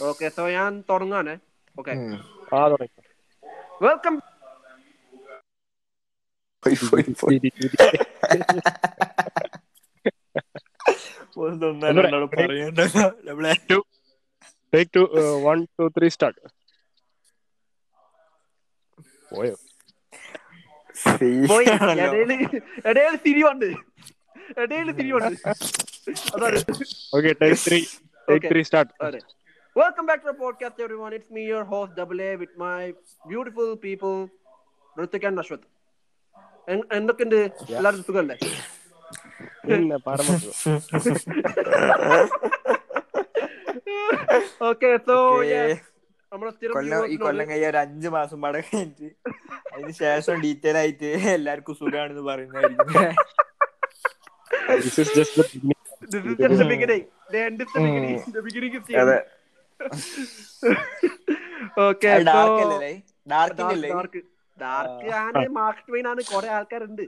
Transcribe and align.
Okay 0.00 0.28
so 0.28 0.48
ഞാൻ 0.48 0.84
തുടങ്ങാനേ. 0.90 1.36
Okay. 1.78 1.90
ഉം. 1.90 2.14
ആ 2.54 2.68
തുടങ്ങി. 2.68 3.02
വെൽക്കം 3.82 4.20
പോയി, 6.62 6.76
uh, 21.68 21.86
തിരിവുണ്ട്. 23.24 23.68
തിരിവുണ്ട്. 24.98 25.34
അതാണ്. 26.34 26.58
Okay 27.16 27.32
take 27.32 27.58
three 27.66 27.84
Okay. 28.28 28.48
Three 28.50 28.62
start 28.62 28.92
അതെ 29.76 29.80
welcome 29.80 30.04
back 30.08 30.24
to 30.26 30.32
podcast 30.40 30.82
everyone. 30.84 31.12
It's 31.14 31.32
me 31.34 31.42
your 31.44 31.64
host 31.70 31.96
double 31.98 32.18
A 32.22 32.30
with 32.40 32.58
my 32.60 32.80
beautiful 33.22 33.68
people 33.84 34.12
Hrithik 34.96 35.26
and 35.26 35.40
Ashwath 35.42 35.66
N- 36.68 36.88
എന്തൊക്കെയുണ്ട്? 36.92 37.38
എല്ലാവരും 37.72 38.02
സുഖമല്ലേ? 38.02 38.36
ഓക്കെ 44.62 44.88
സോ 45.06 45.16
കൊല്ലം 46.74 47.00
കൊല്ലം 47.22 47.48
ഒരു 47.68 47.78
അഞ്ചു 47.82 48.08
മാസം 48.14 48.38
പട 48.44 48.54
കഴിഞ്ഞിട്ട് 48.60 49.08
അതിന് 49.72 49.92
ശേഷം 50.00 50.36
ഡീറ്റെയിൽ 50.44 50.76
ആയിട്ട് 50.82 51.08
എല്ലാവർക്കും 51.34 51.74
സുഖമാണെന്ന് 51.80 52.24
പറയുന്നതായിരിക്കും. 52.28 52.88
So 61.76 61.82
ഡാർക്ക് 64.58 65.42
മാർക്ക് 65.58 65.82
ട്വൈൻ 65.88 66.06
ആണ് 66.10 66.22
കുറെ 66.30 66.48
ആൾക്കാരുണ്ട്. 66.56 67.04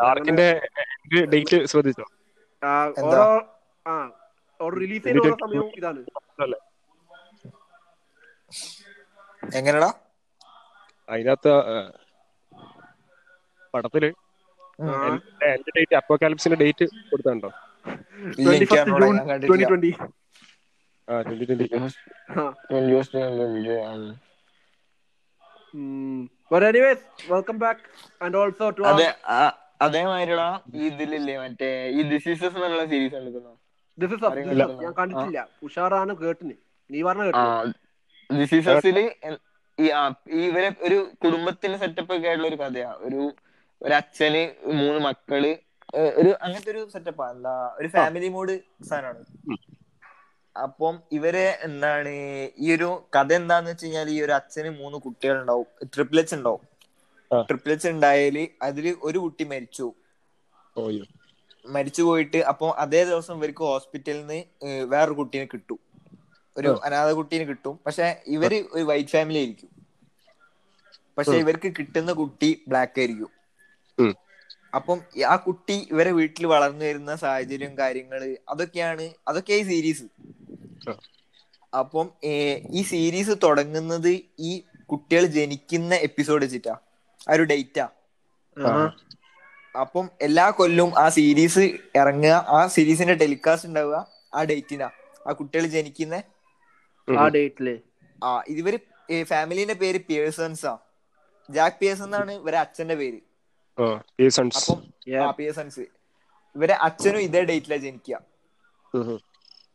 ഡാർക്കിന്റെ 0.00 0.48
ഡേറ്റ് 1.32 1.58
ശ്രദ്ധിച്ചോ? 1.72 2.04
ആ, 2.62 2.70
ഓരോ 3.08 3.24
ആ 3.86 3.94
ഓരോ 4.60 4.74
റിലീസ് 4.82 5.02
ചെയ്യുന്ന 5.04 5.24
ഓരോ 5.26 5.36
സമയവും 5.44 5.72
ഇതാണ്. 5.80 6.00
എങ്ങനെടാ? 9.58 9.90
അതിനകത്ത് 11.08 11.52
പടത്തിൽ 13.74 14.04
എന്റെ 15.50 15.70
ഡേറ്റ് 15.76 15.96
അപ്പോകാലിപ്സിന്റെ 16.00 16.58
ഡേറ്റ് 16.62 16.84
കൊടുത്തുണ്ടോ? 17.10 17.50
ഇല്ല, 18.38 18.50
എനിക്ക് 21.30 21.54
21st 21.54 21.98
അറിഞ്ഞൂടാ, 22.30 22.44
June 22.68 22.70
ഞാൻ 22.70 22.70
കണ്ടിട്ടില്ല. 22.70 22.70
2020. 22.70 23.00
ആ 23.00 23.04
ട്വന്റി 23.06 23.06
ട്വന്റി 23.40 23.68
ആ. 23.82 23.94
ഉം. 25.74 25.74
ഉം. 25.74 26.20
But 26.50 26.62
anyways, 26.64 27.00
welcome 27.28 27.58
back 27.58 27.80
and 28.20 28.34
also 28.36 28.66
to 28.70 28.82
our 28.82 28.92
അതെ 28.92 29.08
അതേമാതിരിടാ 29.80 30.46
ഇതിലില്ലേ 30.86 31.34
മറ്റേ 31.42 31.68
ഈ 31.90 32.00
ഡിസീസസ് 32.10 32.56
എന്നുള്ള 32.58 32.82
സീരീസ് 32.90 33.16
എടുക്കുന്നു 33.20 33.52
is 33.98 34.60
a- 34.64 34.82
ഞാൻ 34.82 34.92
കണ്ടിട്ടില്ല 34.98 35.38
ഉഷാറാണ് 35.66 36.12
കേട്ടിന് 36.20 36.54
നീ 36.90 36.98
പറഞ്ഞ 37.06 37.22
ആ 37.32 37.44
കേട്ടു 37.50 37.74
ഡിസീസസിൽ 38.30 38.98
ഈ 39.78 39.86
ആ, 39.90 40.02
ഈ 40.30 40.40
ഇവരെ 40.48 40.68
ഒരു 40.86 40.96
കുടുംബത്തിന്റെ 41.22 41.76
സെറ്റപ്പ് 41.82 42.12
ഒക്കെ 42.16 42.28
ആയിട്ടുള്ള 42.30 42.48
ഒരു 42.50 42.58
കഥയാ 42.62 42.90
ഒരു 43.06 43.20
ഒരു 43.82 43.94
അച്ഛന് 43.98 44.42
മൂന്ന് 44.80 45.00
മക്കൾ 45.06 45.42
ഒരു 46.20 46.30
അങ്ങനത്തെ 46.44 46.70
ഒരു 46.74 46.82
സെറ്റപ്പാ 46.94 47.26
എന്താ 47.34 47.54
ഒരു 47.78 47.88
ഫാമിലി 47.94 48.28
മോഡ് 48.34 48.54
സാധനമാണ്. 48.88 49.22
അപ്പം 50.56 50.94
ഇവരെ 51.12 51.44
എന്താണ് 51.66 52.12
ഈ 52.58 52.72
ഒരു 52.74 52.88
കഥ 53.16 53.30
എന്താന്ന് 53.32 53.70
വെച്ച് 53.70 53.84
കഴിഞ്ഞാൽ 53.84 54.08
ഈ 54.10 54.22
ഒരു 54.22 54.34
അച്ഛന് 54.38 54.70
മൂന്ന് 54.78 54.98
കുട്ടികൾ 55.04 55.36
ഉണ്ടാവും. 55.40 55.68
ട്രിപ്ലെറ്റ്സ് 55.94 56.36
ഉണ്ടാവും. 56.38 56.62
ട്രിപ്ലെറ്റ്സ് 57.48 57.90
ഉണ്ടായാൽ 57.94 58.36
അതിൽ 58.68 58.86
ഒരു 59.08 59.18
കുട്ടി 59.24 59.44
മരിച്ചു. 59.52 59.86
മരിച്ചു 61.64 62.02
പോയിട്ട് 62.02 62.38
അപ്പൊ 62.50 62.66
അതേ 62.82 63.02
ദിവസം 63.04 63.34
ഇവർക്ക് 63.38 63.62
ഹോസ്പിറ്റലിൽ 63.64 64.20
നിന്ന് 64.22 64.38
വേറൊരു 64.92 65.16
കുട്ടീനെ 65.20 65.46
കിട്ടും. 65.52 65.80
ഒരു 66.56 66.70
അനാഥ 66.86 67.08
കുട്ടീനെ 67.18 67.44
കിട്ടും. 67.50 67.74
പക്ഷെ 67.86 68.06
ഇവർ 68.34 68.52
ഒരു 68.72 68.84
വൈറ്റ് 68.90 69.12
ഫാമിലി 69.12 69.38
ആയിരിക്കും. 69.38 69.70
പക്ഷെ 71.16 71.36
ഇവർക്ക് 71.42 71.68
കിട്ടുന്ന 71.78 72.12
കുട്ടി 72.20 72.50
ബ്ലാക്ക് 72.68 72.98
ആയിരിക്കും. 73.00 73.30
അപ്പം 74.72 74.98
ആ 75.28 75.36
കുട്ടി 75.44 75.76
ഇവരെ 75.92 76.12
വീട്ടിൽ 76.12 76.44
വളർന്നു 76.46 76.84
വരുന്ന 76.84 77.12
സാഹചര്യം 77.16 77.72
കാര്യങ്ങൾ 77.78 78.20
അതൊക്കെയാണ് 78.48 79.06
അതൊക്കെ 79.28 79.54
ഈ 79.54 79.64
സീരീസ്. 79.70 80.06
അപ്പം 81.72 82.06
ഈ 82.70 82.82
സീരീസ് 82.82 83.30
തുടങ്ങുന്നത് 83.42 84.20
ഈ 84.38 84.52
കുട്ടികൾ 84.92 85.24
ജനിക്കുന്ന 85.26 85.94
എപ്പിസോഡ് 85.94 86.44
വെച്ചിട്ടാ. 86.44 86.74
ആ 87.28 87.32
ഒരു 87.32 87.44
ഡേറ്റാ. 87.44 87.86
അപ്പം 89.80 90.10
എല്ലാ 90.20 90.50
കൊല്ലവും 90.50 90.98
ആ 90.98 91.08
സീരീസ് 91.08 91.64
ഇറങ്ങുക 91.96 92.44
ആ 92.48 92.66
സീരീസിന്റെ 92.66 93.14
ടെലികാസ്റ്റ് 93.14 93.68
ഉണ്ടാവുക 93.68 93.98
ആ 94.34 94.42
ഡേറ്റിനാ. 94.44 94.88
ആ 95.26 95.32
കുട്ടികൾ 95.32 95.66
ജനിക്കുന്ന 95.66 96.22
ആ 97.08 97.28
ഡേറ്റിൽ. 97.28 97.68
ആ 98.24 98.42
ഇവർ 98.48 98.74
ഫാമിലിന്റെ 99.22 99.74
പേര് 99.74 100.00
പിയേഴ്സൺസ്. 100.08 100.66
ആ 100.66 100.76
ജാക്ക് 101.48 101.76
പിയേഴ്സൺ 101.80 102.04
എന്നാണ് 102.04 102.32
ഇവരെ 102.32 102.58
അച്ഛന്റെ 102.58 102.94
പേര്. 102.94 103.20
പിയേഴ്സൺസ്. 105.38 105.80
ഇവരെ 106.56 106.74
അച്ഛനും 106.74 107.20
ഇതേ 107.20 107.40
ഡേറ്റിലാ 107.44 107.76
ജനിക്കുക. 107.76 108.16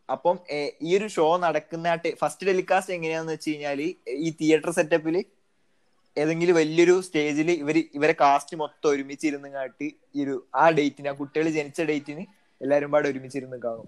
അപ്പം 0.10 0.36
ഈ 0.82 0.98
ഒരു 0.98 1.08
ഷോ 1.08 1.38
നടക്കുന്ന 1.38 1.88
ഫസ്റ്റ് 2.20 2.48
ടെലികാസ്റ്റ് 2.48 2.94
എങ്ങനെയാന്ന് 2.94 3.34
വെച്ച് 3.34 3.50
കഴിഞ്ഞാൽ 3.50 3.80
ഈ 4.18 4.30
തിയേറ്റർ 4.42 4.72
സെറ്റപ്പിൽ 4.72 5.16
ഏതെങ്കിലും 6.18 6.56
വലിയൊരു 6.56 7.02
സ്റ്റേജിൽ 7.02 7.52
ഇവർ 7.54 7.78
ഇവരെ 7.94 8.12
കാസ്റ്റ് 8.22 8.58
മൊത്തം 8.58 8.90
ഒരുമിച്ചിരുന്ന് 8.90 9.50
കാട്ടി 9.50 9.88
ഈ 10.16 10.24
ഒരു 10.24 10.36
ആ 10.56 10.70
ഡേറ്റിന് 10.70 11.08
ആ 11.08 11.12
കുട്ടികൾ 11.12 11.50
ജനിച്ച 11.50 11.82
ഡേറ്റിന് 11.82 12.24
എല്ലാരും 12.62 12.92
പാടെ 12.92 13.10
ഒരുമിച്ചിരുന്ന് 13.10 13.58
കാണും. 13.58 13.88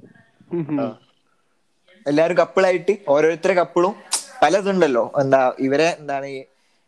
എല്ലാരും 2.06 2.38
കപ്പിളായിട്ട് 2.38 2.94
ഓരോരുത്തരെ 3.08 3.54
കപ്പിളും 3.54 3.94
പലതുണ്ടല്ലോ. 4.42 5.12
എന്താ 5.22 5.54
ഇവരെ 5.60 5.96
എന്താണ് 6.00 6.28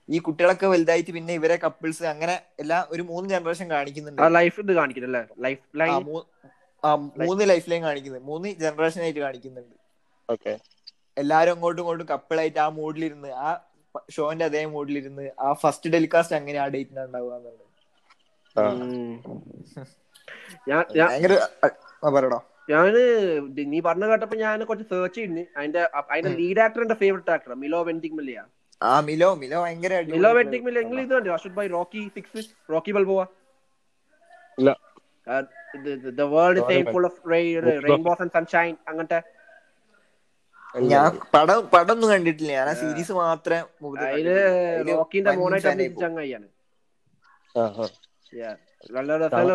ഈ- 0.09 0.19
കുട്ടികളൊക്കെ 0.19 0.67
വലുതായിട്ട് 0.67 1.11
പിന്നെ 1.11 1.33
ഇവരെ 1.33 1.55
കപ്പിൾസ് 1.55 2.03
അങ്ങനെ 2.03 2.35
എല്ലാം 2.59 2.87
ഒരു 2.91 3.01
മൂന്ന് 3.01 3.29
ജനറേഷൻ 3.29 3.69
കാണിക്കുന്നുണ്ട്. 3.69 4.21
ലൈഫ് 4.35 4.59
ഇത് 4.59 4.73
കാണിക്കുന്നുണ്ട് 4.73 5.31
ലൈഫ് 5.43 5.61
ലൈൻ 5.77 5.91
മൂന്ന് 7.27 7.43
ലൈഫ് 7.51 7.69
ലൈൻ 7.71 7.81
കാണിക്കുന്നത് 7.87 8.23
മൂന്ന് 8.29 8.49
ജനറേഷൻ 8.63 9.01
ആയിട്ട് 9.05 9.21
കാണിക്കുന്നുണ്ട്. 9.25 9.75
ഓക്കെ. 10.29 10.53
എല്ലാരും 11.17 11.53
അങ്ങോട്ടും 11.55 11.81
ഇങ്ങോട്ടും 11.83 12.07
കപ്പിളായിട്ട് 12.11 12.59
ആ 12.65 12.67
മൂഡിലിരുന്ന് 12.79 13.31
ആ 13.45 13.49
ഷോന്റെ 14.15 14.45
അതേ 14.49 14.61
മൂഡിലിരുന്ന് 14.75 15.25
ആ 15.45 15.47
ഫസ്റ്റ് 15.63 15.91
ടെലികാസ്റ്റ് 15.93 16.35
അങ്ങനെ 16.39 16.59
ആ 16.63 16.67
ഡേറ്റിനാ 16.75 17.03
ഉണ്ടാവുക 17.09 17.33
എന്നുള്ളത്. 17.39 17.65
ഞാൻ 22.71 22.93
നീ 23.71 23.79
പറഞ്ഞ 23.87 24.05
കേട്ടപ്പോ 24.11 24.37
ഞാൻ 24.43 24.57
കുറച്ച് 24.69 24.85
സെർച്ച് 24.91 25.17
ചെയ്യുന്നു 25.17 25.43
അതിന്റെ 25.57 25.81
അതിന്റെ 26.11 26.31
ലീഡ് 26.39 26.61
ആക്ടറിന്റെ 26.65 26.97
ഫേവറേറ്റ് 27.01 27.31
ആക്ടർ 27.35 27.53
മിലോ 27.63 27.79
വെന്റിക് 27.89 28.17
മില്ലയാ 28.19 28.43
ആ 28.81 28.91
മിലോ 29.07 29.29
മിലോ 29.41 29.57
ഭയങ്കര 29.63 29.93
മിലോ 30.11 30.29
വെന്റിക് 30.37 30.65
മില്ല 30.67 30.77
നിങ്ങൾ 30.83 30.99
ഇത് 31.05 31.13
കണ്ടോ? 31.15 31.31
Ashwath 31.37 31.55
by 31.59 31.65
Rocky 31.77 32.01
six 32.17 32.43
Rocky 32.73 32.91
Balboa 32.97 33.23
ഇല്ല. 34.57 34.69
The 36.13 36.23
world 36.33 36.59
Sorry, 36.59 36.67
same 36.69 36.83
man. 36.83 36.93
Full 36.93 37.05
of 37.05 37.19
rainbows 37.29 38.21
and 38.21 38.33
sunshine 38.37 38.73
അങ്ങനത്തെ 38.87 39.19
ഞാൻ 40.87 41.05
പടം 41.33 41.59
പടം 41.69 41.93
ഒന്നും 41.93 42.09
കണ്ടിട്ടില്ല 42.11 42.51
ഞാൻ 42.57 42.67
ആ 42.67 42.77
സീരീസ് 42.79 43.13
മാത്രമേ 43.19 43.59
മുമ്പ് 43.81 43.95
അതിൽ 44.01 44.27
കണ്ടിട്ടുള്ളൂ. 44.27 44.91
റോക്കിന്റെ 44.91 45.29
വൻ 45.31 45.39
മോനായിട്ട് 45.39 45.65
fan 45.65 45.71
ആയി 45.71 45.77
അഭിനയിച്ച 45.77 46.03
ചങ്ങായിയാണ് 46.05 46.47
ആ 47.55 47.63
ആ 47.77 47.87
Yeah. 48.33 48.55
നല്ല 48.95 49.11
രസമുള്ള 49.21 49.53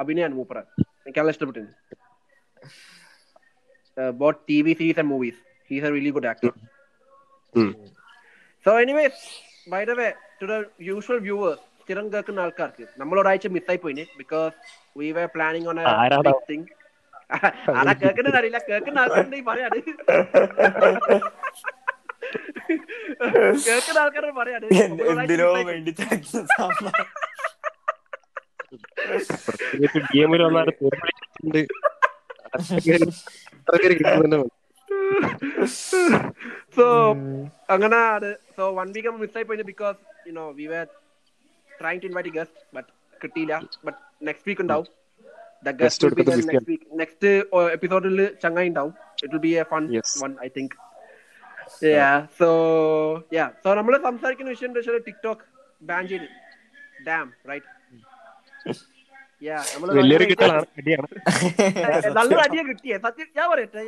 അഭിനയാണ് 0.00 0.34
മൂപ്പറ 0.36 0.58
എനിക്ക് 1.00 1.18
നല്ല 1.18 1.32
ഇഷ്ടപ്പെട്ടു 1.34 1.62
both 4.16 4.38
T 4.48 4.56
V 4.64 4.72
series 4.78 4.98
and 4.98 5.10
movies 5.10 5.40
he's 5.70 5.86
a 5.86 5.92
really 5.92 6.12
good 6.16 6.28
actor 6.30 6.52
ഉം. 7.54 7.68
So 8.66 8.80
anyways 8.80 9.20
by 9.68 9.82
the 9.84 9.94
way 9.98 10.08
to 10.40 10.46
the 10.46 10.56
usual 10.88 11.18
viewers 11.20 11.62
സ്ഥിരം 11.82 12.06
കേൾക്കുന്ന 12.12 12.40
ആൾക്കാർക്ക് 12.40 12.86
നമ്മൾ 13.00 13.16
ഒരാഴ്ച 13.22 13.46
മിസ്സായി 13.56 13.80
പോയിന് 13.82 14.04
because 14.20 14.56
we 14.96 15.08
were 15.12 15.24
planning 15.34 15.68
on? 15.68 15.78
Thing 16.48 16.66
അതാ 17.74 17.92
കേൾക്കുന്നത് 18.00 18.36
അറിയില്ല 18.38 18.58
കേൾക്കുന്ന 18.66 18.98
ആൾക്കാരുണ്ടെങ്കിൽ 19.00 19.46
പറയാണ് 19.46 19.76
കേൾക്കുന്ന 23.64 23.98
ആൾക്കാരോട് 24.00 24.34
പറയാണ് 24.36 24.66
എന്ത്- 24.82 25.06
എന്തിനോ 25.14 25.48
വേണ്ടി 25.68 25.92
സോ 36.76 36.86
അങ്ങനെ 37.70 38.00
സോ 38.56 38.64
വൺ 38.76 38.88
വീക്ക് 38.94 39.12
മിസ്സായി 39.16 39.46
പോയി 39.48 39.66
because 39.68 39.98
you 40.26 40.32
know 40.32 40.46
we 40.52 40.66
were 40.66 40.86
trying 41.70 42.02
to 42.02 42.06
invite 42.06 42.32
guest 42.36 42.60
but 42.72 42.90
കിട്ടിയില്ല. 43.24 43.54
ബട്ട് 43.86 43.98
നെക്സ്റ്റ് 44.28 44.48
വീക്ക് 44.50 44.62
ഉണ്ടാവും. 44.66 44.86
നെക്സ്റ്റ് 45.82 46.08
നെക്സ്റ്റ് 47.00 47.28
എപ്പിസോഡിൽ 47.76 48.18
ചങ്ങായി 48.42 48.68
ഉണ്ടാവും. 48.72 48.92
It 49.26 49.40
be 49.44 49.50
a 49.60 49.64
fun 49.72 49.84
one 50.22 50.32
I 50.46 50.48
think 50.56 50.74
so 52.38 52.48
yeah 53.36 53.44
so 53.64 53.68
നമ്മൾ 53.78 53.94
സംസാരിക്കുന്ന 54.08 54.50
വിഷയം 54.54 54.68
എന്താ 54.70 54.80
വെച്ചാൽ 54.80 55.04
ടിക്ടോക്ക് 55.08 55.44
ബാൻ 55.90 56.02
ചെയ്ത്. 56.10 56.26
ഡാം 57.08 57.26
റൈറ്റ് 57.50 57.70
യാ 59.42 59.56
വലിയൊരു 59.98 60.26
കിട്ടലാണ് 60.30 60.66
നല്ലൊരു 62.18 62.42
അടിയ 62.44 62.60
കിട്ടിയേ. 62.68 62.96
സത്യം 63.06 63.28
ഞാൻ 63.38 63.46
പറയട്ടെ 63.52 63.80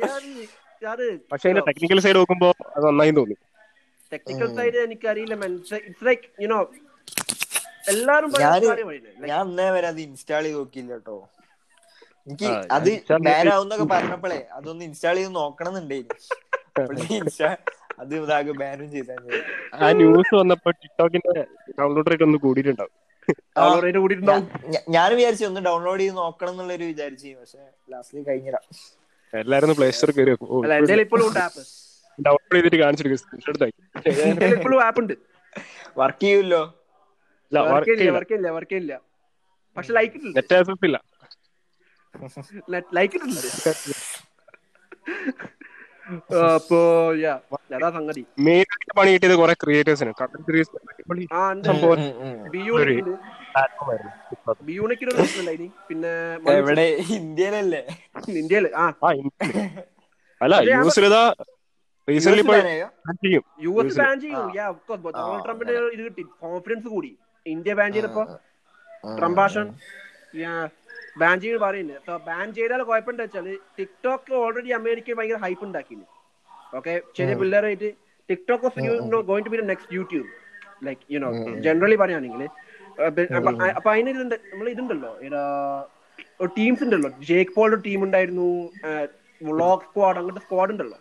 ഞാൻ 0.81 0.97
പക്ഷെ 1.31 1.51
ടെക്നിക്കൽ 1.69 1.99
സൈഡ് 2.05 2.17
നോക്കുമ്പോ 2.19 2.49
അത് 2.75 2.83
നന്നായി 2.87 3.13
തോന്നി. 3.19 3.35
ടെക്നിക്കൽ 4.11 4.49
സൈഡ് 4.57 4.77
എനിക്കറിയില്ല 4.87 5.35
ഇറ്റ്സ് 5.87 6.05
ലൈക്ക് 6.09 6.25
യുനോ 6.43 6.59
എല്ലാരും 7.87 8.29
ഞാൻ 9.29 9.39
അന്നേ 9.39 9.67
വരെ 9.75 9.87
അത് 9.93 9.99
ഇൻസ്റ്റാൾ 10.01 10.43
ചെയ്ത് 10.43 10.57
നോക്കിയില്ല 10.59 10.93
കേട്ടോ. 10.93 11.17
എനിക്ക് 12.27 12.47
അത് 12.75 12.89
ബാൻ 13.27 13.47
ആവുന്നൊക്കെ 13.55 13.85
പറഞ്ഞപ്പോഴേ 13.93 14.39
അതൊന്ന് 14.57 14.83
ഇൻസ്റ്റാൾ 14.85 15.15
ചെയ്ത് 15.15 15.35
നോക്കണം 15.41 15.71
എന്നുണ്ടായിരുന്നു 15.71 17.49
അത് 18.01 18.11
ഇതാകെ 18.15 18.53
ബാനും 18.61 18.87
ചെയ്താൽ 18.91 19.21
ആ 19.75 19.91
ന്യൂസ് 19.99 20.33
വന്നപ്പോ 20.39 20.71
ടിക്ടോക്കിന്റെ 20.81 21.33
ഡൗൺലോഡ് 21.79 22.09
റേറ്റ് 22.11 22.25
ഒന്ന് 22.27 22.39
കൂടിയിട്ടുണ്ടാവും. 22.45 22.93
ഞാൻ 24.95 25.07
വിചാരിച്ചു 25.15 25.45
ഒന്ന് 25.45 25.61
ഡൗൺലോഡ് 25.61 26.01
ചെയ്ത് 26.01 26.15
നോക്കണം 26.17 26.51
എന്നുള്ളൊരു 26.51 26.85
വിചാരിച്ചു 26.91 27.31
പക്ഷെ 27.39 27.61
ലാസ്റ്റിൽ 27.93 28.23
കഴിഞ്ഞില്ല. 28.29 28.59
എല്ലാരും 29.33 29.73
പ്ലേ 29.79 29.89
സ്റ്റോർ 29.95 30.11
കയറി 30.17 30.33
ഡൗൺലോഡ് 32.19 32.55
ചെയ്തിട്ട് 32.57 32.77
ഉണ്ട്. 35.01 35.15
വർക്ക് 36.01 36.23
ചെയ്യൂല്ലോ. 36.25 36.61
പക്ഷെ 39.77 39.93
ലൈക്ക് 39.97 40.17
ഇല്ല 40.21 40.37
ലൈക്ക് 42.93 43.17
അപ്പോ 46.49 46.77
അതാ 47.77 47.89
സംഗതി 47.95 48.21
മെയിൻ 48.45 48.65
ആയിട്ട് 48.73 48.93
പണി 48.97 49.09
കിട്ടിയത് 49.13 49.35
കുറെ 49.39 49.53
ക്രിയേറ്റേഴ്സിന് 49.61 50.11
കണ്ടന്റ് 50.19 50.45
സംഭവം 51.69 51.99
പിന്നെ 55.89 56.13
എവിടെ 56.55 56.85
ഇന്ത്യയിലല്ലേ 57.17 57.81
ഇന്ത്യയിൽ 58.37 58.67
ആ 58.75 58.85
അല്ല 60.41 60.55
റീസെന്റ്. 62.07 62.43
ബാൻ 63.99 64.17
ചെയ്യും 64.19 64.45
ഡൊണാൾഡ് 65.17 65.43
ട്രംപിന്റെ 65.45 65.73
ഇത് 65.95 66.03
കിട്ടി 66.07 66.23
കോൺഫിഡൻസ് 66.43 66.87
കൂടി 66.87 67.11
ഇന്ത്യ 67.53 67.73
ബാൻ 67.79 67.89
ചെയ്തപ്പോ 67.95 68.23
ട്രംപാഷൻ 69.19 69.67
ബാൻ 71.21 71.35
ചെയ്ത് 71.43 71.59
പറയുന്നത് 71.65 71.97
അപ്പൊ 72.01 72.15
ബാൻ 72.29 72.47
ചെയ്താൽ 72.57 72.81
കുഴപ്പമുണ്ട് 72.89 73.23
വെച്ചാൽ 73.25 73.47
ടിക്ടോക്ക് 73.77 74.33
ഓൾറെഡി 74.43 74.71
അമേരിക്കയിൽ 74.79 75.17
ഭയങ്കര 75.19 75.39
ഹൈപ്പ് 75.45 75.63
ഉണ്ടാക്കിന്. 75.67 76.05
ഓക്കെ 76.77 76.93
ചെറിയ 77.17 77.35
പിള്ളേരായിട്ട് 77.41 77.89
TikTok 78.29 78.65
of 78.69 78.79
going 79.29 79.45
to 79.47 79.51
be 79.53 79.59
next 79.71 79.95
YouTube 79.97 80.29
like 80.87 81.01
you know 81.15 81.29
generally 81.67 81.97
പറയുകയാണെങ്കിൽ 82.01 82.43
അപ്പൊ 83.77 83.89
അതിന് 83.93 84.09
ഇതുണ്ട് 84.15 84.35
നമ്മൾ 84.51 84.67
ഇതുണ്ടല്ലോ 84.73 85.11
ടീംസ് 86.57 86.83
ഉണ്ടല്ലോ. 86.85 87.09
ജേക്ക് 87.29 87.53
പോളിന്റെ 87.57 87.79
ടീം 87.87 87.99
ഉണ്ടായിരുന്നു 88.07 88.47
വ്ളോഗ് 89.41 89.85
സ്ക്വാഡ് 89.87 90.17
അങ്ങനത്തെ 90.21 90.43
സ്ക്വാഡ് 90.45 90.71
ഉണ്ടല്ലോ. 90.73 90.99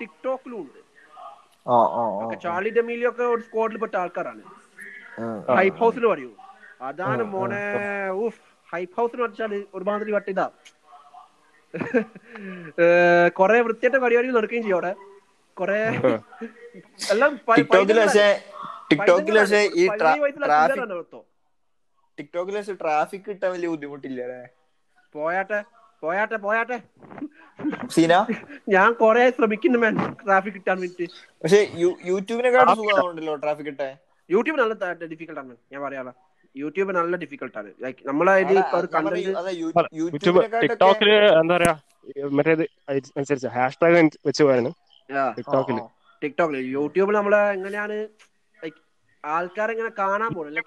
ടിക്ടോക്കിലും 0.00 0.58
ഉണ്ട്. 0.62 0.80
ചാർലി 2.44 2.70
ഡെമീലിയോ 2.76 3.10
ഒക്കെ 3.12 3.24
ഒരു 3.34 3.42
സ്ക്വാഡിൽ 3.46 3.78
പെട്ട 3.82 3.94
ആൾക്കാരാണ്. 4.02 4.42
ഹൈപ്പ് 5.58 5.78
ഹൗസിൽ 5.82 6.04
പറയൂ. 6.12 6.30
അതാണ് 6.88 7.22
മോനെ 7.34 7.62
ഊഫ് 8.24 8.40
ഹൈപ്പ് 8.68 8.96
ഹൗസിൽ 8.98 9.20
വെച്ചാൽ 9.24 9.52
ഒരുമാതിരി 9.76 10.12
വട്ടിതാ. 10.16 10.46
കൊറേ 13.38 13.56
വൃത്തിയായിട്ട് 13.66 13.98
പരിപാടികൾ 14.04 14.34
നടക്കുകയും 14.38 14.64
ചെയ്യും 14.64 14.78
അവിടെ. 14.78 14.92
കൊറേ 15.56 15.78
എല്ലാം 17.12 17.32
ടിക്ടോക്കിൽ 17.48 17.98
പക്ഷെ 18.02 18.26
ഈ. 19.80 19.84
ടിക്ടോക്കിൽ 22.18 22.54
പക്ഷെ 22.58 22.74
ട്രാഫിക് 22.82 23.26
കിട്ടാൻ 23.28 23.50
വലിയ 23.54 23.68
ബുദ്ധിമുട്ടില്ല 23.72 24.20
പോയാട്ടെ. 25.14 25.60
പോയാട്ടെ 26.02 26.38
പോയാട്ടെ. 26.46 26.78
സീന? 27.94 28.14
ഞാൻ 28.74 28.88
കൊറേ 29.02 29.24
ശ്രമിക്കുന്നു 29.36 29.78
മാൻ 29.82 29.94
ട്രാഫിക് 30.24 30.54
കിട്ടാൻ 30.56 30.76
വേണ്ടി 30.82 31.06
പക്ഷേ 31.42 31.60
യൂട്യൂബിനെക്കാളും 32.10 32.74
സുഖമാണല്ലോ 32.80 33.34
ട്രാഫിക് 33.44 33.68
കിട്ടാൻ? 33.70 33.92
യൂട്യൂബ് 34.30 34.58
നല്ല 34.60 34.74
ഡിഫിക്കൽട്ട് 35.12 35.40
ആണ് 35.42 35.54
ഞാൻ 35.72 35.80
പറയാലോ 35.86 36.12
യൂട്യൂബ് 36.54 36.92
നല്ല 36.98 37.14
ഡിഫിക്കൽട്ട് 37.22 37.58
ആണ്. 37.60 37.70
ലൈക്ക് 37.84 38.00
നമ്മളെ 38.08 38.34
ഇത് 38.44 38.52
ഒരു 38.78 38.88
കണ്ടന്റ് 38.94 39.22
യൂട്യൂബ് 39.62 39.88
യൂട്യൂബിനെക്കാട്ടൊക്കെ 40.00 40.62
ടിക്ടോക്കിൽ 40.64 41.10
എന്താ 41.40 41.54
പറയാ 41.56 41.74
മറ്റേത് 42.38 42.64
അനുസരിച്ച് 43.18 43.48
ഹാഷ്ടാഗ് 43.56 43.96
വെച്ച് 44.28 44.42
പോയാണ് 44.46 44.70
ടിക്ടോക്കിൽ. 45.38 45.78
ടിക്ടോക്കിൽ. 46.22 46.58
യൂട്യൂബിൽ 46.76 47.14
നമ്മളെ 47.20 47.40
എങ്ങനെയാണ് 47.56 47.96
ലൈക്ക് 48.60 48.78
ആൾക്കാർ 49.24 49.70
ഇങ്ങനെ 49.74 49.92
കാണാൻ 50.00 50.30
പോകുന്നത് 50.34 50.62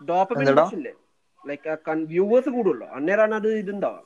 ഡോപ്പമിൻ 0.00 0.40
എന്തെടാ? 0.42 0.64
ഇല്ലേ? 0.76 0.92
Like 1.48 1.68
viewers 2.14 2.50
കൂടുള്ളൂ. 2.56 2.86
അന്നേരാണ് 2.96 3.34
അത് 3.40 3.50
ഇതുണ്ടാവുക. 3.62 4.00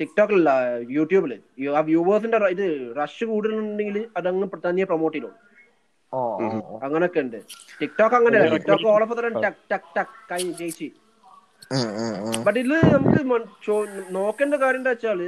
ടിക്ടോക്കിലല്ല 0.00 0.50
യൂട്യൂബിൽ. 0.96 1.32
ആ 1.78 1.80
വ്യൂവേഴ്സിന്റെ 1.90 2.38
ഇത് 2.56 2.66
റഷ് 3.00 3.26
കൂടുന്നുണ്ടെങ്കിൽ 3.30 3.98
അതങ്ങ് 4.20 4.48
തന്നെ 4.66 4.84
പ്രൊമോട്ട് 4.90 5.16
ചെയ്തോളൂ. 5.16 5.36
അങ്ങനൊക്കെ 6.86 7.20
ഉണ്ട്. 7.26 7.38
ടിക്ടോക്ക് 7.80 8.16
അങ്ങനെ 8.18 8.38
ടിക്ടോക്ക് 8.54 8.88
ഓൾ 8.94 9.02
ഓഫ് 9.06 9.16
ടക് 9.44 9.62
ടക് 9.72 9.88
ടക് 9.98 10.16
കഴിഞ്ഞ് 10.32 10.54
ജയിച്ച്. 10.60 10.88
ബട്ട് 12.46 12.58
ഇതിൽ 12.62 12.74
നമുക്ക് 12.96 13.20
നോക്കേണ്ട 14.18 14.54
കാര്യം 14.62 14.80
എന്താ 14.80 14.92
വെച്ചാൽ 14.94 15.20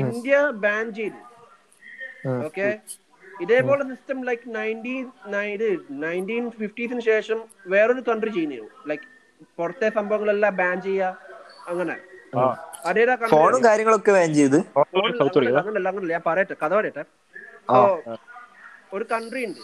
ഇന്ത്യ 0.00 0.38
ബാൻ 0.64 0.84
ചെയ്ത്. 0.98 1.20
ഓക്കെ 2.46 2.66
ഇതേപോലെ 3.44 3.82
സിസ്റ്റം 3.90 4.18
ലൈക്ക് 4.28 4.46
നയന്റീൻ 4.56 5.04
ഇത് 5.56 5.68
നയന്റീൻ 6.04 6.44
ഫിഫ്റ്റീസിന് 6.60 7.02
ശേഷം 7.10 7.38
വേറൊരു 7.72 8.02
കൺട്രി 8.08 8.30
ചെയ്യുന്നു 8.36 8.56
ലൈക്ക് 8.90 9.06
പുറത്തെ 9.58 9.88
സംഭവങ്ങളെല്ലാം 9.98 10.56
ബാൻ 10.62 10.76
ചെയ്യുക 10.86 11.10
അങ്ങനെ. 11.72 11.96
ഫോണും 13.32 13.60
കാര്യങ്ങളൊക്കെ 13.68 14.12
ബാൻ 14.18 14.30
ചെയ്ത്. 14.38 14.58
അങ്ങനല്ല, 15.60 15.88
അങ്ങനല്ല 15.92 16.12
ഞാൻ 16.16 16.22
പറയട്ടെ 16.26 16.56
കഥ 16.62 16.72
പറയട്ടെ. 16.78 17.04
ഒരു 18.96 19.04
കൺട്രി 19.12 19.42
ഉണ്ട്. 19.48 19.62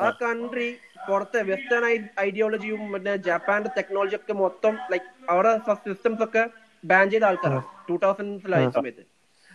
ആ. 0.00 0.06
കൺട്രി 0.22 0.68
പുറത്തെ 1.08 1.40
വെസ്റ്റേൺ 1.50 1.84
ഐഡിയോളജിയും 2.20 2.80
മറ്റേ 2.92 3.12
ജപ്പാന്റെ 3.28 3.70
ടെക്നോളജി 3.76 4.16
ഒക്കെ 4.20 4.34
മൊത്തം 4.42 4.74
ലൈക്ക് 4.92 5.06
അവിടെ 5.32 5.52
സിസ്റ്റംസ് 5.86 6.22
ഒക്കെ 6.26 6.42
ബാൻ 6.84 7.06
ചെയ്ത 7.12 7.24
ആൾക്കാരാണ്. 7.30 7.64
ടൂ 7.88 7.96
തൗസൻഡ് 8.04 8.40
സമയത്ത്. 8.76 9.02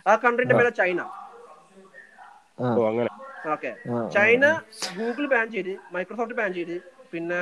ആ 0.06 0.14
കൺട്രിന്റെ 0.24 0.54
പേര് 0.58 0.72
ചൈന 0.80 1.00
ഓ 2.58 2.66
അങ്ങനെ. 2.90 3.10
ഓക്കെ. 3.54 3.70
ചൈന 4.14 4.44
ഗൂഗിൾ 4.98 5.24
ബാൻ 5.32 5.46
ചെയ്ത് 5.54 5.72
മൈക്രോസോഫ്റ്റ് 5.94 6.38
ബാൻ 6.40 6.50
ചെയ്ത് 6.58 6.76
പിന്നെ 7.12 7.40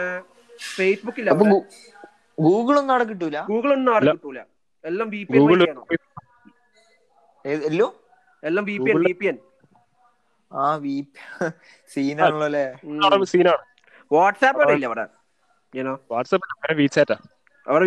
ഫേസ്ബുക്ക് 0.60 1.20
ഇല്ല 1.22 1.30
ഗൂഗിൾ 2.38 2.74
ഒന്നും 2.80 2.92
അവിടെ 2.94 3.06
കിട്ടൂല? 3.10 3.38
ഗൂഗിൾ 3.50 3.70
ഒന്നും 3.76 3.92
അവിടെ 3.94 4.12
കിട്ടൂല. 4.14 4.40
എല്ലാം 4.84 5.08
ബി 5.14 5.20
പി 5.24 5.36
എൻ 5.38 5.44
എല്ലോ? 7.66 7.88
എല്ലാം 8.42 8.64
B 8.68 8.76
P 8.78 8.90
N 8.92 8.98
B 9.06 9.12
P 9.20 9.26
N 9.32 9.36
ആ 10.50 10.66
വി 10.82 10.94
സീനാണല്ലോ 11.92 12.46
അല്ലേ? 12.48 12.64
സീനാണ്. 13.32 13.62
വാട്സാപ്പ് 14.10 14.60
അവിടെ 14.60 14.74
ഇല്ല 14.78 14.86
അവിടെ 14.88 15.06
വാട്സാപ്പ് 16.10 16.74
വീച്ചാറ്റാ 16.80 17.16
അവിടെ 17.66 17.84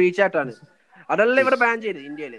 അതല്ലേ 1.09 1.41
ഇവിടെ 1.45 1.57
ബാൻ 1.63 1.77
ചെയ്ത് 1.83 1.99
ഇന്ത്യയിൽ. 2.09 2.35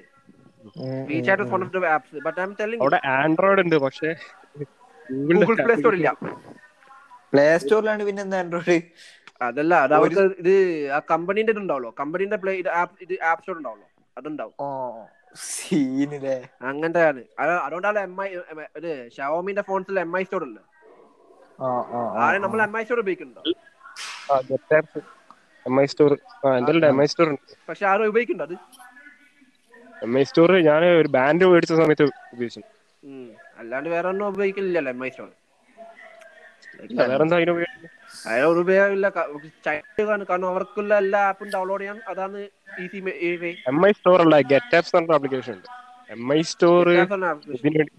Of 1.56 1.72
the 1.74 1.84
apps 1.94 2.20
but 2.26 2.38
I 2.40 2.44
am 2.44 2.52
telling 2.58 2.82
അവിടെ 2.84 2.98
ആൻഡ്രോയിഡ് 3.14 3.62
ഉണ്ട് 3.64 3.76
പക്ഷെ 3.86 4.10
ഗൂഗിൾ 5.28 5.56
പ്ലേ 5.62 5.74
സ്റ്റോർ 5.76 5.94
ഇല്ല. 5.98 6.08
പ്ലേ 7.32 7.46
സ്റ്റോറിലാണ് 7.62 8.02
പിന്നെ 8.08 8.22
എന്താ 8.24 8.38
ആൻഡ്രോയിഡ് 8.42 8.78
അതല്ല 9.46 9.74
അത് 9.84 9.92
അവർക്ക് 9.96 10.22
ഇത് 10.42 10.54
ആ 10.96 11.00
കമ്പനീന്റെ 11.10 11.52
ഇത് 11.54 11.60
ഉണ്ടാവുള്ളൂ 11.62 11.90
കമ്പനീന്റെ 12.00 12.38
പ്ലേ 12.42 12.52
ഇത് 12.62 12.70
ആപ്പ് 12.80 12.96
ഇത് 13.04 13.14
ആപ്പ് 13.30 13.42
സ്റ്റോർ 13.42 13.56
ഉണ്ടാവുള്ളൂ 13.60 13.86
അതുണ്ടാവും. 14.16 14.56
ഓ 14.60 14.66
സീനില്ലേ 15.46 16.36
അങ്ങനത്തെ 16.68 17.02
ആണ് 17.06 17.22
അതുകൊണ്ടാണ് 17.64 17.98
എം 18.06 18.14
ഐ 18.22 18.28
ഇത് 18.78 18.88
ഷവോമിന്റെ 19.16 19.62
ഫോൺസിൽ 19.68 19.98
എം 20.04 20.12
ഐ 20.16 20.24
സ്റ്റോർ 20.24 20.42
ഉണ്ട് 20.48 20.62
ആ 21.58 21.68
ആ 21.92 22.00
ആ, 22.18 22.24
ആരെ 22.24 22.38
നമ്മൾ 22.44 22.60
എം 22.64 22.74
ഐ 22.78 22.84
സ്റ്റോർ 22.84 23.00
ഉപയോഗിക്കുന്നുണ്ടോ? 23.02 23.44
എം 25.66 25.78
ഐ 25.80 25.86
സ്റ്റോർ 25.90 26.12
ആ 26.44 26.56
എന്തായാലും 26.58 26.88
എം 26.88 27.00
ഐ 27.02 27.08
സ്റ്റോർ 27.10 27.28
ഉണ്ട്. 27.30 27.42
പക്ഷെ 27.68 27.84
ആരും 27.90 28.10
ഉപയോഗിക്കുന്നുണ്ടോ 28.10 28.46
അത്? 28.50 28.56
എം 30.04 30.12
ഐ 30.18 30.24
സ്റ്റോർ 30.28 30.50
ഞാൻ 30.68 30.82
ഒരു 30.92 31.08
ബാൻഡ് 31.16 31.50
മേടിച്ച 31.50 31.74
സമയത്ത് 31.80 32.04
ഉപയോഗിച്ചു. 32.34 32.62
അല്ലാണ്ട് 33.58 33.88
വേറെ 33.94 34.06
ഒന്നും 34.12 34.26
ഉപയോഗിക്കില്ലല്ലോ 34.32 34.90
എം 34.96 35.02
ഐ 35.06 35.10
ഉപയോഗിക്കുന്നത് 35.14 35.34
അതിനൊരു 38.28 38.60
ഉപയോഗമില്ല. 38.62 39.06
കാരണം 40.30 40.48
അവർക്കുള്ള 40.52 40.92
എല്ലാ 41.02 41.20
ആപ്പും 41.30 41.48
ഡൗൺലോഡ് 41.54 41.82
ചെയ്യാൻ 41.82 41.98
അതാണ് 42.12 42.38
ഈസി 42.84 42.98
എം 43.70 43.78
ഐ 43.88 43.90
സ്റ്റോർ 43.98 44.18
അല്ല 44.24 44.34
ഗെറ്റ് 44.52 44.76
ആപ്സ് 44.78 44.94
എന്ന് 45.00 45.14
ആപ്ലിക്കേഷൻ 45.18 45.52
ഉണ്ട്. 45.58 45.68
M 46.14 46.24
I 46.38 46.40
store 46.50 46.88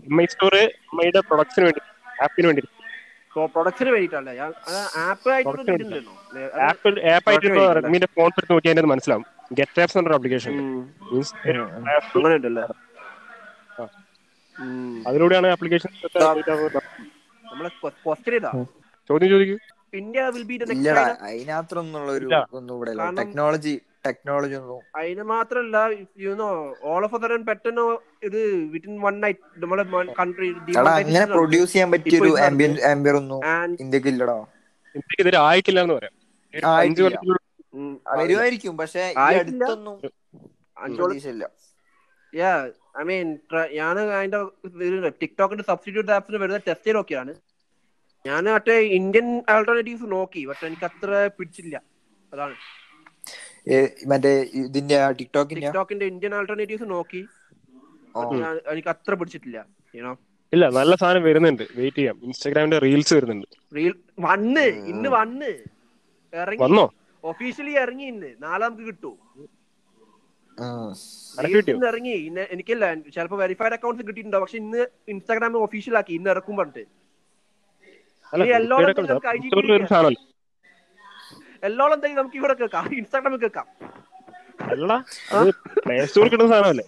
M 0.09 0.17
I 0.23 0.25
store 0.33 0.55
M 0.63 0.99
ഐയുടെ 1.05 1.21
പ്രൊഡക്ട്സിന് 1.29 1.65
വേണ്ടി 1.67 1.81
ആപ്പിന് 2.25 2.47
വേണ്ടി 2.51 2.63
പ്രൊഡക്ട്സിന് 3.55 3.89
വേണ്ടിട്ടല്ലേ 3.95 4.33
ആപ്പ് 5.07 5.27
ആയിട്ട്. 5.33 5.49
റെഡ്മിന്റെ 7.77 8.09
ഫോൺ 8.15 8.29
എടുത്ത് 8.37 8.53
നോക്കിയാൽ 8.53 8.87
മനസ്സിലാവും. 8.93 9.25
Get 9.59 9.79
apps 9.83 9.97
application. 10.17 10.53
മീൻസ് 11.11 11.33
അതിലൂടെയാണ് 15.07 15.47
ആപ്ലിക്കേഷൻ 15.47 15.91
നമ്മളെ 17.45 17.69
ക്വസ്റ്റ്യൻ 18.05 18.35
ഇതാ. 18.39 18.51
ചോദ്യം 19.09 19.29
ചോദിക്കൂ. 19.33 19.57
ഇന്ത്യ 19.93 20.23
വിൽ 20.35 20.43
ബി 20.49 20.55
അതിനകത്തൊന്നുള്ള 21.27 22.09
ഒരു. 22.11 22.27
ഒന്നും 22.57 22.73
ഇവിടെ 22.75 22.91
ടെക്നോളജി 23.19 23.73
ടെക്നോളജി 24.05 24.55
ഒന്നും. 24.59 24.81
അതിന് 24.99 25.23
മാത്രല്ല 25.31 25.77
യുനോ 26.25 26.49
ഓൾ 26.91 27.03
ഓഫ് 27.03 27.15
അതർ 27.15 27.31
പെട്ടെന്ന് 27.49 27.85
ഇത് 28.27 28.39
വിത്തിൻ 28.73 28.93
വൺ 29.05 29.15
നൈറ്റ് 29.23 29.63
നമ്മളെ 29.63 29.83
കൺട്രി 30.19 30.49
അങ്ങനെ 30.77 31.25
പ്രൊഡ്യൂസ് 31.33 31.71
ചെയ്യാൻ 31.73 31.89
പറ്റിയ 31.95 32.21
ഒരു 32.25 32.33
ആംബിയർ 32.91 33.15
ഒന്നും 33.21 33.41
ഇന്ത്യയ്ക്ക് 33.83 34.09
ഇല്ലടോ. 34.13 34.37
ഇന്ത്യയ്ക്ക് 34.95 35.21
ഇതൊരു 35.25 35.39
ആയിട്ടില്ല 35.47 35.79
എന്ന് 35.85 35.95
പറയാം. 35.99 36.15
വരുമായിരിക്കും 38.19 38.75
പക്ഷെ 38.77 39.01
അടുത്തൊന്നും 39.25 39.97
പ്രതീക്ഷയില്ല. 40.97 41.45
യാ 42.33 42.51
ഐ 42.99 43.03
മീൻ 43.03 43.39
ഞാൻ 43.71 43.99
അതിന്റെ 43.99 45.09
ടിക്ടോക്കിന്റെ 45.09 45.63
സബ്സ്റ്റിറ്റ്യൂട്ട് 45.67 46.11
ആപ്സിന് 46.11 46.37
വരുന്ന 46.37 46.57
ടെസ്റ്റ് 46.57 46.85
ചെയ്ത് 46.85 46.97
നോക്കിയാണ് 46.97 47.35
ഞാൻ 48.27 48.43
മറ്റേ 48.43 48.73
ഇന്ത്യൻ 48.73 49.43
ആൾട്ടർനേറ്റീവ്സ് 49.49 50.03
നോക്കി. 50.07 50.45
പക്ഷെ 50.45 50.67
എനിക്ക് 50.67 50.83
അത്ര 50.83 51.29
പിടിച്ചില്ല. 51.37 51.81
അതാണ്. 52.33 52.55
മറ്റേ 54.07 54.29
ഇതിന്റെ 54.53 55.11
ടിക്ടോക്കിന്റെ? 55.11 55.67
ടിക്ടോക്കിന്റെ 55.67 56.05
ഇന്ത്യൻ 56.05 56.35
ആൾട്ടർനേറ്റീവ്സ് 56.35 56.89
നോക്കി. 56.89 57.25
ഓ. 58.15 58.35
ഞാൻ- 58.35 58.61
എനിക്ക് 58.67 58.87
അത്ര 58.87 59.13
പിടിച്ചിട്ടില്ല 59.13 59.65
യൂണോ 59.95 60.17
ഇല്ല 60.53 60.69
നല്ല 60.69 60.95
സാധനം 60.95 61.23
വരുന്നുണ്ട്. 61.23 61.63
വെയിറ്റ് 61.75 61.97
ചെയ്യാം. 61.97 62.19
ഇൻസ്റ്റാഗ്രാമിന്റെ 62.23 62.79
റീൽസ് 62.79 63.13
വരുന്നുണ്ട്. 63.13 63.75
റീൽ 63.75 63.93
വന്ന്. 64.19 64.61
ഇന്ന് 64.61 65.09
വന്ന്. 65.09 65.63
ഇറങ്ങി. 66.33 66.63
വന്നോ? 66.63 66.93
ഒഫീഷ്യലി 67.23 67.71
ഇറങ്ങി 67.71 68.03
ഇന്ന്. 68.03 68.35
നാളെ 68.39 68.65
നമുക്ക് 68.65 68.83
കിട്ടൂ 68.83 69.09
ഉം. 69.09 69.19
നിനക്ക് 69.37 69.37
Reels 69.39 69.47
കിട്ടിയോ? 69.47 69.47
ഇന്ന് 69.47 70.47
ഇറങ്ങി 71.89 72.11
എനിക്കല്ല 72.19 72.41
എനിക്കില്ല 72.55 72.85
ചിലപ്പോ 73.15 73.37
വെരിഫൈഡ് 73.43 73.75
അക്കൗണ്ട്സ് 73.77 74.05
കിട്ടിയിട്ടുണ്ടാവും. 74.07 74.45
പക്ഷെ 74.45 74.57
ഇന്ന് 74.63 74.81
ഇൻസ്റ്റാഗ്രാമിൽ 75.13 75.59
ഒഫീഷ്യൽ 75.67 75.95
ആക്കി. 75.99 76.13
ഇന്ന് 76.19 76.29
ഇറക്കും 76.33 76.57
പറഞ്ഞിട്ട്. 76.61 76.85
എല്ലോളം 81.67 81.93
എന്തെങ്കിലും 81.95 82.21
നമുക്ക് 82.21 82.37
ഇവിടെ 82.41 82.55
കേൾക്കാം 82.59 82.85
ഇൻസ്റ്റാഗ്രാമിൽ 83.01 83.39
കേൾക്കാം 83.45 83.67
പ്ലേ 85.85 85.95
സ്റ്റോറിൽ 86.09 86.29
കിട്ടുന്ന 86.31 86.51
സാധനമല്ലേ? 86.53 86.85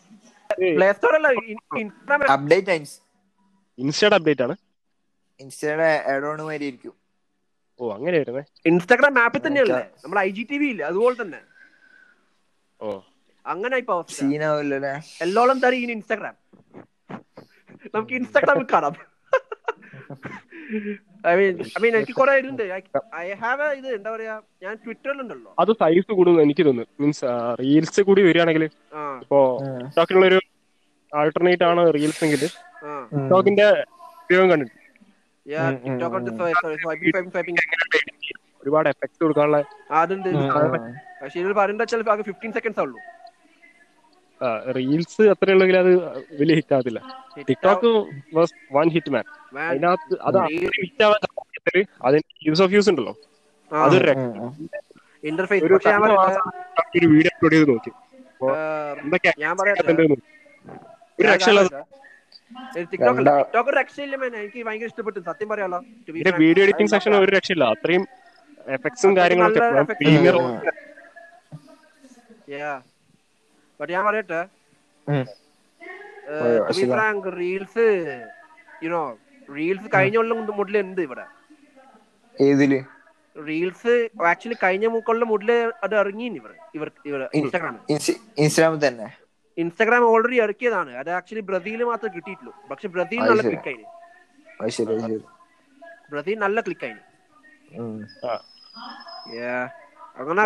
പ്ലേ 0.78 0.88
സ്റ്റോർ 0.98 1.14
അല്ല 1.20 1.30
ഇൻസ്റ്റാഗ്രാം 1.84 2.32
അപ്ഡേറ്റ് 2.36 2.72
ഇൻസ്റ്റയുടെ 3.78 4.16
അപ്ഡേറ്റ് 4.20 4.44
ആണ്. 4.48 4.56
ഇൻസ്റ്റയുടെ 5.44 5.90
ആഡോൺ 6.14 6.42
മാതിരി 6.48 6.66
ഇരിക്കും 6.72 6.96
ഓ 7.80 7.82
അങ്ങനെ 7.98 8.16
വരുന്നേ. 8.22 8.44
ഇൻസ്റ്റാഗ്രാം 8.72 9.16
ആപ്പിൽ 9.24 9.42
തന്നെയല്ലേ? 9.46 9.80
നമ്മുടെ 10.04 10.22
ഐ 10.28 10.30
ജി 10.38 10.44
ടി 10.50 10.58
വി 10.62 10.68
ഇല്ല? 10.74 10.84
അതുപോലെ 10.92 11.16
തന്നെ. 11.22 11.40
ഓ. 12.80 12.88
അങ്ങനെ 13.46 13.76
ഇപ്പൊ 13.82 13.96
എല്ലോളം 15.26 15.58
തരി 15.64 15.78
ഇനി 15.86 15.94
ഇൻസ്റ്റാഗ്രാം 15.98 16.36
നമുക്ക് 17.96 18.14
ഇൻസ്റ്റാഗ്രാമിൽ 18.20 18.66
കാണാം. 18.74 18.94
ഐ 21.30 21.34
മീൻ 21.40 21.56
ഐ 21.78 21.80
മീൻ 21.84 21.94
എനിക്ക് 22.00 22.16
കുറെ 22.20 22.34
ഇതുണ്ട്. 22.42 22.64
ഐ 23.22 23.26
ഹാവ് 23.42 23.68
ഇത് 23.80 23.88
എന്താ 23.98 24.10
പറയാ 24.16 24.34
ഞാൻ 24.64 24.74
ട്വിറ്ററിലുണ്ടല്ലോ 24.84 25.52
അത് 25.64 25.72
സൈസ് 25.82 26.12
കൂടുന്നു 26.20 26.42
എനിക്ക് 26.46 26.66
തോന്നുന്നു. 26.68 26.92
മീൻസ് 27.02 27.24
റീൽസ് 27.62 28.02
കൂടി 28.10 28.22
വരികയാണെങ്കിൽ 28.28 28.66
ഇപ്പോ 29.24 29.40
ടിക്ടോക്കിനുള്ള 29.82 30.28
ഒരു 30.32 30.40
ആൾട്ടർനേറ്റ് 31.12 31.66
ആണ് 31.72 31.82
റീൽസ് 31.98 32.24
എങ്കിൽ. 32.28 32.44
ടോക്കിന്റെ 33.32 33.68
ടിക്ടോക്കിന്റെ 33.68 33.68
ഉപയോഗം 34.24 34.50
കണ്ടിട്ട് 34.54 34.76
യാ 35.46 35.62
ഉം, 35.68 35.76
ഉം, 35.76 35.98
ടിക്ടോക്ക് 36.00 36.18
ഉം. 36.18 36.38
സ്വൈപ്പിംഗ് 36.40 36.82
സ്വൈപ്പിംഗ് 36.84 37.32
സ്വൈപ്പിംഗ് 37.36 37.62
ഒരുപാട് 38.64 38.88
എഫക്ട് 38.90 39.22
കൊടുക്കാനുള്ള 39.24 39.60
അതുണ്ട്. 40.02 40.30
പക്ഷെ 41.22 41.38
ഇതിൽ 41.42 41.54
പറയേണ്ട 41.54 41.84
ആകെ 42.14 42.24
ഫിഫ്റ്റീൻ 42.30 42.52
സെക്കൻഡ്സ് 42.58 42.82
ഉള്ളൂ 42.86 43.00
റീൽസ് 44.78 45.24
അത്രയുള്ളെങ്കിൽ 45.34 45.78
അത് 45.82 45.92
വലിയ 46.40 46.54
ഹിറ്റ് 46.60 46.74
ആകത്തില്ല 46.78 47.02
TikTok 47.50 47.90
was 48.38 48.54
one 48.78 48.90
hit 48.96 49.12
man 49.16 49.26
അതിനകത്ത് 49.70 50.16
അത് 50.30 50.38
ഹിറ്റ് 50.78 51.04
ആവാൻ 51.08 51.20
അതിന് 52.08 52.24
യൂസ് 52.48 52.64
ഓഫ് 52.66 52.74
യൂസ് 52.78 52.90
ഉണ്ടല്ലോ. 52.92 53.14
അത് 53.72 53.86
അതൊരു 53.86 54.14
ഇന്റർഫേസ് 55.24 55.66
ഒരു 56.98 57.08
വീഡിയോ 57.14 57.32
അപ്ലോഡ് 57.34 57.56
ചെയ്ത് 57.56 57.70
നോക്കി. 57.72 57.92
എന്തൊക്കെ 59.04 59.32
ഞാൻ 59.42 59.56
വീഡിയോ 66.40 66.64
എഡിറ്റിംഗ് 66.66 66.92
സെക്ഷൻ 66.94 67.14
ഒരു 67.22 67.32
രക്ഷയില്ല 67.38 67.66
അത്രയും 67.76 68.04
എഫക്ട്സും 68.78 69.12
കാര്യങ്ങളൊക്കെ 69.18 69.62
But 73.82 73.92
ഞാൻ 73.92 74.06
പറയട്ടെ. 74.06 74.40
ഫ്രാങ്ക് 76.92 77.38
റീൽസ് 77.38 77.86
യുനോ 78.84 79.02
റീൽസ് 79.50 79.90
കഴിഞ്ഞ 79.96 80.18
കൊല്ലം 80.18 80.58
മുതൽ 80.58 80.78
ഉണ്ട് 80.78 81.02
ഇവിടെ? 81.02 81.26
ഏതിൽ? 82.42 82.74
റീൽസ് 83.36 83.94
ആക്ച്വലി 84.26 84.56
കഴിഞ്ഞ 84.64 85.00
കൊല്ലം 85.00 85.28
മുതൽ 85.28 85.52
അത് 85.84 85.96
ഇറങ്ങി 85.96 86.26
ഇവർ 86.32 86.52
ഇവർ 86.76 86.92
ഇവർ 87.06 87.22
ഇൻസ്റ്റാഗ്രാമിൽ 87.34 87.80
ഇൻസ്റ്റ- 87.90 88.20
ഇൻസ്റ്റാഗ്രാമിൽ 88.38 88.88
തന്നെ? 88.88 89.08
ഇൻസ്റ്റാഗ്രാം 89.58 90.06
ഓൾറെഡി 90.06 90.36
ഇറക്കിയതാണ്. 90.42 90.96
അത് 90.96 91.10
ആക്ച്വലി 91.10 91.40
ബ്രസീൽ 91.42 91.84
മാത്രമേ 91.84 92.16
കിട്ടിയിട്ടുള്ളൂ. 92.16 92.54
പക്ഷെ 92.72 92.88
ബ്രസീൽ 92.88 93.20
നല്ല. 93.22 93.42
ക്ലിക്ക് 93.42 93.68
ആയി 93.68 93.84
ബ്രസീൽ 96.12 96.40
നല്ല 96.40 96.62
ക്ലിക്ക് 96.62 96.86
ആയി 96.86 96.96
അങ്ങനെ 100.18 100.42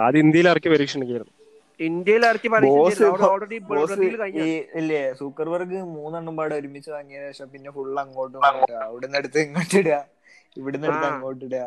ആദ്യം 0.00 0.24
ഇന്ത്യയിൽ 0.24 0.48
ഇറക്കി 0.50 0.70
പരീക്ഷണിക്കായിരുന്നു 0.72 1.34
ഇന്ത്യയിൽ 1.80 2.24
ഇറക്കി 2.28 2.48
ഇല്ലേ 4.80 5.02
സൂക്കർബർഗ് 5.20 5.78
മൂന്നെണ്ണം 5.94 6.34
പാടെ 6.38 6.54
ഒരുമിച്ച് 6.60 6.90
വാങ്ങിയ 6.94 7.20
ശേഷം 7.26 7.48
പിന്നെ 7.52 7.70
ഫുൾ 7.76 7.94
അങ്ങോട്ടും 8.02 8.42
അവിടുന്ന് 8.84 9.18
എടുത്ത് 9.20 9.38
ഇങ്ങോട്ട് 9.44 9.76
ഇടുക. 9.80 9.96
ഇവിടുന്ന് 10.56 10.86
എടുത്ത് 10.88 11.06
അങ്ങോട്ട് 11.10 11.44
ഇടുക. 11.46 11.62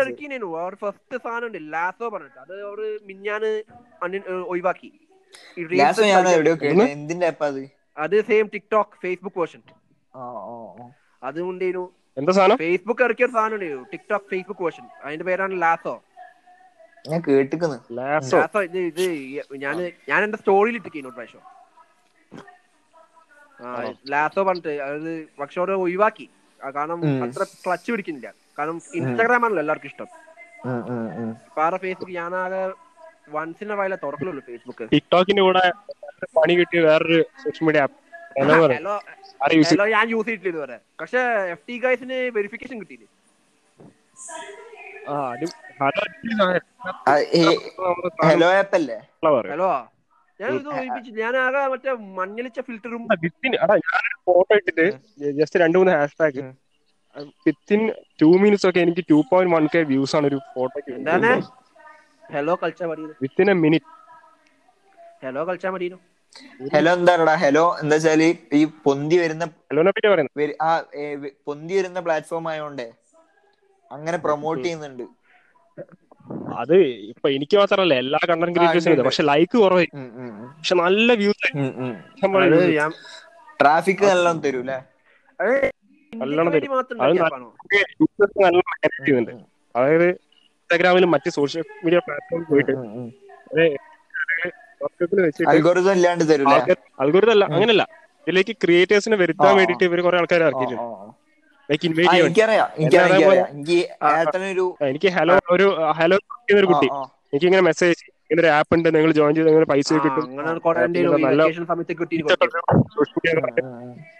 ഇറക്കിനു 0.00 0.48
അവർ 0.62 0.74
ഫസ്റ്റ് 0.82 1.16
സാധനം 1.24 1.46
ഉണ്ട് 1.48 1.58
ലാസോ 1.74 2.08
പറഞ്ഞിട്ട്. 2.14 2.38
അത് 2.44 2.54
അവർ 2.68 2.80
മിഞ്ഞാന് 3.08 3.50
ഒഴിവാക്കി. 4.52 4.90
reels 5.70 5.98
ഞാൻ 6.08 6.26
എവിടെയോ 6.34 6.56
കേട്ടു. 6.60 6.84
എന്തിന്റെ 6.94 7.26
ആപ്പ് 7.30 7.44
അത്? 7.48 7.62
അത് 7.96 8.16
സെയിം 8.28 8.46
ടിക്ടോക്ക് 8.54 8.96
ഫേസ്ബുക്ക് 9.02 9.38
വേർഷൻ 9.40 9.60
ആ 10.14 10.24
ആ 10.46 10.56
ആ. 10.76 10.86
അതുകൊണ്ടേനു 11.22 11.82
എന്താ 12.16 12.32
സാധനം? 12.36 12.58
ഫേസ്ബുക്ക് 12.62 13.02
ഇറക്കിയ 13.06 13.26
ഒരു 13.26 13.34
സാധനം 13.36 13.54
ഉണ്ടായിരുന്നു 13.56 13.86
ടിക്ടോക്ക് 13.92 14.28
ഫേസ്ബുക്ക് 14.32 14.62
വേർഷൻ 14.66 14.84
അതിന്റെ 15.04 15.24
പേരാണ് 15.28 15.54
ലാസോ 15.62 15.94
ഞാൻ 17.06 17.20
കേട്ടിക്കുന്നു 17.26 17.78
ഇത് 18.90 19.04
ഞാൻ 19.64 19.76
ഞാൻ 20.10 20.20
എന്റെ 20.24 20.38
സ്റ്റോറിയിൽ 20.40 20.76
ഇട്ടിക്കുന്നു 20.78 21.10
ഒരു 21.10 21.16
പ്രാവശ്യം. 21.16 21.44
ആ 23.60 23.68
ലാസോ 24.12 24.42
പറഞ്ഞിട്ട് 24.48 24.72
അത് 24.86 25.10
പക്ഷെ 25.40 25.58
ഓരോ 25.64 25.74
ഒഴിവാക്കി. 25.84 26.26
കാരണം. 26.60 27.00
അത്ര 27.24 27.42
ക്ലച്ച് 27.64 27.90
പിടിക്കുന്നില്ല. 27.92 28.28
കാരണം 28.58 28.78
ഇൻസ്റ്റാഗ്രാം 29.00 29.44
ആണല്ലോ 29.46 29.62
എല്ലാവർക്കും 29.64 29.90
ഇഷ്ടം. 29.92 30.08
വേറെ 31.58 31.76
ഫേസ്ബുക്ക് 31.82 32.14
ഞാനാകെ 32.18 32.62
വൺസിന്റെ 33.34 33.74
വയലെ 33.80 33.96
തുറക്കലുള്ളൂ 34.04 34.42
ഫേസ്ബുക്ക് 34.48 34.86
ടിക്ടോക്കിന്റെ 34.92 35.42
കൂടെ 35.46 35.62
പണി 36.36 36.54
കിട്ടിയ 36.58 36.80
വേറൊരു 36.86 37.18
social 37.42 37.64
media 37.66 37.84
app 37.86 37.96
hello 38.40 38.56
hello 38.70 38.94
hello 39.64 39.84
ഞാൻ 39.94 40.06
യൂസ് 40.12 40.26
ചെയ്തിട്ടില്ല 40.28 40.52
ഇതുവരെ. 40.54 40.78
പക്ഷെ 41.00 41.20
എഫ് 41.54 41.64
ടി 41.68 41.76
ഗൈസിന് 41.84 42.18
വെരിഫിക്കേഷൻ 42.36 42.76
കിട്ടിയില്ലേ? 42.82 43.08
ഹലോ 45.80 46.02
ഹലോ 48.28 48.46
ആപ്പ് 48.54 48.76
അല്ലേ 48.78 48.96
ഹലോ 49.44 49.68
ഞാൻ 51.20 51.34
ആകെ 51.42 51.62
മറ്റേ 51.72 51.92
മഞ്ഞളിച്ച 52.18 52.60
ഫിൽറ്ററും 52.66 53.04
വിത്തിൻ 53.22 53.52
അടാ 53.64 53.74
ഞാനൊരു 53.84 54.16
ഫോട്ടോ 54.28 54.54
ഇട്ടിട്ട് 54.60 54.86
ജസ്റ്റ് 55.38 55.60
രണ്ട് 55.62 55.76
മൂന്ന് 55.78 55.92
hash 55.96 56.18
tag 56.20 56.42
within 57.46 57.82
two 58.20 58.28
minutes 58.42 58.66
ഒക്കെ 58.70 58.80
എനിക്ക് 58.86 59.04
two 59.10 59.18
point 59.30 59.54
one 59.56 59.66
K 59.74 59.82
views 59.92 60.16
ആണ് 60.18 60.28
ഒരു 60.30 60.38
ഫോട്ടോക്ക് 60.50 60.94
ഹലോ 62.30 62.54
കൾച്ച 62.62 62.82
മതി 62.90 63.04
വിത്തിൻ 63.24 63.48
എ 63.50 63.56
മിനിറ്റ് 63.64 63.90
ഹലോ 65.22 65.42
കൾച്ച 65.48 65.66
മതി 65.74 65.88
ഹലോ 66.72 66.90
എന്താടാ 66.96 67.34
ഹലോ 67.42 67.62
എന്താ 67.80 67.96
വെച്ചാൽ 67.98 68.22
ഈ 68.56 68.64
പൊന്തി 68.84 69.16
വരുന്ന 69.22 69.44
ഹലോനെ 69.68 69.90
പറ്റി 69.96 70.08
പറയുന്നത് 70.12 70.54
ആ 70.62 70.70
പൊന്തി 71.46 71.72
വരുന്ന 71.78 72.00
പ്ലാറ്റ്ഫോം 72.06 72.46
ആയതുകൊണ്ടേ 72.50 72.86
അങ്ങനെ 73.90 74.18
പ്രൊമോട്ട് 74.24 74.62
ചെയ്യുന്നുണ്ട്. 74.62 75.04
അത് 76.62 76.74
ഇപ്പൊ 77.12 77.26
എനിക്ക് 77.36 77.56
മാത്രമല്ല 77.60 77.94
എല്ലാ 78.02 78.18
കണ്ടന്റ് 78.30 78.54
ക്രിയേറ്റേഴ്സും 78.56 78.88
ക്രിയേറ്റേഴ്സിനും. 78.88 79.08
പക്ഷെ 79.08 79.24
ലൈക്ക് 79.30 79.56
കുറവായി. 79.62 79.88
പക്ഷെ 80.58 80.74
നല്ല 80.84 81.08
വ്യൂസ് 81.22 81.48
ട്രാഫിക് 83.60 84.04
നല്ലോണം 84.10 84.38
തരൂലേ 84.46 84.78
അത് 85.40 85.54
നല്ലോണം 86.12 86.50
തരും. 86.54 86.70
അതായത് 89.74 90.08
ഇൻസ്റ്റാഗ്രാമിലും 90.08 91.10
മറ്റ് 91.14 91.28
സോഷ്യൽ 91.38 91.64
മീഡിയ 91.84 91.98
പ്ലാറ്റ്ഫോമിൽ 92.06 92.44
പോയിട്ട് 92.52 92.72
അൽഗോരിതം 95.52 97.32
അല്ല 97.34 97.44
അങ്ങനല്ല 97.56 97.82
ഇതിലേക്ക് 98.28 98.54
ക്രിയേറ്റേഴ്സിനെ 98.62 99.16
വരുത്താൻ. 99.20 99.52
വേണ്ടിട്ട് 99.58 99.84
ഇവർ 99.88 99.98
കുറെ 100.06 100.16
ആൾക്കാരെ 100.20 100.44
ഇറക്കിയിട്ടുണ്ട്. 100.48 100.82
ലൈക്ക് 101.70 101.84
ഇൻവൈറ്റ് 101.88 102.14
ചെയ്യാൻ 102.14 102.26
എനിക്ക് 104.88 105.10
ഹലോ 105.16 105.36
ഒരു 105.56 105.66
ഹലോ 106.00 106.18
ഒരു 106.60 106.66
കുട്ടി. 106.72 106.88
എനിക്ക് 107.30 107.46
ഇങ്ങനെ 107.48 107.64
മെസ്സേജ് 107.68 108.02
ഇങ്ങനെ 108.22 108.40
ഒരു 108.42 108.50
ആപ്പ് 108.56 108.72
ഉണ്ട് 108.76 108.88
നിങ്ങൾ 108.94 109.10
ജോയിൻ 109.16 109.32
ചെയ്ത് 109.36 109.48
നിങ്ങൾ 109.48 109.64
പൈസ 109.72 109.88
കിട്ടും. 110.04 110.24
നല്ല 111.24 111.42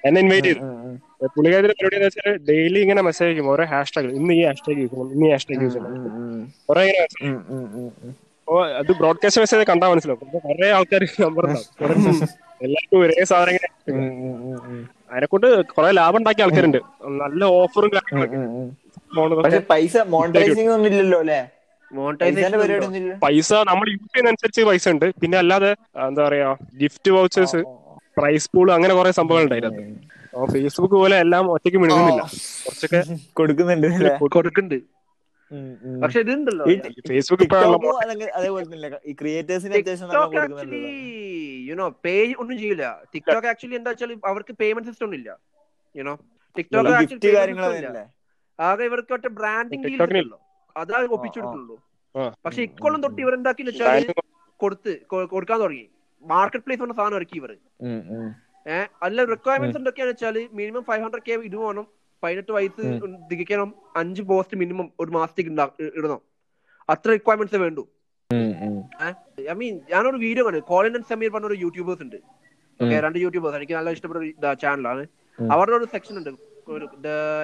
എന്നെ 0.06 0.18
ഇൻവൈറ്റ് 0.24 0.48
ചെയ്തു. 0.48 0.60
പുള്ളിക്കാരി 1.34 1.66
പരിപാടി 1.70 1.96
എന്ന് 1.98 2.08
വെച്ചാൽ 2.08 2.36
ഡെയിലി 2.48 2.78
ഇങ്ങനെ 2.84 3.02
മെസ്സേജ് 3.08 3.28
അയക്കും. 3.30 3.46
ഓരോ 3.52 3.64
ഹാഷ്ടാഗ് 3.72 4.10
ഇന്ന് 4.18 4.32
ഈ 4.38 4.42
ഹാഷ്ടാഗ് 4.48 4.78
യൂസ് 4.82 4.92
ചെയ്യണം 4.92 5.12
ഇന്ന് 5.14 5.26
ഈ 5.28 5.30
ഹാഷ്ടാഗ് 5.34 5.62
യൂസ് 5.66 5.74
ചെയ്യണം. 5.76 5.92
കുറെ 6.68 6.80
ഇങ്ങനെ 6.86 7.00
message. 7.04 7.26
അപ്പൊ 8.48 8.58
അത് 8.80 8.90
ബ്രോഡ്കാസ്റ്റ് 8.98 9.40
മെസ്സേജ് 9.42 9.64
കണ്ടാൽ 9.70 9.88
മനസ്സിലാവും. 9.92 10.20
കുറെ 10.48 10.68
ആൾക്കാർ 10.78 11.02
നമ്പർ 11.24 11.42
ഉണ്ടാവും 11.48 11.68
എല്ലാവർക്കും 12.64 12.98
ഒരേ 13.04 13.24
സാധനം 13.30 13.50
ഇങ്ങനെ 13.54 13.68
അതിനെ 15.10 15.26
കൊണ്ട് 15.32 15.48
കുറെ 15.74 15.88
ലാഭം 15.98 16.18
ഉണ്ടാക്കിയ 16.20 16.44
ആൾക്കാരുണ്ട്. 16.44 16.80
നല്ല 17.22 17.40
ഓഫറും 17.58 17.90
കാര്യങ്ങളൊക്കെ. 17.96 19.58
പൈസ 19.72 19.96
മോണിറ്റൈസിംഗ് 20.14 20.70
ഒന്നും 20.76 20.88
ഇല്ലല്ലോ 20.90 21.18
അല്ലെ? 21.24 21.40
പൈസ 23.24 23.50
നമ്മൾ 23.70 23.86
യൂസ് 23.94 24.08
ചെയ്യുന്ന 24.12 24.32
അനുസരിച്ച് 24.32 24.62
പൈസ 24.68 24.86
ഉണ്ട്. 24.94 25.06
പിന്നെ 25.22 25.36
അല്ലാതെ 25.42 25.70
എന്താ 26.08 26.22
പറയാ 26.28 26.48
ഗിഫ്റ്റ് 26.82 27.10
വൗച്ചേഴ്സ് 27.16 27.60
പ്രൈസ് 28.18 28.48
പൂൾ 28.54 28.68
അങ്ങനെ 28.76 28.92
കുറെ 28.98 29.10
സംഭവങ്ങൾ 29.18 29.46
ഉണ്ടായിരുന്നു 29.46 29.82
അപ്പൊ 30.34 30.46
ഫേസ്ബുക്ക് 30.54 30.96
പോലെ 31.02 31.16
എല്ലാം 31.24 31.44
ഒറ്റയ്ക്ക് 31.54 31.78
മിണുങ്ങുന്നില്ല 31.82 32.22
കുറച്ചൊക്കെ 32.64 33.00
കൊടുക്കുന്നുണ്ട്? 33.38 33.88
കൊടുക്കുന്നുണ്ട്. 34.36 34.78
പക്ഷെ 36.02 36.18
ഇതുണ്ടല്ലോ. 36.24 36.64
ഈ 36.72 36.74
ഫേസ്ബുക്ക് 37.08 37.44
ഈ 39.10 39.12
ക്രിയേറ്റേഴ്സിന് 39.20 39.80
യുനോ 41.68 41.86
പേ 42.04 42.14
ഒന്നും 42.42 42.56
ചെയ്യില്ല 42.62 42.86
ടിക്ടോക്ക് 43.12 43.48
ആക്ച്വലി 43.52 43.76
എന്താ 43.80 43.90
വെച്ചാൽ 43.92 44.12
അവർക്ക് 44.30 44.54
പേയ്മെന്റ് 44.62 44.88
സിസ്റ്റം 44.90 45.06
ഒന്നും 45.08 45.18
ഇല്ല. 45.20 45.30
യുനോ 45.94 46.14
ടിക്ടോക്ക് 46.56 46.92
ആകെ 48.58 48.84
ഇവർക്ക് 48.90 49.12
ഒറ്റ 49.18 49.26
ബ്രാൻഡിങ് 49.38 49.84
ഉള്ളൂ 50.24 50.38
അതാ 50.82 50.98
ഒപ്പിച്ചെടുക്കുള്ളൂ. 51.16 51.76
പക്ഷെ 52.44 52.60
ഇക്കൊള്ളം 52.68 53.00
തൊട്ട് 53.04 53.20
ഇവരെന്താക്കി 53.24 53.62
വെച്ചാൽ 53.68 54.04
കൊടുത്ത് 54.60 54.92
കൊടുക്കാൻ 55.34 55.58
തുടങ്ങി. 55.62 55.86
മാർക്കറ്റ് 56.24 56.64
പ്ലേസ് 56.66 56.80
പറഞ്ഞ 56.82 56.96
സാധനം 57.00 57.16
ഇറക്കി 57.20 57.36
ഇവർ 57.40 57.50
ഏഹ് 58.74 58.86
അല്ല 59.06 59.24
റിക്വയർമെന്റ്സ് 59.32 59.78
എന്തൊക്കെയാന്ന് 59.80 60.14
വെച്ചാൽ 60.14 60.36
മിനിമം 60.60 60.82
ഫൈവ് 60.88 61.02
ഹൺഡ്രഡ് 61.04 61.24
കെ 61.26 61.34
ഇത് 61.48 61.56
വേണം. 61.64 61.84
പതിനെട്ട് 62.22 62.52
വയസ്സ് 62.56 62.84
തികയ്ക്കണം. 63.30 63.68
അഞ്ച് 64.00 64.22
പോസ്റ്റ് 64.30 64.56
മിനിമം 64.62 64.86
ഒരു 65.02 65.10
മാസത്തേക്ക് 65.16 65.52
ഇടണം. 65.98 66.20
അത്ര 66.88 67.08
റിക്വയർമെന്റ്സ് 67.16 67.60
വേണ്ടു. 67.64 67.82
ഐ 69.50 69.54
മീൻ 69.60 69.74
ഞാനൊരു 69.92 70.18
വീഡിയോ 70.26 70.44
കണ്ടു. 70.46 70.60
കോളിൻ 70.72 70.94
ആൻഡ് 70.98 71.08
സമീർ 71.12 71.30
പറഞ്ഞ 71.34 71.48
ഒരു 71.52 71.58
യൂട്യൂബേഴ്സ് 71.64 72.02
ഉണ്ട് 72.06 72.18
രണ്ട് 73.06 73.18
യൂട്യൂബേഴ്സ് 73.24 73.56
എനിക്ക് 73.60 73.74
നല്ല 73.78 73.90
ഇഷ്ടപ്പെട്ട 73.96 74.20
ഒരു 74.22 74.56
ചാനലാണ്. 74.64 75.02
അവരുടെ 75.54 75.76
ഒരു 75.80 75.86
സെക്ഷൻ 75.94 76.14
ഉണ്ട്. 76.20 76.32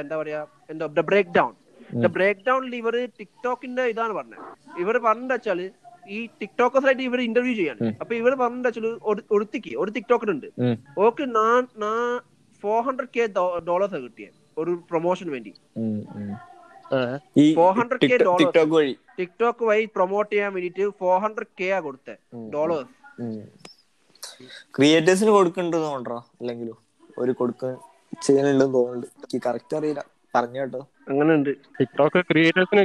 എന്താ 0.03 0.17
പറയാ 0.23 0.41
എന്താ 0.73 0.87
ബ്രേക്ക് 1.11 1.33
ഡൗൺ 1.39 1.53
ബ്രേക്ക് 1.95 2.41
ഡൗണിൽ 2.49 2.77
ഇവർ 2.77 3.09
ടിക്ടോക്കിന്റെ 3.21 3.83
ഇതാണ് 3.83 4.13
പറഞ്ഞത് 4.13 4.41
ഇവർ 4.81 4.99
പറഞ്ഞെന്ന് 4.99 5.35
വെച്ചാൽ 5.35 5.71
ഈ 6.09 6.27
ടിക്ടോക്കേഴ്സായിട്ട് 6.27 7.03
ഇവർ 7.03 7.21
ഇന്റർവ്യൂ 7.21 7.55
ചെയ്യാണ് 7.55 7.79
അപ്പൊ 8.01 8.15
ഇവർ 8.15 8.35
പറഞ്ഞെന്ന് 8.35 8.69
വെച്ചാൽ 8.69 8.87
ഒരു- 8.87 9.23
ഒരുത്തിക്ക് 9.31 9.77
ഒരു 9.77 9.91
ടിക്ടോക്കർ 9.91 10.31
ഉണ്ട്. 10.31 10.47
ഓക്ക് 10.99 11.25
ഫോർ 12.63 12.83
ഹൺഡ്രഡ് 12.83 13.09
കെ 13.17 13.27
ഡോളേഴ്സ് 13.67 13.95
കിട്ടിയത് 13.95 14.35
ഒരു 14.59 14.83
പ്രൊമോഷന് 14.91 15.31
വേണ്ടി. 15.31 15.53
ഫോർ 17.55 17.75
ഹൺഡ്രഡ് 17.75 17.99
കെ 18.01 18.17
ഡോളേഴ്സ് 18.25 18.69
വഴി. 18.75 18.97
ടിക്ടോക്ക് 19.19 19.65
വഴി 19.65 19.85
പ്രൊമോട്ട് 19.85 20.33
ചെയ്യാൻ 20.33 20.53
വേണ്ടിട്ട് 20.55 20.89
ഫോർ 20.89 21.21
ഹൺഡ്രഡ് 21.21 21.47
കെ 21.61 21.65
ആ 21.65 21.81
കൊടുത്തത് 21.81 22.19
ഡോളേഴ്സ് 22.53 22.91
ക്രിയേറ്റേഴ്സിന് 24.75 25.31
കൊടുക്കണ്ടോ 25.31 25.79
തോന്നണോ 25.79 26.27
അല്ലെങ്കിലും? 26.41 26.77
ഒരു 27.19 27.33
കൊടുക്ക 27.33 27.65
ചെയ്യുന്നുണ്ടെന്ന് 28.23 28.75
തോന്നുന്നുണ്ട്. 28.75 29.07
എനിക്ക് 29.07 29.43
കറക്റ്റ് 29.47 29.77
അറിയില്ല. 29.77 30.05
പറഞ്ഞു 30.35 30.61
കേട്ടോ. 30.61 30.81
ടിക്ടോക്ക് 31.79 32.21
ക്രിയേറ്റേഴ്സിന് 32.31 32.83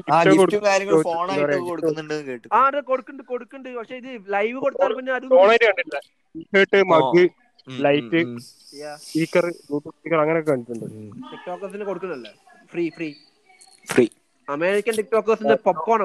കൊടുക്കുന്നുണ്ട് 1.71 2.15
കൊടുക്കുന്നുണ്ട്. 3.31 3.69
പക്ഷെ 3.79 3.95
ഇത് 4.01 4.09
ലൈവ് 4.35 4.57
കൊടുത്താൽ 4.65 4.91
പിന്നെ 4.99 5.11
അത് 5.17 5.25
mug 6.93 7.23
light. 7.85 8.21
Speaker 9.07 9.45
Bluetooth 9.67 9.95
speaker 9.97 10.19
അങ്ങനെയൊക്കെ 10.23 10.51
കണ്ടിട്ടുണ്ട്. 10.51 10.85
ടിക്ടോക്കേഴ്സിന് 11.31 11.85
കൊടുക്കുന്നില്ലേ 11.89 12.31
ഫ്രീ 12.71 12.85
ഫ്രീ 12.97 13.09
ഫ്രീ 13.91 14.05
അമേരിക്കൻ 14.47 14.93
ടിക്ടോക്കേഴ്സിന്റെ 15.01 15.57
പോപ്കോൺ 15.67 16.01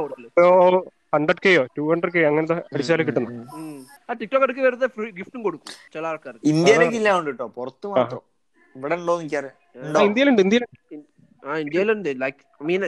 ഹൺഡ്രഡ് 1.14 1.42
കെയോ 1.44 1.62
ടു 1.76 1.82
ഹൺഡ്രഡ് 1.92 2.14
കെ 2.14 2.20
അങ്ങനത്തെ 2.28 2.56
അടിച്ചാലും 2.74 3.06
കിട്ടുന്നു. 3.08 3.30
ആ 4.08 4.12
വെറുതെ 4.66 4.86
ഫ്രീ 4.96 5.08
ഗിഫ്റ്റും 5.18 5.40
കൊടുക്കും 5.46 5.72
ചില 5.94 6.04
ആൾക്കാർ 6.10 6.34
ഇന്ത്യയിലേക്ക് 6.52 6.96
ഇല്ല 7.00 7.08
ഉണ്ട് 7.18 7.30
കേട്ടോ 7.30 7.46
പുറത്ത് 7.58 7.86
മാത്രം. 7.94 8.22
ഇവിടെ 8.76 8.94
ഉണ്ടോ 9.00 9.14
എനിക്കറിയാം. 9.22 9.56
ഇന്ത്യയിലുണ്ട് 10.08 10.40
ഇന്ത്യയിലുണ്ട്. 10.44 10.78
ആ 11.42 11.52
ഇന്ത്യയിലുണ്ട്. 11.64 12.10
ലൈക്ക് 12.22 12.40
മീൻ 12.60 12.82